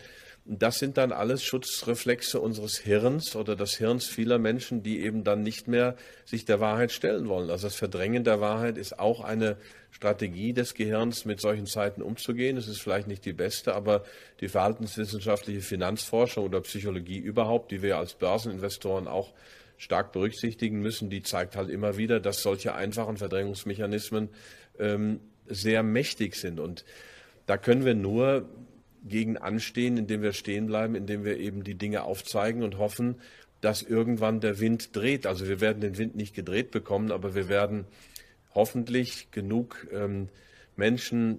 Das 0.48 0.78
sind 0.78 0.96
dann 0.96 1.10
alles 1.10 1.42
Schutzreflexe 1.42 2.40
unseres 2.40 2.78
Hirns 2.78 3.34
oder 3.34 3.56
des 3.56 3.78
Hirns 3.78 4.06
vieler 4.06 4.38
Menschen, 4.38 4.84
die 4.84 5.00
eben 5.00 5.24
dann 5.24 5.42
nicht 5.42 5.66
mehr 5.66 5.96
sich 6.24 6.44
der 6.44 6.60
Wahrheit 6.60 6.92
stellen 6.92 7.28
wollen. 7.28 7.50
Also 7.50 7.66
das 7.66 7.74
Verdrängen 7.74 8.22
der 8.22 8.40
Wahrheit 8.40 8.78
ist 8.78 9.00
auch 9.00 9.22
eine 9.22 9.56
Strategie 9.90 10.52
des 10.52 10.74
Gehirns, 10.74 11.24
mit 11.24 11.40
solchen 11.40 11.66
Zeiten 11.66 12.00
umzugehen. 12.00 12.56
Es 12.56 12.68
ist 12.68 12.80
vielleicht 12.80 13.08
nicht 13.08 13.24
die 13.24 13.32
beste, 13.32 13.74
aber 13.74 14.04
die 14.40 14.48
verhaltenswissenschaftliche 14.48 15.62
Finanzforschung 15.62 16.44
oder 16.44 16.60
Psychologie 16.60 17.18
überhaupt, 17.18 17.72
die 17.72 17.82
wir 17.82 17.96
als 17.98 18.14
Börseninvestoren 18.14 19.08
auch 19.08 19.32
stark 19.78 20.12
berücksichtigen 20.12 20.80
müssen, 20.80 21.10
die 21.10 21.22
zeigt 21.22 21.56
halt 21.56 21.70
immer 21.70 21.96
wieder, 21.96 22.20
dass 22.20 22.42
solche 22.42 22.74
einfachen 22.74 23.16
Verdrängungsmechanismen 23.16 24.28
ähm, 24.78 25.20
sehr 25.46 25.82
mächtig 25.82 26.36
sind. 26.36 26.60
Und 26.60 26.84
da 27.46 27.56
können 27.56 27.84
wir 27.84 27.94
nur 27.94 28.48
gegen 29.08 29.36
anstehen, 29.36 29.96
indem 29.96 30.22
wir 30.22 30.32
stehen 30.32 30.66
bleiben, 30.66 30.94
indem 30.94 31.24
wir 31.24 31.38
eben 31.38 31.64
die 31.64 31.74
Dinge 31.74 32.02
aufzeigen 32.02 32.62
und 32.62 32.78
hoffen, 32.78 33.20
dass 33.60 33.82
irgendwann 33.82 34.40
der 34.40 34.60
Wind 34.60 34.94
dreht. 34.94 35.26
Also 35.26 35.48
wir 35.48 35.60
werden 35.60 35.80
den 35.80 35.98
Wind 35.98 36.14
nicht 36.16 36.34
gedreht 36.34 36.70
bekommen, 36.70 37.10
aber 37.10 37.34
wir 37.34 37.48
werden 37.48 37.86
hoffentlich 38.54 39.30
genug 39.30 39.86
ähm, 39.92 40.28
Menschen 40.76 41.38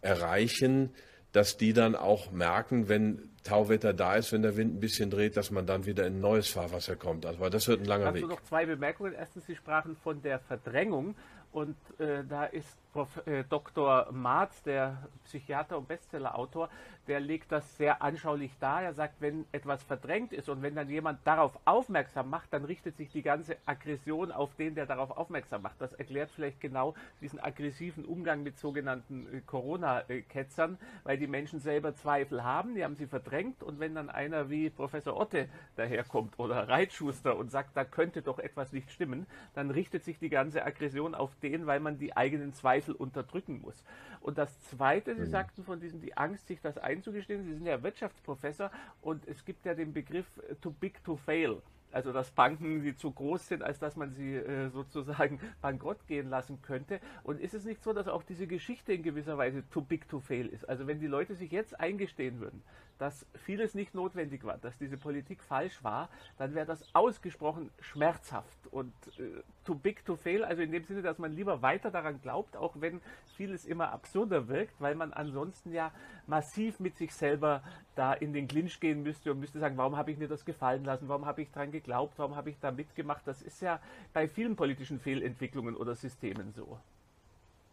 erreichen, 0.00 0.90
dass 1.32 1.56
die 1.56 1.72
dann 1.72 1.94
auch 1.94 2.32
merken, 2.32 2.88
wenn 2.88 3.30
Tauwetter 3.44 3.92
da 3.94 4.16
ist, 4.16 4.32
wenn 4.32 4.42
der 4.42 4.56
Wind 4.56 4.76
ein 4.76 4.80
bisschen 4.80 5.10
dreht, 5.10 5.36
dass 5.36 5.50
man 5.50 5.66
dann 5.66 5.86
wieder 5.86 6.06
in 6.06 6.20
neues 6.20 6.48
Fahrwasser 6.48 6.96
kommt. 6.96 7.24
Also 7.24 7.48
das 7.48 7.68
wird 7.68 7.80
ein 7.80 7.86
langer 7.86 8.06
Dazu 8.06 8.16
Weg. 8.16 8.28
noch 8.28 8.42
zwei 8.42 8.66
Bemerkungen. 8.66 9.14
Erstens, 9.14 9.46
Sie 9.46 9.56
sprachen 9.56 9.96
von 9.96 10.20
der 10.22 10.38
Verdrängung 10.40 11.14
und 11.52 11.76
äh, 11.98 12.24
da 12.28 12.44
ist 12.44 12.79
Prof, 12.92 13.26
äh, 13.26 13.44
Dr. 13.48 14.08
Marz, 14.10 14.62
der 14.62 15.08
Psychiater 15.24 15.78
und 15.78 15.86
Bestsellerautor, 15.86 16.68
der 17.06 17.20
legt 17.20 17.50
das 17.50 17.76
sehr 17.76 18.02
anschaulich 18.02 18.52
dar. 18.60 18.82
Er 18.82 18.94
sagt, 18.94 19.20
wenn 19.20 19.44
etwas 19.52 19.82
verdrängt 19.82 20.32
ist 20.32 20.48
und 20.48 20.62
wenn 20.62 20.74
dann 20.74 20.88
jemand 20.88 21.26
darauf 21.26 21.58
aufmerksam 21.64 22.30
macht, 22.30 22.52
dann 22.52 22.64
richtet 22.64 22.96
sich 22.96 23.10
die 23.10 23.22
ganze 23.22 23.56
Aggression 23.66 24.30
auf 24.30 24.54
den, 24.54 24.74
der 24.74 24.86
darauf 24.86 25.10
aufmerksam 25.16 25.62
macht. 25.62 25.80
Das 25.80 25.92
erklärt 25.92 26.30
vielleicht 26.30 26.60
genau 26.60 26.94
diesen 27.20 27.40
aggressiven 27.40 28.04
Umgang 28.04 28.42
mit 28.42 28.58
sogenannten 28.58 29.26
äh, 29.32 29.40
Corona-Ketzern, 29.40 30.78
weil 31.04 31.18
die 31.18 31.26
Menschen 31.26 31.60
selber 31.60 31.94
Zweifel 31.94 32.44
haben, 32.44 32.74
die 32.74 32.84
haben 32.84 32.96
sie 32.96 33.06
verdrängt 33.06 33.62
und 33.62 33.80
wenn 33.80 33.94
dann 33.94 34.10
einer 34.10 34.50
wie 34.50 34.70
Professor 34.70 35.16
Otte 35.16 35.48
daherkommt 35.76 36.38
oder 36.38 36.68
Reitschuster 36.68 37.36
und 37.36 37.50
sagt, 37.50 37.76
da 37.76 37.84
könnte 37.84 38.22
doch 38.22 38.38
etwas 38.38 38.72
nicht 38.72 38.90
stimmen, 38.90 39.26
dann 39.54 39.70
richtet 39.70 40.04
sich 40.04 40.18
die 40.18 40.28
ganze 40.28 40.64
Aggression 40.64 41.14
auf 41.14 41.34
den, 41.42 41.66
weil 41.66 41.80
man 41.80 41.98
die 41.98 42.16
eigenen 42.16 42.52
Zweifel 42.52 42.79
unterdrücken 42.88 43.60
muss. 43.60 43.84
Und 44.20 44.38
das 44.38 44.60
Zweite, 44.62 45.14
Sie 45.14 45.26
sagten 45.26 45.64
von 45.64 45.80
diesem, 45.80 46.00
die 46.00 46.16
Angst, 46.16 46.46
sich 46.46 46.60
das 46.60 46.78
einzugestehen, 46.78 47.44
Sie 47.44 47.54
sind 47.54 47.66
ja 47.66 47.82
Wirtschaftsprofessor 47.82 48.70
und 49.00 49.26
es 49.26 49.44
gibt 49.44 49.64
ja 49.66 49.74
den 49.74 49.92
Begriff 49.92 50.26
too 50.60 50.70
big 50.70 51.02
to 51.04 51.16
fail. 51.16 51.62
Also 51.92 52.12
dass 52.12 52.30
Banken, 52.30 52.82
die 52.82 52.94
zu 52.94 53.10
groß 53.10 53.48
sind, 53.48 53.62
als 53.62 53.78
dass 53.80 53.96
man 53.96 54.12
sie 54.12 54.36
äh, 54.36 54.68
sozusagen 54.70 55.40
bankrott 55.60 56.06
gehen 56.06 56.30
lassen 56.30 56.62
könnte. 56.62 57.00
Und 57.24 57.40
ist 57.40 57.54
es 57.54 57.64
nicht 57.64 57.82
so, 57.82 57.92
dass 57.92 58.06
auch 58.06 58.22
diese 58.22 58.46
Geschichte 58.46 58.92
in 58.92 59.02
gewisser 59.02 59.36
Weise 59.38 59.68
too 59.70 59.80
big 59.80 60.08
to 60.08 60.20
fail 60.20 60.46
ist? 60.46 60.68
Also 60.68 60.86
wenn 60.86 61.00
die 61.00 61.08
Leute 61.08 61.34
sich 61.34 61.50
jetzt 61.50 61.78
eingestehen 61.80 62.40
würden, 62.40 62.62
dass 63.00 63.24
vieles 63.34 63.74
nicht 63.74 63.94
notwendig 63.94 64.44
war, 64.44 64.58
dass 64.58 64.76
diese 64.76 64.98
Politik 64.98 65.42
falsch 65.42 65.82
war, 65.82 66.10
dann 66.36 66.54
wäre 66.54 66.66
das 66.66 66.84
ausgesprochen 66.94 67.70
schmerzhaft 67.80 68.66
und 68.70 68.92
äh, 69.18 69.42
too 69.64 69.74
big 69.74 70.04
to 70.04 70.16
fail, 70.16 70.44
also 70.44 70.60
in 70.60 70.70
dem 70.70 70.84
Sinne, 70.84 71.00
dass 71.00 71.18
man 71.18 71.32
lieber 71.32 71.62
weiter 71.62 71.90
daran 71.90 72.20
glaubt, 72.20 72.56
auch 72.56 72.74
wenn 72.78 73.00
vieles 73.36 73.64
immer 73.64 73.90
absurder 73.92 74.48
wirkt, 74.48 74.78
weil 74.80 74.94
man 74.94 75.14
ansonsten 75.14 75.72
ja 75.72 75.92
massiv 76.26 76.78
mit 76.78 76.98
sich 76.98 77.14
selber 77.14 77.62
da 77.96 78.12
in 78.12 78.34
den 78.34 78.46
Clinch 78.46 78.78
gehen 78.80 79.02
müsste 79.02 79.32
und 79.32 79.40
müsste 79.40 79.60
sagen, 79.60 79.78
warum 79.78 79.96
habe 79.96 80.10
ich 80.10 80.18
mir 80.18 80.28
das 80.28 80.44
gefallen 80.44 80.84
lassen, 80.84 81.08
warum 81.08 81.24
habe 81.24 81.40
ich 81.40 81.50
daran 81.50 81.72
geglaubt, 81.72 82.18
warum 82.18 82.36
habe 82.36 82.50
ich 82.50 82.58
da 82.60 82.70
mitgemacht. 82.70 83.26
Das 83.26 83.40
ist 83.40 83.62
ja 83.62 83.80
bei 84.12 84.28
vielen 84.28 84.56
politischen 84.56 85.00
Fehlentwicklungen 85.00 85.74
oder 85.74 85.94
Systemen 85.94 86.52
so. 86.52 86.78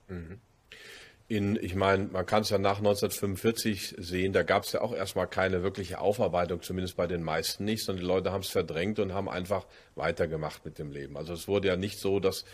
Mhm 0.07 0.39
in, 1.29 1.57
ich 1.61 1.75
meine, 1.75 2.05
man 2.05 2.25
kann 2.25 2.43
es 2.43 2.49
ja 2.49 2.57
nach 2.57 2.77
1945 2.77 3.95
sehen, 3.97 4.31
da 4.31 4.43
gab 4.43 4.63
es 4.63 4.71
ja 4.71 4.81
auch 4.81 4.95
erstmal 4.95 5.27
keine 5.27 5.61
wirkliche 5.61 5.99
Aufarbeitung, 5.99 6.61
zumindest 6.61 6.95
bei 6.95 7.05
den 7.05 7.21
meisten 7.21 7.65
nicht, 7.65 7.83
sondern 7.83 8.01
die 8.01 8.07
Leute 8.07 8.31
haben 8.31 8.41
es 8.41 8.49
verdrängt 8.49 8.97
und 8.99 9.13
haben 9.13 9.27
einfach 9.27 9.65
weitergemacht 9.95 10.63
mit 10.63 10.79
dem 10.79 10.89
Leben. 10.89 11.17
Also 11.17 11.33
es 11.33 11.47
wurde 11.49 11.67
ja 11.67 11.75
nicht 11.75 11.99
so, 11.99 12.21
dass, 12.21 12.45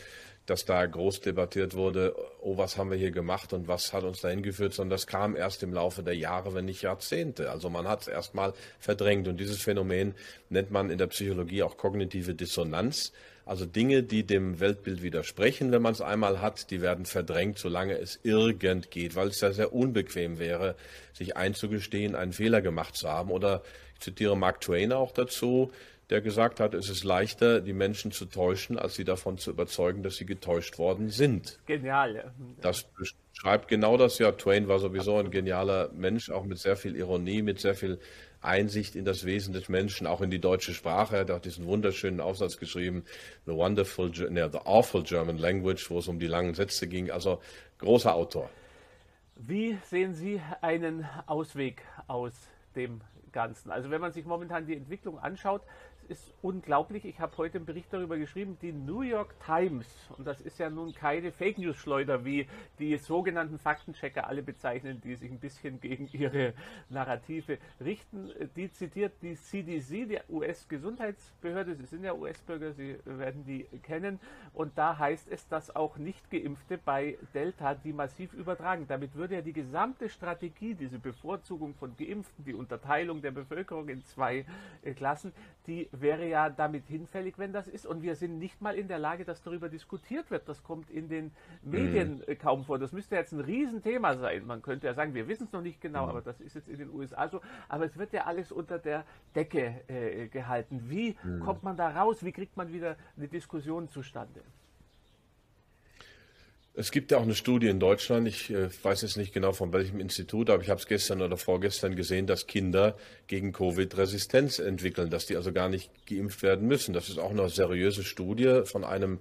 dass 0.48 0.66
da 0.66 0.84
groß 0.88 1.22
debattiert 1.22 1.76
wurde, 1.76 2.16
oh, 2.42 2.58
was 2.58 2.76
haben 2.76 2.90
wir 2.90 2.98
hier 2.98 3.12
gemacht 3.12 3.54
und 3.54 3.68
was 3.68 3.94
hat 3.94 4.06
uns 4.06 4.22
dahin 4.22 4.42
geführt, 4.42 4.74
sondern 4.74 4.98
das 4.98 5.06
kam 5.06 5.36
erst 5.36 5.62
im 5.62 5.72
Laufe 5.72 6.02
der 6.02 6.16
Jahre, 6.16 6.56
wenn 6.56 6.66
nicht 6.66 6.82
Jahrzehnte. 6.82 7.52
Also 7.52 7.70
man 7.70 7.88
hat 7.88 8.02
es 8.02 8.08
erstmal 8.08 8.54
verdrängt 8.80 9.28
und 9.28 9.40
dieses 9.40 9.62
Phänomen 9.62 10.16
nennt 10.50 10.72
man 10.72 10.90
in 10.90 10.98
der 10.98 11.08
Psychologie 11.08 11.62
auch 11.62 11.78
kognitive 11.78 12.34
Dissonanz. 12.34 13.14
Also 13.46 13.66
Dinge, 13.66 14.04
die 14.04 14.24
dem 14.24 14.60
Weltbild 14.60 15.02
widersprechen, 15.04 15.72
wenn 15.72 15.82
man 15.82 15.94
es 15.94 16.02
einmal 16.02 16.42
hat, 16.42 16.72
die 16.72 16.82
werden 16.82 17.06
verdrängt, 17.06 17.58
solange 17.58 17.98
es 17.98 18.20
irgend 18.24 18.90
geht, 18.90 19.16
weil 19.16 19.28
es 19.28 19.42
ja 19.42 19.52
sehr 19.52 19.74
unbequem 19.74 20.40
wäre, 20.40 20.76
sich 21.14 21.36
einzugestehen, 21.36 22.16
einen 22.16 22.34
Fehler 22.34 22.62
gemacht 22.62 22.96
zu 22.96 23.10
haben. 23.10 23.32
Oder 23.32 23.62
ich 23.96 24.02
zitiere 24.02 24.38
Mark 24.38 24.62
Twain 24.62 24.94
auch 24.94 25.12
dazu, 25.12 25.72
der 26.10 26.22
gesagt 26.22 26.60
hat, 26.60 26.74
es 26.74 26.90
ist 26.90 27.04
leichter, 27.04 27.60
die 27.60 27.74
Menschen 27.74 28.12
zu 28.12 28.26
täuschen, 28.26 28.78
als 28.78 28.96
sie 28.96 29.04
davon 29.04 29.38
zu 29.38 29.52
überzeugen, 29.52 30.04
dass 30.04 30.16
sie 30.16 30.26
getäuscht 30.26 30.78
worden 30.78 31.10
sind. 31.10 31.60
Genial. 31.66 32.16
Ja. 32.16 32.34
Das 32.62 32.86
beschreibt 33.34 33.68
genau 33.68 33.98
das 33.98 34.20
ja. 34.20 34.32
Twain 34.32 34.68
war 34.68 34.80
sowieso 34.80 35.18
ein 35.18 35.32
genialer 35.32 35.90
Mensch, 35.94 36.30
auch 36.30 36.46
mit 36.46 36.60
sehr 36.60 36.76
viel 36.76 36.96
Ironie, 36.96 37.42
mit 37.42 37.60
sehr 37.60 37.76
viel 37.76 38.00
Einsicht 38.44 38.96
in 38.96 39.06
das 39.06 39.26
Wesen 39.26 39.54
des 39.54 39.70
Menschen, 39.70 40.08
auch 40.08 40.22
in 40.22 40.30
die 40.30 40.40
deutsche 40.40 40.74
Sprache. 40.74 41.16
Er 41.16 41.22
hat 41.22 41.32
auch 41.32 41.40
diesen 41.40 41.66
wunderschönen 41.66 42.20
Aufsatz 42.20 42.58
geschrieben, 42.58 43.04
The 43.46 43.54
Wonderful, 43.54 44.10
ne, 44.30 44.50
The 44.52 44.60
Awful 44.66 45.04
German 45.04 45.38
Language, 45.38 45.90
wo 45.90 46.00
es 46.00 46.08
um 46.08 46.20
die 46.20 46.28
langen 46.28 46.54
Sätze 46.54 46.88
ging. 46.88 47.12
Also 47.12 47.42
großer 47.80 48.14
Autor. 48.14 48.50
Wie 49.36 49.78
sehen 49.90 50.14
Sie 50.14 50.42
einen 50.62 51.08
Ausweg 51.26 51.82
aus 52.08 52.34
dem 52.76 53.02
Ganzen? 53.32 53.72
Also 53.72 53.90
wenn 53.90 54.02
man 54.02 54.12
sich 54.12 54.26
momentan 54.26 54.66
die 54.66 54.76
Entwicklung 54.76 55.18
anschaut, 55.20 55.64
ist 56.10 56.34
unglaublich. 56.42 57.06
Ich 57.06 57.20
habe 57.20 57.36
heute 57.38 57.58
einen 57.58 57.66
Bericht 57.66 57.92
darüber 57.92 58.18
geschrieben, 58.18 58.58
die 58.62 58.72
New 58.72 59.02
York 59.02 59.36
Times, 59.46 59.88
und 60.18 60.26
das 60.26 60.42
ist 60.42 60.60
ja 60.60 60.70
nun 60.70 60.94
keine 60.94 61.32
Fake 61.32 61.58
News 61.58 61.78
Schleuder, 61.78 62.26
wie 62.26 62.48
die 62.80 62.98
sogenannten 62.98 63.60
Faktenchecker 63.60 64.28
alle 64.28 64.44
bezeichnen, 64.44 65.02
die 65.02 65.16
sich 65.16 65.32
ein 65.32 65.40
bisschen 65.40 65.80
gegen 65.80 66.10
ihre 66.12 66.54
Narrative 66.90 67.58
richten. 67.80 68.32
Die 68.56 68.72
zitiert 68.72 69.14
die 69.22 69.36
CDC, 69.36 70.08
die 70.08 70.20
US-Gesundheitsbehörde. 70.30 71.76
Sie 71.76 71.86
sind 71.86 72.04
ja 72.04 72.14
US-Bürger, 72.14 72.74
Sie 72.74 72.98
werden 73.06 73.46
die 73.46 73.64
kennen. 73.84 74.20
Und 74.54 74.78
da 74.78 74.98
heißt 74.98 75.28
es, 75.30 75.48
dass 75.48 75.76
auch 75.76 75.98
Nicht-Geimpfte 75.98 76.78
bei 76.78 77.18
Delta 77.34 77.76
die 77.76 77.94
massiv 77.94 78.34
übertragen. 78.34 78.86
Damit 78.88 79.16
würde 79.16 79.36
ja 79.36 79.42
die 79.42 79.54
gesamte 79.54 80.10
Strategie, 80.10 80.76
diese 80.76 81.00
Bevorzugung 81.00 81.74
von 81.76 81.96
Geimpften, 81.98 82.46
die 82.46 82.54
Unterteilung 82.54 83.22
der 83.22 83.32
Bevölkerung 83.32 83.90
in 83.90 84.04
zwei 84.04 84.46
äh, 84.82 84.94
Klassen, 84.94 85.34
die 85.68 85.90
wäre 86.02 86.28
ja 86.28 86.50
damit 86.50 86.88
hinfällig, 86.88 87.38
wenn 87.38 87.54
das 87.54 87.68
ist. 87.68 87.86
Und 87.86 88.02
wir 88.02 88.16
sind 88.16 88.40
nicht 88.40 88.62
mal 88.62 88.76
in 88.76 88.88
der 88.88 89.00
Lage, 89.00 89.26
dass 89.26 89.42
darüber 89.42 89.70
diskutiert 89.70 90.32
wird. 90.32 90.48
Das 90.50 90.64
kommt 90.64 90.90
in 90.90 91.10
den 91.10 91.32
Medien 91.62 92.24
mhm. 92.28 92.38
kaum 92.38 92.64
vor. 92.64 92.80
Das 92.80 92.92
müsste 92.92 93.16
jetzt 93.16 93.32
ein 93.32 93.40
Riesenthema 93.40 94.16
sein. 94.16 94.46
Man 94.46 94.62
könnte 94.62 94.88
ja 94.88 94.94
sagen, 94.94 95.14
wir 95.14 95.28
wissen 95.28 95.46
es 95.46 95.52
noch 95.52 95.62
nicht 95.62 95.82
genau, 95.82 96.04
mhm. 96.04 96.10
aber 96.10 96.22
das 96.22 96.42
ist 96.42 96.56
jetzt 96.56 96.70
in 96.70 96.78
den 96.78 96.90
USA 96.90 97.28
so. 97.28 97.42
Aber 97.70 97.86
es 97.86 97.98
wird 97.98 98.14
ja 98.14 98.26
alles 98.26 98.52
unter 98.52 98.80
der 98.80 99.06
Decke 99.36 99.82
äh, 99.88 100.28
gehalten. 100.28 100.90
Wie 100.90 101.16
mhm. 101.24 101.40
kommt 101.40 101.64
man 101.64 101.78
da 101.78 101.90
raus? 101.90 102.24
Wie 102.24 102.32
kriegt 102.32 102.58
man 102.58 102.72
wieder 102.74 102.96
eine 103.18 103.28
Diskussion 103.28 103.90
zustande? 103.90 104.42
Es 106.76 106.90
gibt 106.90 107.12
ja 107.12 107.20
auch 107.20 107.24
eine 107.24 107.36
Studie 107.36 107.68
in 107.68 107.80
Deutschland, 107.80 108.28
ich 108.28 108.50
äh, 108.50 108.68
weiß 108.82 109.04
jetzt 109.04 109.16
nicht 109.16 109.32
genau 109.32 109.54
von 109.54 109.72
welchem 109.74 110.00
Institut, 110.00 110.50
aber 110.50 110.64
ich 110.64 110.72
habe 110.72 110.80
es 110.80 110.88
gestern 110.88 111.22
oder 111.22 111.38
vorgestern 111.38 111.96
gesehen, 111.96 112.26
dass 112.26 112.48
Kinder 112.48 112.98
gegen 113.28 113.52
Covid 113.52 113.96
Resistenz 113.96 114.58
entwickeln, 114.58 115.12
dass 115.12 115.28
die 115.28 115.36
also 115.36 115.54
gar 115.54 115.70
nicht 115.70 115.92
geimpft 116.08 116.42
werden 116.42 116.68
müssen. 116.68 116.94
Das 116.94 117.10
ist 117.10 117.20
auch 117.20 117.30
eine 117.30 117.48
seriöse 117.50 118.04
Studie 118.04 118.62
von 118.66 118.84
einem 118.84 119.20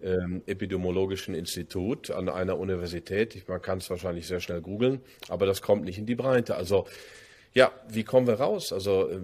ähm, 0.00 0.42
epidemiologischen 0.46 1.34
Institut 1.34 2.12
an 2.12 2.28
einer 2.28 2.56
Universität. 2.56 3.34
Ich, 3.34 3.48
man 3.48 3.60
kann 3.60 3.78
es 3.78 3.90
wahrscheinlich 3.90 4.28
sehr 4.28 4.40
schnell 4.40 4.60
googeln, 4.60 5.00
aber 5.28 5.44
das 5.44 5.60
kommt 5.60 5.84
nicht 5.84 5.98
in 5.98 6.06
die 6.06 6.14
Breite. 6.14 6.54
Also 6.54 6.86
ja, 7.52 7.72
wie 7.88 8.04
kommen 8.04 8.28
wir 8.28 8.34
raus? 8.34 8.72
Also 8.72 9.08
äh, 9.08 9.18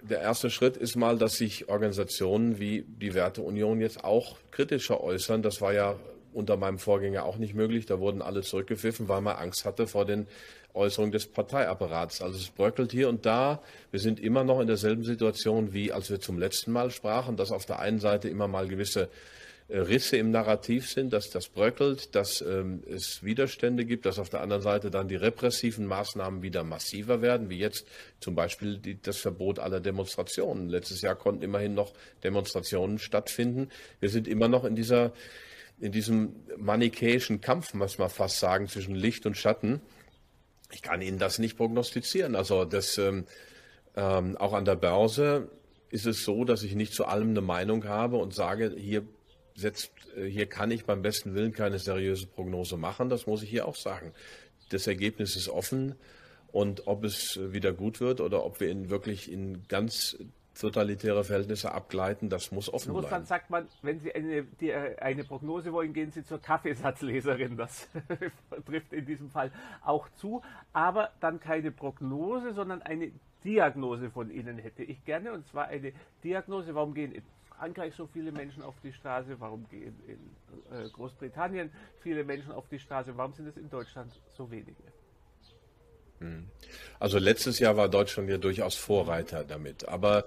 der 0.00 0.22
erste 0.22 0.48
Schritt 0.48 0.78
ist 0.78 0.96
mal, 0.96 1.18
dass 1.18 1.34
sich 1.34 1.68
Organisationen 1.68 2.58
wie 2.58 2.86
die 2.88 3.12
Werteunion 3.12 3.82
jetzt 3.82 4.02
auch 4.02 4.38
kritischer 4.50 5.02
äußern. 5.02 5.42
Das 5.42 5.60
war 5.60 5.74
ja 5.74 5.96
unter 6.32 6.56
meinem 6.56 6.78
Vorgänger 6.78 7.24
auch 7.24 7.36
nicht 7.36 7.54
möglich. 7.54 7.86
Da 7.86 7.98
wurden 8.00 8.22
alle 8.22 8.42
zurückgepfiffen, 8.42 9.08
weil 9.08 9.20
man 9.20 9.36
Angst 9.36 9.64
hatte 9.64 9.86
vor 9.86 10.04
den 10.04 10.26
Äußerungen 10.74 11.12
des 11.12 11.26
Parteiapparats. 11.26 12.22
Also 12.22 12.38
es 12.38 12.50
bröckelt 12.50 12.92
hier 12.92 13.08
und 13.08 13.26
da. 13.26 13.62
Wir 13.90 14.00
sind 14.00 14.20
immer 14.20 14.44
noch 14.44 14.60
in 14.60 14.66
derselben 14.66 15.02
Situation, 15.02 15.72
wie 15.72 15.92
als 15.92 16.10
wir 16.10 16.20
zum 16.20 16.38
letzten 16.38 16.72
Mal 16.72 16.90
sprachen, 16.90 17.36
dass 17.36 17.52
auf 17.52 17.66
der 17.66 17.80
einen 17.80 17.98
Seite 17.98 18.28
immer 18.28 18.48
mal 18.48 18.68
gewisse 18.68 19.08
äh, 19.68 19.78
Risse 19.78 20.16
im 20.16 20.30
Narrativ 20.30 20.88
sind, 20.90 21.12
dass 21.12 21.30
das 21.30 21.48
bröckelt, 21.48 22.14
dass 22.14 22.40
ähm, 22.40 22.82
es 22.88 23.22
Widerstände 23.22 23.84
gibt, 23.84 24.06
dass 24.06 24.18
auf 24.18 24.30
der 24.30 24.40
anderen 24.40 24.62
Seite 24.62 24.90
dann 24.90 25.08
die 25.08 25.16
repressiven 25.16 25.86
Maßnahmen 25.86 26.42
wieder 26.42 26.64
massiver 26.64 27.22
werden, 27.22 27.50
wie 27.50 27.58
jetzt 27.58 27.86
zum 28.20 28.34
Beispiel 28.34 28.78
die, 28.78 29.00
das 29.00 29.18
Verbot 29.18 29.58
aller 29.58 29.80
Demonstrationen. 29.80 30.68
Letztes 30.68 31.02
Jahr 31.02 31.16
konnten 31.16 31.42
immerhin 31.42 31.74
noch 31.74 31.92
Demonstrationen 32.24 32.98
stattfinden. 32.98 33.68
Wir 34.00 34.08
sind 34.08 34.26
immer 34.26 34.48
noch 34.48 34.64
in 34.64 34.74
dieser 34.74 35.12
in 35.80 35.92
diesem 35.92 36.34
manichäischen 36.56 37.40
Kampf, 37.40 37.74
muss 37.74 37.98
man 37.98 38.10
fast 38.10 38.40
sagen, 38.40 38.68
zwischen 38.68 38.94
Licht 38.94 39.26
und 39.26 39.36
Schatten. 39.36 39.80
Ich 40.72 40.82
kann 40.82 41.00
Ihnen 41.00 41.18
das 41.18 41.38
nicht 41.38 41.56
prognostizieren. 41.56 42.34
Also 42.34 42.64
das 42.64 42.98
ähm, 42.98 43.24
ähm, 43.96 44.36
auch 44.36 44.52
an 44.52 44.64
der 44.64 44.76
Börse 44.76 45.50
ist 45.90 46.06
es 46.06 46.24
so, 46.24 46.44
dass 46.44 46.62
ich 46.62 46.74
nicht 46.74 46.92
zu 46.92 47.06
allem 47.06 47.30
eine 47.30 47.40
Meinung 47.40 47.84
habe 47.86 48.16
und 48.16 48.34
sage, 48.34 48.74
hier 48.76 49.02
setzt, 49.54 49.90
äh, 50.16 50.26
hier 50.26 50.46
kann 50.46 50.70
ich 50.70 50.84
beim 50.84 51.02
besten 51.02 51.34
Willen 51.34 51.52
keine 51.52 51.78
seriöse 51.78 52.26
Prognose 52.26 52.76
machen. 52.76 53.08
Das 53.08 53.26
muss 53.26 53.42
ich 53.42 53.50
hier 53.50 53.66
auch 53.66 53.76
sagen. 53.76 54.12
das 54.70 54.86
Ergebnis 54.86 55.34
ist 55.36 55.48
offen. 55.48 55.94
Und 56.50 56.86
ob 56.86 57.04
es 57.04 57.38
wieder 57.52 57.72
gut 57.72 58.00
wird 58.00 58.20
oder 58.20 58.44
ob 58.44 58.60
wir 58.60 58.70
in 58.70 58.90
wirklich 58.90 59.30
in 59.30 59.66
ganz 59.68 60.16
totalitäre 60.58 61.24
Verhältnisse 61.24 61.72
abgleiten, 61.72 62.28
das 62.28 62.50
muss 62.50 62.72
offen 62.72 62.90
in 62.90 62.94
Russland 62.96 63.10
bleiben. 63.10 63.26
sagt 63.26 63.50
man, 63.50 63.68
wenn 63.82 64.00
Sie 64.00 64.14
eine, 64.14 64.42
die, 64.42 64.72
eine 64.74 65.24
Prognose 65.24 65.72
wollen, 65.72 65.92
gehen 65.92 66.10
Sie 66.10 66.24
zur 66.24 66.40
Kaffeesatzleserin. 66.40 67.56
Das 67.56 67.88
trifft 68.66 68.92
in 68.92 69.06
diesem 69.06 69.30
Fall 69.30 69.50
auch 69.84 70.08
zu. 70.16 70.42
Aber 70.72 71.10
dann 71.20 71.40
keine 71.40 71.70
Prognose, 71.70 72.52
sondern 72.52 72.82
eine 72.82 73.12
Diagnose 73.44 74.10
von 74.10 74.30
Ihnen 74.30 74.58
hätte 74.58 74.82
ich 74.82 75.04
gerne. 75.04 75.32
Und 75.32 75.46
zwar 75.46 75.68
eine 75.68 75.92
Diagnose, 76.24 76.74
warum 76.74 76.94
gehen 76.94 77.12
in 77.12 77.22
Frankreich 77.56 77.94
so 77.94 78.06
viele 78.06 78.32
Menschen 78.32 78.62
auf 78.62 78.74
die 78.82 78.92
Straße, 78.92 79.36
warum 79.38 79.68
gehen 79.68 79.98
in 80.06 80.76
äh, 80.76 80.88
Großbritannien 80.90 81.70
viele 82.00 82.24
Menschen 82.24 82.52
auf 82.52 82.68
die 82.68 82.78
Straße, 82.78 83.16
warum 83.16 83.32
sind 83.32 83.46
es 83.46 83.56
in 83.56 83.70
Deutschland 83.70 84.12
so 84.36 84.50
wenige? 84.50 84.82
Also 86.98 87.18
letztes 87.18 87.58
Jahr 87.58 87.76
war 87.76 87.88
Deutschland 87.88 88.28
ja 88.28 88.38
durchaus 88.38 88.74
Vorreiter 88.74 89.44
damit. 89.44 89.88
Aber 89.88 90.24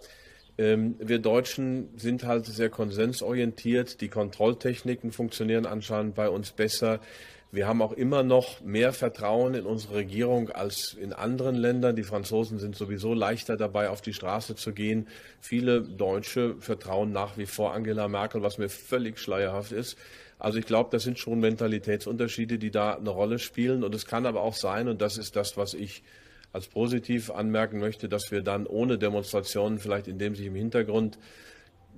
ähm, 0.62 0.96
wir 1.00 1.18
Deutschen 1.20 1.90
sind 1.98 2.24
halt 2.24 2.46
sehr 2.46 2.70
konsensorientiert. 2.70 4.00
Die 4.00 4.10
Kontrolltechniken 4.10 5.12
funktionieren 5.12 5.66
anscheinend 5.66 6.14
bei 6.14 6.30
uns 6.30 6.52
besser. 6.52 7.00
Wir 7.52 7.68
haben 7.68 7.82
auch 7.82 7.92
immer 7.92 8.24
noch 8.24 8.62
mehr 8.62 8.94
Vertrauen 8.94 9.56
in 9.56 9.66
unsere 9.66 9.96
Regierung 9.96 10.52
als 10.52 10.94
in 10.94 11.14
anderen 11.14 11.56
Ländern. 11.56 11.96
Die 11.96 12.04
Franzosen 12.04 12.60
sind 12.60 12.76
sowieso 12.76 13.14
leichter 13.14 13.58
dabei, 13.58 13.90
auf 13.90 14.02
die 14.02 14.14
Straße 14.14 14.56
zu 14.56 14.72
gehen. 14.72 15.08
Viele 15.42 15.82
Deutsche 15.82 16.56
vertrauen 16.60 17.12
nach 17.12 17.38
wie 17.38 17.48
vor 17.48 17.74
Angela 17.74 18.08
Merkel, 18.08 18.44
was 18.44 18.58
mir 18.58 18.70
völlig 18.70 19.20
schleierhaft 19.20 19.72
ist. 19.72 19.98
Also 20.40 20.60
ich 20.60 20.66
glaube, 20.66 20.92
das 20.92 21.04
sind 21.04 21.20
schon 21.20 21.40
Mentalitätsunterschiede, 21.40 22.58
die 22.58 22.72
da 22.72 22.94
eine 22.94 23.10
Rolle 23.10 23.40
spielen. 23.40 23.84
Und 23.84 23.96
es 23.96 24.06
kann 24.06 24.26
aber 24.26 24.42
auch 24.42 24.56
sein, 24.56 24.88
und 24.88 25.02
das 25.02 25.18
ist 25.18 25.36
das, 25.36 25.58
was 25.58 25.74
ich 25.74 26.04
als 26.54 26.68
positiv 26.68 27.32
anmerken 27.32 27.80
möchte, 27.80 28.10
dass 28.10 28.32
wir 28.32 28.42
dann 28.42 28.68
ohne 28.68 28.98
Demonstrationen, 28.98 29.80
vielleicht 29.80 30.08
indem 30.08 30.36
sich 30.36 30.48
im 30.48 30.56
Hintergrund 30.56 31.18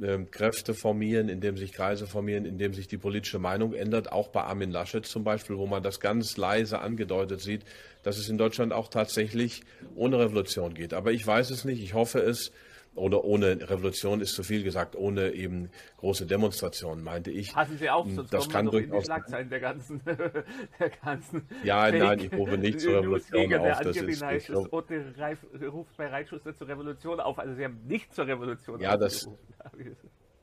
äh, 0.01 0.19
Kräfte 0.29 0.73
formieren, 0.73 1.29
indem 1.29 1.57
sich 1.57 1.71
Kreise 1.71 2.07
formieren, 2.07 2.45
indem 2.45 2.73
sich 2.73 2.87
die 2.87 2.97
politische 2.97 3.39
Meinung 3.39 3.73
ändert, 3.73 4.11
auch 4.11 4.29
bei 4.29 4.41
Armin 4.41 4.71
Laschet 4.71 5.05
zum 5.05 5.23
Beispiel, 5.23 5.57
wo 5.57 5.67
man 5.67 5.83
das 5.83 5.99
ganz 5.99 6.37
leise 6.37 6.79
angedeutet 6.79 7.41
sieht, 7.41 7.61
dass 8.03 8.17
es 8.17 8.29
in 8.29 8.37
Deutschland 8.37 8.73
auch 8.73 8.87
tatsächlich 8.87 9.63
ohne 9.95 10.19
Revolution 10.19 10.73
geht. 10.73 10.93
Aber 10.93 11.11
ich 11.11 11.25
weiß 11.25 11.49
es 11.51 11.65
nicht, 11.65 11.81
ich 11.81 11.93
hoffe 11.93 12.19
es 12.19 12.51
oder 12.95 13.23
ohne 13.23 13.69
Revolution 13.69 14.21
ist 14.21 14.35
zu 14.35 14.43
viel 14.43 14.63
gesagt, 14.63 14.95
ohne 14.95 15.31
eben 15.31 15.69
große 15.97 16.25
Demonstrationen, 16.25 17.03
meinte 17.03 17.31
ich. 17.31 17.53
Passen 17.53 17.77
Sie 17.77 17.89
auf, 17.89 18.07
sonst 18.09 18.33
das 18.33 18.49
kann 18.49 18.67
durchaus. 18.67 19.05
Schlagzeilen 19.05 19.49
der 19.49 19.59
ganzen, 19.59 20.01
der 20.79 20.89
ganzen 21.03 21.47
Ja, 21.63 21.85
Fake 21.85 21.99
nein, 21.99 22.19
ich 22.19 22.33
rufe 22.33 22.57
nicht 22.57 22.79
zur 22.81 22.99
Revolution 22.99 23.53
auf, 23.55 23.79
das 23.81 23.97
ist- 23.97 24.21
ich 24.23 24.49
ist. 24.49 24.73
Otte 24.73 25.03
Reif 25.17 25.39
ruft 25.71 25.97
bei 25.97 26.07
Reitschuster 26.07 26.55
zur 26.55 26.67
Revolution 26.67 27.19
auf. 27.19 27.39
Also 27.39 27.55
Sie 27.55 27.63
haben 27.63 27.79
nicht 27.87 28.13
zur 28.13 28.27
Revolution 28.27 28.79
Ja, 28.79 28.97
das-. 28.97 29.29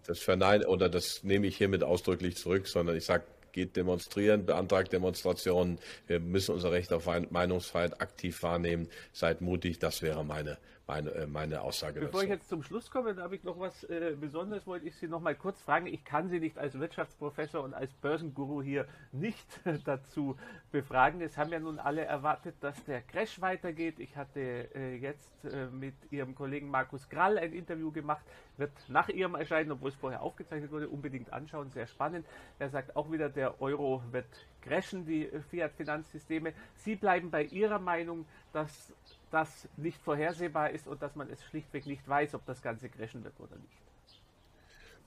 Das 0.06 0.18
vernein 0.18 0.64
oder 0.64 0.88
das 0.88 1.22
nehme 1.22 1.46
ich 1.46 1.56
hiermit 1.58 1.84
ausdrücklich 1.84 2.36
zurück, 2.36 2.66
sondern 2.66 2.96
ich 2.96 3.04
sage, 3.04 3.24
geht 3.52 3.76
demonstrieren, 3.76 4.46
beantragt 4.46 4.92
Demonstrationen. 4.92 5.78
Wir 6.06 6.20
müssen 6.20 6.54
unser 6.54 6.72
Recht 6.72 6.92
auf 6.92 7.06
Meinungsfreiheit 7.30 8.00
aktiv 8.00 8.42
wahrnehmen. 8.42 8.88
Seid 9.12 9.40
mutig, 9.40 9.78
das 9.78 10.02
wäre 10.02 10.24
meine, 10.24 10.58
meine, 10.90 11.10
äh, 11.10 11.26
meine 11.26 11.62
Aussage 11.62 12.00
Bevor 12.00 12.22
ich 12.22 12.28
dazu. 12.28 12.38
jetzt 12.38 12.48
zum 12.48 12.62
Schluss 12.62 12.90
komme, 12.90 13.14
da 13.14 13.22
habe 13.22 13.36
ich 13.36 13.44
noch 13.44 13.58
was 13.60 13.84
äh, 13.84 14.16
Besonderes, 14.20 14.66
wollte 14.66 14.86
ich 14.86 14.96
Sie 14.96 15.06
noch 15.06 15.20
mal 15.20 15.36
kurz 15.36 15.62
fragen. 15.62 15.86
Ich 15.86 16.04
kann 16.04 16.28
Sie 16.28 16.40
nicht 16.40 16.58
als 16.58 16.78
Wirtschaftsprofessor 16.78 17.62
und 17.62 17.74
als 17.74 17.92
Börsenguru 17.94 18.60
hier 18.60 18.86
nicht 19.12 19.46
dazu 19.84 20.36
befragen. 20.72 21.20
Es 21.20 21.36
haben 21.36 21.52
ja 21.52 21.60
nun 21.60 21.78
alle 21.78 22.04
erwartet, 22.04 22.56
dass 22.60 22.84
der 22.84 23.02
Crash 23.02 23.40
weitergeht. 23.40 24.00
Ich 24.00 24.16
hatte 24.16 24.40
äh, 24.74 24.96
jetzt 24.96 25.30
äh, 25.44 25.66
mit 25.66 25.94
Ihrem 26.10 26.34
Kollegen 26.34 26.68
Markus 26.68 27.08
Grall 27.08 27.38
ein 27.38 27.52
Interview 27.52 27.92
gemacht, 27.92 28.24
wird 28.56 28.72
nach 28.88 29.08
Ihrem 29.08 29.36
Erscheinen, 29.36 29.70
obwohl 29.70 29.90
es 29.90 29.96
vorher 29.96 30.22
aufgezeichnet 30.22 30.72
wurde, 30.72 30.88
unbedingt 30.88 31.32
anschauen, 31.32 31.70
sehr 31.70 31.86
spannend. 31.86 32.26
Er 32.58 32.68
sagt 32.68 32.96
auch 32.96 33.12
wieder, 33.12 33.28
der 33.28 33.62
Euro 33.62 34.02
wird 34.10 34.26
crashen, 34.60 35.06
die 35.06 35.26
äh, 35.26 35.40
Fiat-Finanzsysteme. 35.40 36.52
Sie 36.74 36.96
bleiben 36.96 37.30
bei 37.30 37.44
Ihrer 37.44 37.78
Meinung, 37.78 38.26
dass 38.52 38.92
das 39.30 39.68
nicht 39.76 40.00
vorhersehbar 40.02 40.70
ist 40.70 40.86
und 40.86 41.02
dass 41.02 41.14
man 41.16 41.30
es 41.30 41.42
schlichtweg 41.44 41.86
nicht 41.86 42.06
weiß, 42.08 42.34
ob 42.34 42.44
das 42.46 42.62
Ganze 42.62 42.88
crashen 42.88 43.24
wird 43.24 43.38
oder 43.38 43.56
nicht. 43.56 43.80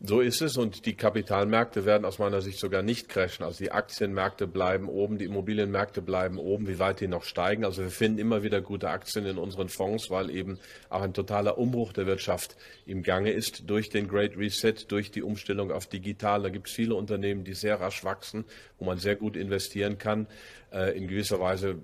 So 0.05 0.19
ist 0.19 0.41
es 0.41 0.57
und 0.57 0.85
die 0.85 0.95
Kapitalmärkte 0.95 1.85
werden 1.85 2.03
aus 2.03 2.19
meiner 2.19 2.41
Sicht 2.41 2.59
sogar 2.59 2.81
nicht 2.81 3.07
crashen. 3.07 3.45
Also 3.45 3.63
die 3.63 3.71
Aktienmärkte 3.71 4.47
bleiben 4.47 4.89
oben, 4.89 5.17
die 5.17 5.23
Immobilienmärkte 5.23 6.01
bleiben 6.01 6.39
oben, 6.39 6.67
wie 6.67 6.77
weit 6.77 6.99
die 6.99 7.07
noch 7.07 7.23
steigen. 7.23 7.63
Also 7.63 7.83
wir 7.83 7.89
finden 7.89 8.19
immer 8.19 8.43
wieder 8.43 8.59
gute 8.59 8.89
Aktien 8.89 9.25
in 9.25 9.37
unseren 9.37 9.69
Fonds, 9.69 10.09
weil 10.09 10.29
eben 10.29 10.59
auch 10.89 11.01
ein 11.03 11.13
totaler 11.13 11.57
Umbruch 11.57 11.93
der 11.93 12.05
Wirtschaft 12.05 12.57
im 12.85 13.01
Gange 13.01 13.31
ist 13.31 13.69
durch 13.69 13.89
den 13.89 14.09
Great 14.09 14.35
Reset, 14.35 14.73
durch 14.89 15.09
die 15.09 15.21
Umstellung 15.23 15.71
auf 15.71 15.87
digital. 15.87 16.43
Da 16.43 16.49
gibt 16.49 16.67
es 16.67 16.73
viele 16.73 16.95
Unternehmen, 16.95 17.45
die 17.45 17.53
sehr 17.53 17.79
rasch 17.79 18.03
wachsen, 18.03 18.43
wo 18.79 18.85
man 18.85 18.97
sehr 18.97 19.15
gut 19.15 19.37
investieren 19.37 19.99
kann. 19.99 20.27
Äh, 20.73 20.97
In 20.97 21.07
gewisser 21.07 21.39
Weise 21.39 21.79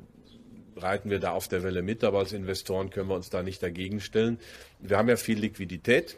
reiten 0.81 1.09
wir 1.09 1.19
da 1.19 1.31
auf 1.31 1.47
der 1.47 1.63
Welle 1.63 1.81
mit, 1.81 2.03
aber 2.03 2.19
als 2.19 2.33
Investoren 2.33 2.89
können 2.89 3.09
wir 3.09 3.15
uns 3.15 3.29
da 3.29 3.43
nicht 3.43 3.61
dagegen 3.61 3.99
stellen. 3.99 4.39
Wir 4.79 4.97
haben 4.97 5.09
ja 5.09 5.15
viel 5.15 5.39
Liquidität. 5.39 6.17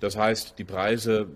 Das 0.00 0.16
heißt, 0.16 0.58
die 0.58 0.64
Preise, 0.64 1.28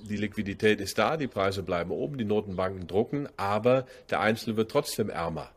die 0.00 0.16
Liquidität 0.16 0.80
ist 0.80 0.98
da, 0.98 1.16
die 1.16 1.28
Preise 1.28 1.62
bleiben 1.62 1.90
oben, 1.90 2.18
die 2.18 2.24
Notenbanken 2.24 2.86
drucken, 2.86 3.28
aber 3.36 3.86
der 4.10 4.20
Einzelne 4.20 4.56
wird 4.56 4.70
trotzdem 4.70 5.10
ärmer. 5.10 5.50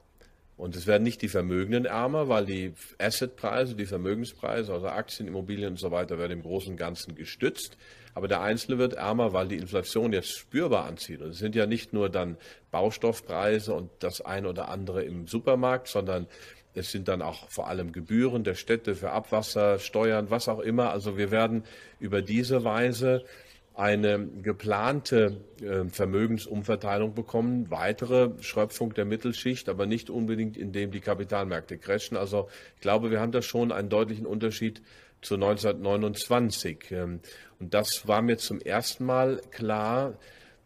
Und 0.62 0.76
es 0.76 0.86
werden 0.86 1.02
nicht 1.02 1.24
die 1.24 1.28
Vermögenden 1.28 1.86
ärmer, 1.86 2.30
weil 2.30 2.46
die 2.46 2.76
Assetpreise, 3.00 3.74
die 3.74 3.88
Vermögenspreise, 3.88 4.72
also 4.72 4.90
Aktien, 4.90 5.28
Immobilien 5.28 5.70
und 5.70 5.80
so 5.80 5.90
weiter, 5.90 6.20
werden 6.20 6.34
im 6.34 6.44
Großen 6.44 6.74
und 6.74 6.78
Ganzen 6.78 7.16
gestützt. 7.16 7.78
Aber 8.14 8.28
der 8.28 8.42
Einzelne 8.42 8.78
wird 8.78 8.94
ärmer, 8.94 9.34
weil 9.34 9.48
die 9.48 9.58
Inflation 9.58 10.14
jetzt 10.14 10.38
spürbar 10.38 10.86
anzieht. 10.86 11.24
Und 11.24 11.30
es 11.30 11.40
sind 11.40 11.56
ja 11.56 11.66
nicht 11.66 11.94
nur 11.94 12.10
dann 12.10 12.38
Baustoffpreise 12.70 13.74
und 13.74 13.90
das 13.98 14.22
ein 14.22 14.46
oder 14.46 14.70
andere 14.70 15.04
im 15.04 15.26
Supermarkt, 15.26 15.88
sondern 15.88 16.28
es 16.76 16.92
sind 16.92 17.08
dann 17.08 17.24
auch 17.24 17.50
vor 17.50 17.68
allem 17.68 17.92
Gebühren 17.92 18.44
der 18.44 18.54
Städte 18.54 18.94
für 18.94 19.10
Abwasser, 19.10 19.80
Steuern, 19.80 20.30
was 20.30 20.48
auch 20.48 20.60
immer. 20.60 20.92
Also 20.92 21.18
wir 21.18 21.32
werden 21.32 21.64
über 22.00 22.22
diese 22.22 22.64
Weise 22.64 23.26
eine 23.74 24.28
geplante 24.42 25.38
äh, 25.62 25.86
Vermögensumverteilung 25.86 27.14
bekommen, 27.14 27.72
weitere 27.72 28.32
Schröpfung 28.42 28.94
der 28.94 29.06
Mittelschicht, 29.06 29.70
aber 29.70 29.86
nicht 29.86 30.10
unbedingt, 30.10 30.58
indem 30.58 30.92
die 30.92 31.00
Kapitalmärkte 31.00 31.78
crashen. 31.78 32.18
Also 32.18 32.50
ich 32.76 32.82
glaube, 32.82 33.12
wir 33.12 33.22
haben 33.22 33.32
da 33.32 33.42
schon 33.42 33.72
einen 33.72 33.90
deutlichen 33.90 34.26
Unterschied 34.26 34.82
zu 35.22 35.36
1929. 35.36 36.92
Ähm, 36.92 37.22
Und 37.60 37.74
das 37.74 38.08
war 38.08 38.22
mir 38.22 38.38
zum 38.38 38.60
ersten 38.60 39.06
Mal 39.06 39.42
klar 39.52 40.18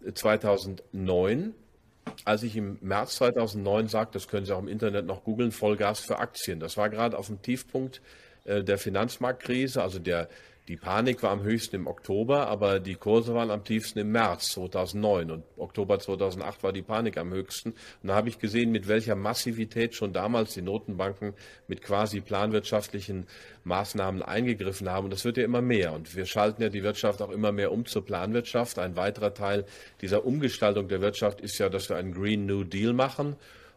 äh, 0.03 0.13
2009 0.13 1.53
als 2.23 2.43
ich 2.43 2.55
im 2.55 2.77
März 2.81 3.15
2009 3.15 3.87
sagte, 3.87 4.13
das 4.13 4.27
können 4.27 4.45
Sie 4.45 4.53
auch 4.53 4.59
im 4.59 4.67
Internet 4.67 5.05
noch 5.05 5.23
googeln, 5.23 5.51
Vollgas 5.51 5.99
für 5.99 6.19
Aktien. 6.19 6.59
Das 6.59 6.77
war 6.77 6.89
gerade 6.89 7.17
auf 7.17 7.27
dem 7.27 7.41
Tiefpunkt 7.41 8.01
äh, 8.45 8.63
der 8.63 8.77
Finanzmarktkrise, 8.77 9.81
also 9.81 9.99
der, 9.99 10.29
die 10.67 10.77
Panik 10.77 11.21
war 11.21 11.29
am 11.29 11.43
höchsten 11.43 11.75
im 11.75 11.85
Oktober, 11.85 12.47
aber 12.47 12.79
die 12.79 12.95
Kurse 12.95 13.35
waren 13.35 13.51
am 13.51 13.63
tiefsten 13.63 13.99
im 13.99 14.11
März 14.11 14.49
2009 14.53 15.29
und 15.29 15.43
Oktober 15.57 15.99
2008 15.99 16.63
war 16.63 16.73
die 16.73 16.81
Panik 16.81 17.17
am 17.17 17.31
höchsten. 17.31 17.69
Und 18.01 18.09
da 18.09 18.15
habe 18.15 18.29
ich 18.29 18.39
gesehen, 18.39 18.71
mit 18.71 18.87
welcher 18.87 19.15
Massivität 19.15 19.93
schon 19.93 20.11
damals 20.11 20.55
die 20.55 20.63
Notenbanken 20.63 21.35
mit 21.67 21.83
quasi 21.83 22.19
planwirtschaftlichen 22.19 23.27
Maßnahmen 23.63 24.23
eingegriffen 24.23 24.89
haben. 24.89 25.05
Und 25.05 25.13
das 25.13 25.23
wird 25.23 25.37
ja 25.37 25.43
immer 25.43 25.61
mehr. 25.61 25.93
Und 25.93 26.15
wir 26.15 26.25
schalten 26.25 26.63
ja 26.63 26.69
die 26.69 26.81
Wirtschaft 26.81 27.21
auch 27.21 27.31
immer 27.31 27.51
mehr 27.51 27.71
um 27.71 27.85
zur 27.85 28.03
Planwirtschaft. 28.03 28.79
Ein 28.79 28.95
weiterer 28.95 29.35
Teil 29.35 29.65
dieser 30.01 30.25
Umgestaltung 30.25 30.87
der 30.87 30.99
Wirtschaft 30.99 31.41
ist 31.41 31.59
ja, 31.59 31.69
dass 31.69 31.89
wir 31.89 31.97
einen 31.97 32.13
Green 32.13 32.47
New 32.47 32.63
Deal 32.63 32.93
machen 32.93 33.35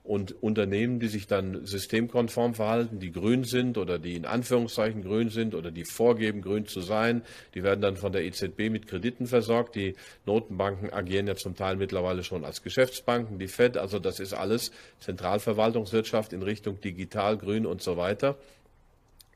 und 0.09 0.43
Unternehmen, 0.43 1.01
die 1.01 1.09
sich 1.09 1.27
dann 1.27 1.67
systemkonform 1.67 2.55
verhalten, 2.55 2.99
die 2.99 3.13
grün 3.13 3.45
sind 3.45 3.77
oder 3.77 3.99
die 3.99 4.17
in 4.17 4.25
Anführungszeichen 4.25 5.03
grün 5.03 5.29
sind 5.29 5.55
oder 5.55 5.71
die 5.71 5.85
vorgeben, 5.85 6.41
grün 6.41 6.67
zu 6.67 6.81
sein, 6.81 7.21
die 7.55 7.63
werden 7.63 7.83
dann 7.83 7.99
von 7.99 8.11
der 8.13 8.25
EZB 8.25 8.71
mit 8.71 8.87
Krediten 8.87 9.27
versorgt. 9.27 9.77
Die 9.77 9.97
Notenbanken 10.25 10.91
agieren 10.91 11.27
ja 11.27 11.37
zum 11.37 11.57
Teil 11.57 11.77
mittlerweile 11.77 12.25
schon 12.25 12.47
als 12.47 12.63
Geschäftsbanken, 12.63 13.39
die 13.39 13.49
Fed, 13.49 13.77
also 13.77 13.99
das 13.99 14.19
ist 14.19 14.33
alles 14.33 14.73
Zentralverwaltungswirtschaft 15.01 16.33
in 16.33 16.43
Richtung 16.43 16.81
digital, 16.81 17.37
grün 17.37 17.67
und 17.67 17.83
so 17.83 17.99
weiter. 17.99 18.39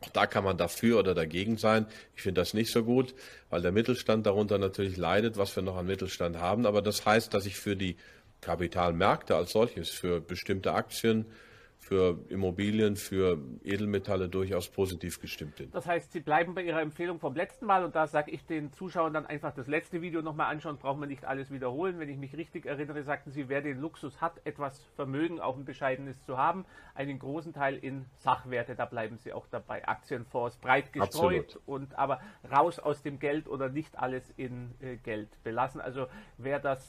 Auch 0.01 0.09
da 0.09 0.27
kann 0.27 0.43
man 0.43 0.57
dafür 0.57 0.99
oder 0.99 1.15
dagegen 1.15 1.59
sein. 1.59 1.85
Ich 2.17 2.23
finde 2.23 2.41
das 2.41 2.55
nicht 2.55 2.73
so 2.73 2.83
gut, 2.83 3.15
weil 3.51 3.61
der 3.61 3.73
Mittelstand 3.73 4.25
darunter 4.25 4.57
natürlich 4.57 4.97
leidet, 4.97 5.37
was 5.37 5.55
wir 5.55 5.63
noch 5.63 5.77
an 5.77 5.87
Mittelstand 5.87 6.39
haben. 6.39 6.65
Aber 6.65 6.81
das 6.81 7.05
heißt, 7.05 7.35
dass 7.35 7.45
ich 7.45 7.57
für 7.57 7.77
die 7.77 7.97
Kapitalmärkte 8.43 9.35
als 9.35 9.53
solches, 9.53 9.89
für 9.89 10.21
bestimmte 10.21 10.75
Aktien, 10.75 11.25
für 11.83 12.17
Immobilien, 12.29 12.95
für 12.97 13.39
Edelmetalle 13.65 14.29
durchaus 14.29 14.69
positiv 14.69 15.21
gestimmt 15.21 15.57
bin. 15.57 15.71
Das 15.73 15.87
heißt, 15.87 16.13
Sie 16.13 16.21
bleiben 16.21 16.55
bei 16.55 16.63
Ihrer 16.63 16.81
Empfehlung 16.81 17.19
vom 17.19 17.35
letzten 17.35 17.67
Mal 17.67 17.85
und 17.85 17.97
da 17.97 18.07
sage 18.07 18.31
ich 18.31 18.47
den 18.47 18.73
Zuschauern 18.73 19.13
dann 19.13 19.27
einfach 19.27 19.53
das 19.53 19.67
letzte 19.67 20.01
Video 20.01 20.23
nochmal 20.23 20.51
anschauen, 20.51 20.79
braucht 20.79 21.01
man 21.01 21.09
nicht 21.09 21.25
alles 21.25 21.51
wiederholen. 21.51 21.99
Wenn 21.99 22.09
ich 22.09 22.17
mich 22.17 22.37
richtig 22.37 22.67
erinnere, 22.67 23.03
sagten 23.03 23.33
Sie, 23.33 23.49
wer 23.49 23.63
den 23.63 23.81
Luxus 23.81 24.21
hat, 24.21 24.41
etwas 24.45 24.85
Vermögen, 24.95 25.41
auch 25.41 25.57
ein 25.57 25.65
bescheidenes 25.65 26.23
zu 26.25 26.39
haben, 26.39 26.65
einen 26.95 27.19
großen 27.19 27.53
Teil 27.53 27.77
in 27.77 28.07
Sachwerte, 28.19 28.77
da 28.77 28.87
bleiben 28.87 29.19
Sie 29.19 29.33
auch 29.33 29.49
dabei. 29.49 29.87
Aktienfonds 29.87 30.59
breit 30.59 30.93
gestreut 30.93 31.57
Absolut. 31.57 31.61
und 31.67 31.99
aber 31.99 32.21
raus 32.51 32.79
aus 32.79 33.03
dem 33.03 33.19
Geld 33.19 33.49
oder 33.49 33.69
nicht 33.69 33.99
alles 33.99 34.31
in 34.37 34.71
äh, 34.81 34.97
Geld 34.97 35.29
belassen. 35.43 35.81
Also 35.81 36.07
wer 36.39 36.61
das, 36.61 36.89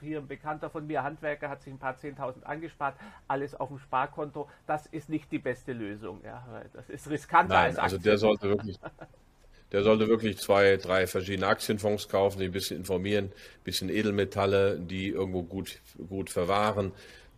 hier 0.00 0.18
ein 0.18 0.26
Bekannter 0.26 0.70
von 0.70 0.86
mir, 0.86 1.04
Handwerker, 1.04 1.48
hat 1.48 1.62
sich 1.62 1.72
ein 1.72 1.78
paar 1.78 1.96
Zehntausend 1.96 2.44
angespart, 2.44 2.96
alles 3.28 3.54
auf 3.54 3.68
dem 3.68 3.78
Sparkonto 3.78 4.33
Konto, 4.34 4.50
das 4.66 4.86
ist 4.86 5.08
nicht 5.08 5.30
die 5.32 5.38
beste 5.38 5.72
Lösung. 5.72 6.20
Ja. 6.24 6.44
Das 6.72 6.90
ist 6.90 7.08
riskanter 7.08 7.54
Nein, 7.54 7.66
als 7.66 7.78
Aktien. 7.78 7.94
Also 7.94 7.98
der 7.98 8.18
sollte 8.18 8.48
wirklich, 8.48 8.78
der 9.72 9.82
sollte 9.82 10.08
wirklich 10.08 10.38
zwei, 10.38 10.76
drei 10.76 11.06
verschiedene 11.06 11.46
Aktienfonds 11.46 12.08
kaufen, 12.08 12.40
die 12.40 12.46
ein 12.46 12.52
bisschen 12.52 12.78
informieren, 12.78 13.26
ein 13.26 13.64
bisschen 13.64 13.88
Edelmetalle, 13.88 14.78
die 14.78 15.08
irgendwo 15.08 15.42
gut, 15.42 15.80
gut 16.08 16.30
verwahren 16.30 16.92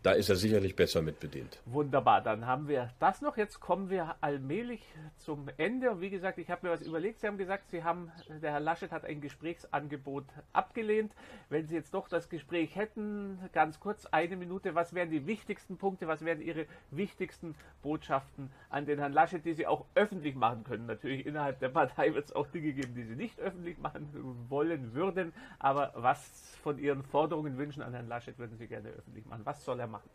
da 0.07 0.13
ist 0.13 0.29
er 0.29 0.37
sicherlich 0.37 0.77
besser 0.77 1.03
mit 1.03 1.19
bedient. 1.19 1.61
Wunderbar, 1.65 2.21
dann 2.21 2.47
haben 2.47 2.69
wir 2.69 2.91
das 3.01 3.23
noch. 3.23 3.37
Jetzt 3.37 3.59
kommen 3.59 3.91
wir 3.91 4.15
allmählich 4.21 4.81
zum 5.17 5.49
Ende. 5.57 5.91
Und 5.91 6.01
wie 6.01 6.11
gesagt, 6.11 6.39
ich 6.39 6.49
habe 6.49 6.65
mir 6.65 6.73
was 6.73 6.83
überlegt. 6.83 7.19
Sie 7.19 7.27
haben 7.27 7.39
gesagt, 7.39 7.69
Sie 7.71 7.83
haben, 7.83 8.13
der 8.41 8.53
Herr 8.53 8.61
Laschet 8.61 8.93
hat 8.93 9.05
ein 9.05 9.21
Gesprächsangebot 9.21 10.23
abgelehnt. 10.53 11.13
Wenn 11.49 11.67
Sie 11.67 11.75
jetzt 11.75 11.93
doch 11.93 12.07
das 12.07 12.29
Gespräch 12.29 12.77
hätten, 12.77 13.41
ganz 13.53 13.81
kurz 13.81 14.07
eine 14.07 14.37
Minute, 14.37 14.77
was 14.77 14.95
wären 14.95 15.11
die 15.11 15.27
wichtigsten 15.27 15.77
Punkte, 15.77 16.07
was 16.07 16.25
wären 16.25 16.41
Ihre 16.41 16.67
wichtigsten 16.93 17.57
Botschaften 17.83 18.53
an 18.71 18.87
den 18.87 19.01
Herrn 19.01 19.13
Laschet, 19.13 19.45
die 19.45 19.55
Sie 19.55 19.67
auch 19.67 19.87
öffentlich 19.97 20.37
machen 20.37 20.63
können? 20.63 20.87
Natürlich 20.87 21.27
innerhalb 21.27 21.59
der 21.59 21.71
Partei 21.71 22.15
wird 22.15 22.27
es 22.27 22.33
auch 22.33 22.47
Dinge 22.47 22.73
geben, 22.75 22.95
die 22.95 23.03
Sie 23.03 23.17
nicht 23.17 23.41
öffentlich 23.41 23.79
machen 23.79 24.09
wollen 24.49 24.95
würden. 24.95 25.33
Aber 25.59 25.91
was 25.97 26.57
von 26.63 26.79
Ihren 26.79 27.03
Forderungen, 27.03 27.59
Wünschen 27.59 27.83
an 27.83 27.93
Herrn 27.93 28.07
Laschet 28.07 28.39
würden 28.39 28.57
Sie 28.57 28.69
gerne 28.69 28.91
öffentlich 28.91 29.27
machen? 29.27 29.41
Was 29.43 29.65
soll 29.65 29.81
er 29.81 29.89
machen? 29.89 29.96
Machen? 29.97 30.11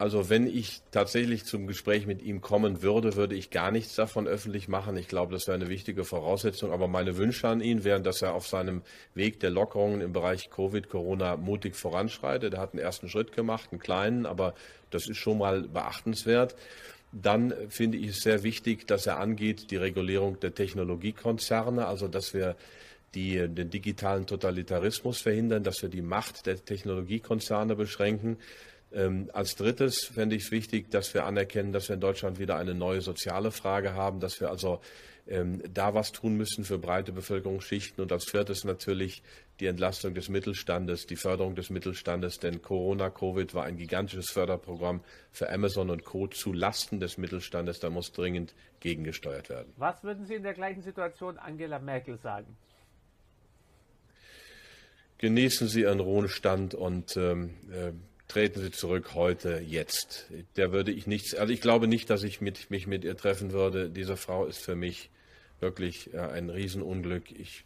Also 0.00 0.30
wenn 0.30 0.46
ich 0.46 0.80
tatsächlich 0.92 1.44
zum 1.44 1.66
Gespräch 1.66 2.06
mit 2.06 2.22
ihm 2.22 2.40
kommen 2.40 2.82
würde, 2.82 3.16
würde 3.16 3.34
ich 3.34 3.50
gar 3.50 3.72
nichts 3.72 3.96
davon 3.96 4.28
öffentlich 4.28 4.68
machen. 4.68 4.96
Ich 4.96 5.08
glaube, 5.08 5.32
das 5.32 5.48
wäre 5.48 5.56
eine 5.56 5.68
wichtige 5.68 6.04
Voraussetzung. 6.04 6.70
Aber 6.70 6.86
meine 6.86 7.16
Wünsche 7.16 7.48
an 7.48 7.60
ihn 7.60 7.82
wären, 7.82 8.04
dass 8.04 8.22
er 8.22 8.34
auf 8.34 8.46
seinem 8.46 8.82
Weg 9.14 9.40
der 9.40 9.50
Lockerungen 9.50 10.00
im 10.00 10.12
Bereich 10.12 10.50
Covid, 10.50 10.88
Corona 10.88 11.36
mutig 11.36 11.74
voranschreitet. 11.74 12.54
Er 12.54 12.60
hat 12.60 12.74
einen 12.74 12.82
ersten 12.82 13.08
Schritt 13.08 13.32
gemacht, 13.32 13.70
einen 13.72 13.80
kleinen, 13.80 14.24
aber 14.24 14.54
das 14.90 15.08
ist 15.08 15.16
schon 15.16 15.38
mal 15.38 15.62
beachtenswert. 15.62 16.54
Dann 17.10 17.52
finde 17.68 17.98
ich 17.98 18.10
es 18.10 18.20
sehr 18.20 18.44
wichtig, 18.44 18.86
dass 18.86 19.06
er 19.06 19.18
angeht 19.18 19.72
die 19.72 19.76
Regulierung 19.78 20.38
der 20.38 20.54
Technologiekonzerne, 20.54 21.86
also 21.86 22.06
dass 22.06 22.34
wir 22.34 22.54
die, 23.14 23.48
den 23.48 23.70
digitalen 23.70 24.26
Totalitarismus 24.26 25.20
verhindern, 25.20 25.64
dass 25.64 25.82
wir 25.82 25.88
die 25.88 26.02
Macht 26.02 26.46
der 26.46 26.62
Technologiekonzerne 26.64 27.74
beschränken. 27.74 28.38
Ähm, 28.92 29.30
als 29.32 29.56
drittes 29.56 30.04
fände 30.04 30.36
ich 30.36 30.44
es 30.44 30.50
wichtig, 30.50 30.90
dass 30.90 31.12
wir 31.14 31.24
anerkennen, 31.24 31.72
dass 31.72 31.88
wir 31.88 31.94
in 31.94 32.00
Deutschland 32.00 32.38
wieder 32.38 32.56
eine 32.56 32.74
neue 32.74 33.00
soziale 33.00 33.50
Frage 33.50 33.94
haben, 33.94 34.20
dass 34.20 34.40
wir 34.40 34.50
also 34.50 34.80
ähm, 35.26 35.62
da 35.72 35.92
was 35.92 36.12
tun 36.12 36.36
müssen 36.36 36.64
für 36.64 36.78
breite 36.78 37.12
Bevölkerungsschichten. 37.12 38.02
Und 38.02 38.12
als 38.12 38.24
viertes 38.24 38.64
natürlich 38.64 39.22
die 39.60 39.66
Entlastung 39.66 40.14
des 40.14 40.28
Mittelstandes, 40.28 41.06
die 41.06 41.16
Förderung 41.16 41.54
des 41.54 41.68
Mittelstandes, 41.68 42.38
denn 42.38 42.62
Corona, 42.62 43.10
Covid 43.10 43.54
war 43.54 43.64
ein 43.64 43.76
gigantisches 43.76 44.30
Förderprogramm 44.30 45.02
für 45.30 45.50
Amazon 45.50 45.90
und 45.90 46.04
Co. 46.04 46.26
zu 46.26 46.52
Lasten 46.52 46.98
des 46.98 47.18
Mittelstandes. 47.18 47.80
Da 47.80 47.90
muss 47.90 48.12
dringend 48.12 48.54
gegengesteuert 48.80 49.50
werden. 49.50 49.72
Was 49.76 50.02
würden 50.02 50.24
Sie 50.24 50.34
in 50.34 50.42
der 50.42 50.54
gleichen 50.54 50.82
Situation 50.82 51.36
Angela 51.38 51.78
Merkel 51.78 52.16
sagen? 52.18 52.56
Genießen 55.18 55.68
Sie 55.68 55.82
Ihren 55.82 56.00
Ruhestand 56.00 56.74
und 56.74 57.16
ähm, 57.16 57.50
äh, 57.70 57.92
treten 58.28 58.60
Sie 58.60 58.70
zurück 58.70 59.14
heute, 59.14 59.60
jetzt. 59.64 60.30
Der 60.56 60.72
würde 60.72 60.92
ich 60.92 61.06
nichts, 61.06 61.34
also 61.34 61.52
ich 61.52 61.60
glaube 61.60 61.88
nicht, 61.88 62.10
dass 62.10 62.22
ich 62.22 62.40
mit, 62.40 62.70
mich 62.70 62.86
mit 62.86 63.04
ihr 63.04 63.16
treffen 63.16 63.52
würde. 63.52 63.90
Diese 63.90 64.16
Frau 64.16 64.46
ist 64.46 64.58
für 64.58 64.76
mich 64.76 65.10
wirklich 65.60 66.14
äh, 66.14 66.18
ein 66.18 66.50
Riesenunglück. 66.50 67.30
Ich 67.32 67.64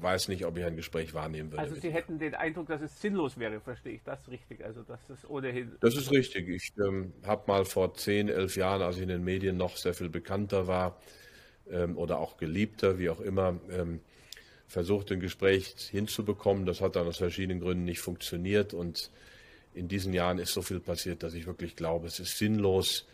weiß 0.00 0.28
nicht, 0.28 0.46
ob 0.46 0.56
ich 0.56 0.64
ein 0.64 0.76
Gespräch 0.76 1.14
wahrnehmen 1.14 1.52
würde. 1.52 1.62
Also 1.62 1.74
Sie 1.74 1.90
hätten 1.90 2.18
den 2.18 2.34
Eindruck, 2.34 2.68
dass 2.68 2.80
es 2.80 3.00
sinnlos 3.00 3.38
wäre, 3.38 3.60
verstehe 3.60 3.94
ich 3.94 4.02
das 4.02 4.28
richtig? 4.28 4.64
Also 4.64 4.82
dass 4.82 5.08
es 5.10 5.28
ohnehin. 5.28 5.76
Das 5.80 5.94
ist 5.94 6.10
richtig. 6.10 6.48
Ich 6.48 6.72
ähm, 6.78 7.12
habe 7.24 7.44
mal 7.46 7.64
vor 7.64 7.94
zehn, 7.94 8.28
elf 8.28 8.56
Jahren, 8.56 8.82
als 8.82 8.96
ich 8.96 9.02
in 9.02 9.08
den 9.08 9.24
Medien 9.24 9.56
noch 9.56 9.76
sehr 9.76 9.94
viel 9.94 10.08
bekannter 10.08 10.66
war 10.66 10.98
ähm, 11.70 11.98
oder 11.98 12.18
auch 12.18 12.38
geliebter, 12.38 12.98
wie 12.98 13.10
auch 13.10 13.20
immer, 13.20 13.60
ähm, 13.70 14.00
versucht, 14.70 15.10
ein 15.10 15.18
Gespräch 15.18 15.74
hinzubekommen. 15.90 16.64
Das 16.64 16.80
hat 16.80 16.94
dann 16.94 17.06
aus 17.08 17.16
verschiedenen 17.16 17.60
Gründen 17.60 17.84
nicht 17.84 17.98
funktioniert. 17.98 18.72
Und 18.72 19.10
in 19.74 19.88
diesen 19.88 20.12
Jahren 20.12 20.38
ist 20.38 20.52
so 20.52 20.62
viel 20.62 20.78
passiert, 20.78 21.24
dass 21.24 21.34
ich 21.34 21.46
wirklich 21.46 21.74
glaube, 21.74 22.06
es 22.06 22.20
ist 22.20 22.38
sinnlos, 22.38 23.04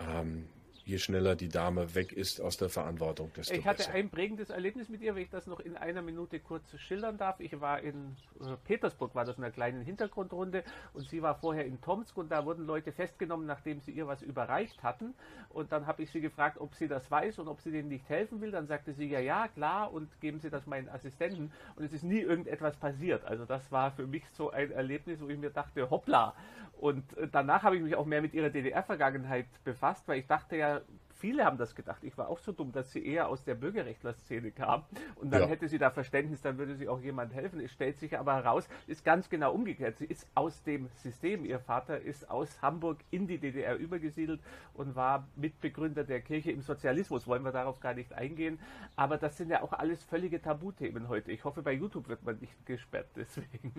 ähm, 0.00 0.48
je 0.86 0.98
schneller 0.98 1.34
die 1.34 1.48
Dame 1.48 1.96
weg 1.96 2.12
ist 2.12 2.40
aus 2.40 2.56
der 2.56 2.68
Verantwortung, 2.68 3.32
desto 3.36 3.52
Ich 3.52 3.66
hatte 3.66 3.78
besser. 3.78 3.94
ein 3.94 4.08
prägendes 4.08 4.50
Erlebnis 4.50 4.88
mit 4.88 5.02
ihr, 5.02 5.16
wenn 5.16 5.22
ich 5.22 5.30
das 5.30 5.48
noch 5.48 5.58
in 5.58 5.76
einer 5.76 6.00
Minute 6.00 6.38
kurz 6.38 6.64
schildern 6.78 7.18
darf. 7.18 7.40
Ich 7.40 7.60
war 7.60 7.80
in 7.80 8.16
äh, 8.40 8.56
Petersburg, 8.64 9.12
war 9.16 9.24
das 9.24 9.36
in 9.36 9.42
einer 9.42 9.52
kleinen 9.52 9.82
Hintergrundrunde 9.82 10.62
und 10.94 11.08
sie 11.08 11.22
war 11.22 11.34
vorher 11.34 11.66
in 11.66 11.80
Tomsk 11.80 12.16
und 12.16 12.30
da 12.30 12.46
wurden 12.46 12.66
Leute 12.66 12.92
festgenommen, 12.92 13.46
nachdem 13.46 13.80
sie 13.80 13.90
ihr 13.90 14.06
was 14.06 14.22
überreicht 14.22 14.84
hatten. 14.84 15.14
Und 15.48 15.72
dann 15.72 15.88
habe 15.88 16.02
ich 16.04 16.10
sie 16.10 16.20
gefragt, 16.20 16.58
ob 16.60 16.72
sie 16.76 16.86
das 16.86 17.10
weiß 17.10 17.40
und 17.40 17.48
ob 17.48 17.60
sie 17.60 17.72
denen 17.72 17.88
nicht 17.88 18.08
helfen 18.08 18.40
will. 18.40 18.52
Dann 18.52 18.68
sagte 18.68 18.92
sie, 18.92 19.06
ja, 19.06 19.18
ja, 19.18 19.48
klar 19.48 19.92
und 19.92 20.08
geben 20.20 20.38
Sie 20.38 20.50
das 20.50 20.66
meinen 20.66 20.88
Assistenten. 20.88 21.50
Und 21.74 21.84
es 21.84 21.92
ist 21.92 22.04
nie 22.04 22.20
irgendetwas 22.20 22.76
passiert. 22.76 23.24
Also 23.24 23.44
das 23.44 23.72
war 23.72 23.90
für 23.90 24.06
mich 24.06 24.22
so 24.34 24.50
ein 24.50 24.70
Erlebnis, 24.70 25.20
wo 25.20 25.28
ich 25.28 25.38
mir 25.38 25.50
dachte, 25.50 25.90
hoppla. 25.90 26.34
Und 26.78 27.16
äh, 27.16 27.26
danach 27.30 27.62
habe 27.62 27.76
ich 27.76 27.82
mich 27.82 27.96
auch 27.96 28.04
mehr 28.04 28.20
mit 28.20 28.34
ihrer 28.34 28.50
DDR-Vergangenheit 28.50 29.46
befasst, 29.64 30.06
weil 30.06 30.18
ich 30.20 30.26
dachte 30.26 30.56
ja, 30.56 30.75
viele 31.18 31.44
haben 31.44 31.58
das 31.58 31.74
gedacht. 31.74 32.04
Ich 32.04 32.16
war 32.18 32.28
auch 32.28 32.38
so 32.38 32.52
dumm, 32.52 32.72
dass 32.72 32.92
sie 32.92 33.04
eher 33.04 33.28
aus 33.28 33.42
der 33.44 33.54
Bürgerrechtler-Szene 33.54 34.52
kam. 34.52 34.84
Und 35.16 35.30
dann 35.32 35.42
ja. 35.42 35.48
hätte 35.48 35.68
sie 35.68 35.78
da 35.78 35.90
Verständnis, 35.90 36.42
dann 36.42 36.58
würde 36.58 36.76
sie 36.76 36.88
auch 36.88 37.00
jemand 37.00 37.34
helfen. 37.34 37.60
Es 37.60 37.72
stellt 37.72 37.98
sich 37.98 38.18
aber 38.18 38.34
heraus, 38.34 38.68
ist 38.86 39.04
ganz 39.04 39.28
genau 39.28 39.52
umgekehrt. 39.52 39.98
Sie 39.98 40.04
ist 40.04 40.26
aus 40.34 40.62
dem 40.62 40.88
System. 41.02 41.44
Ihr 41.44 41.58
Vater 41.58 42.00
ist 42.00 42.30
aus 42.30 42.60
Hamburg 42.62 42.98
in 43.10 43.26
die 43.26 43.38
DDR 43.38 43.76
übergesiedelt 43.76 44.40
und 44.74 44.94
war 44.94 45.26
Mitbegründer 45.36 46.04
der 46.04 46.20
Kirche 46.20 46.52
im 46.52 46.62
Sozialismus. 46.62 47.26
Wollen 47.26 47.44
wir 47.44 47.52
darauf 47.52 47.80
gar 47.80 47.94
nicht 47.94 48.12
eingehen. 48.12 48.58
Aber 48.94 49.16
das 49.16 49.36
sind 49.36 49.50
ja 49.50 49.62
auch 49.62 49.72
alles 49.72 50.02
völlige 50.04 50.40
Tabuthemen 50.40 51.08
heute. 51.08 51.32
Ich 51.32 51.44
hoffe, 51.44 51.62
bei 51.62 51.72
YouTube 51.72 52.08
wird 52.08 52.22
man 52.24 52.38
nicht 52.38 52.66
gesperrt 52.66 53.08
deswegen. 53.16 53.72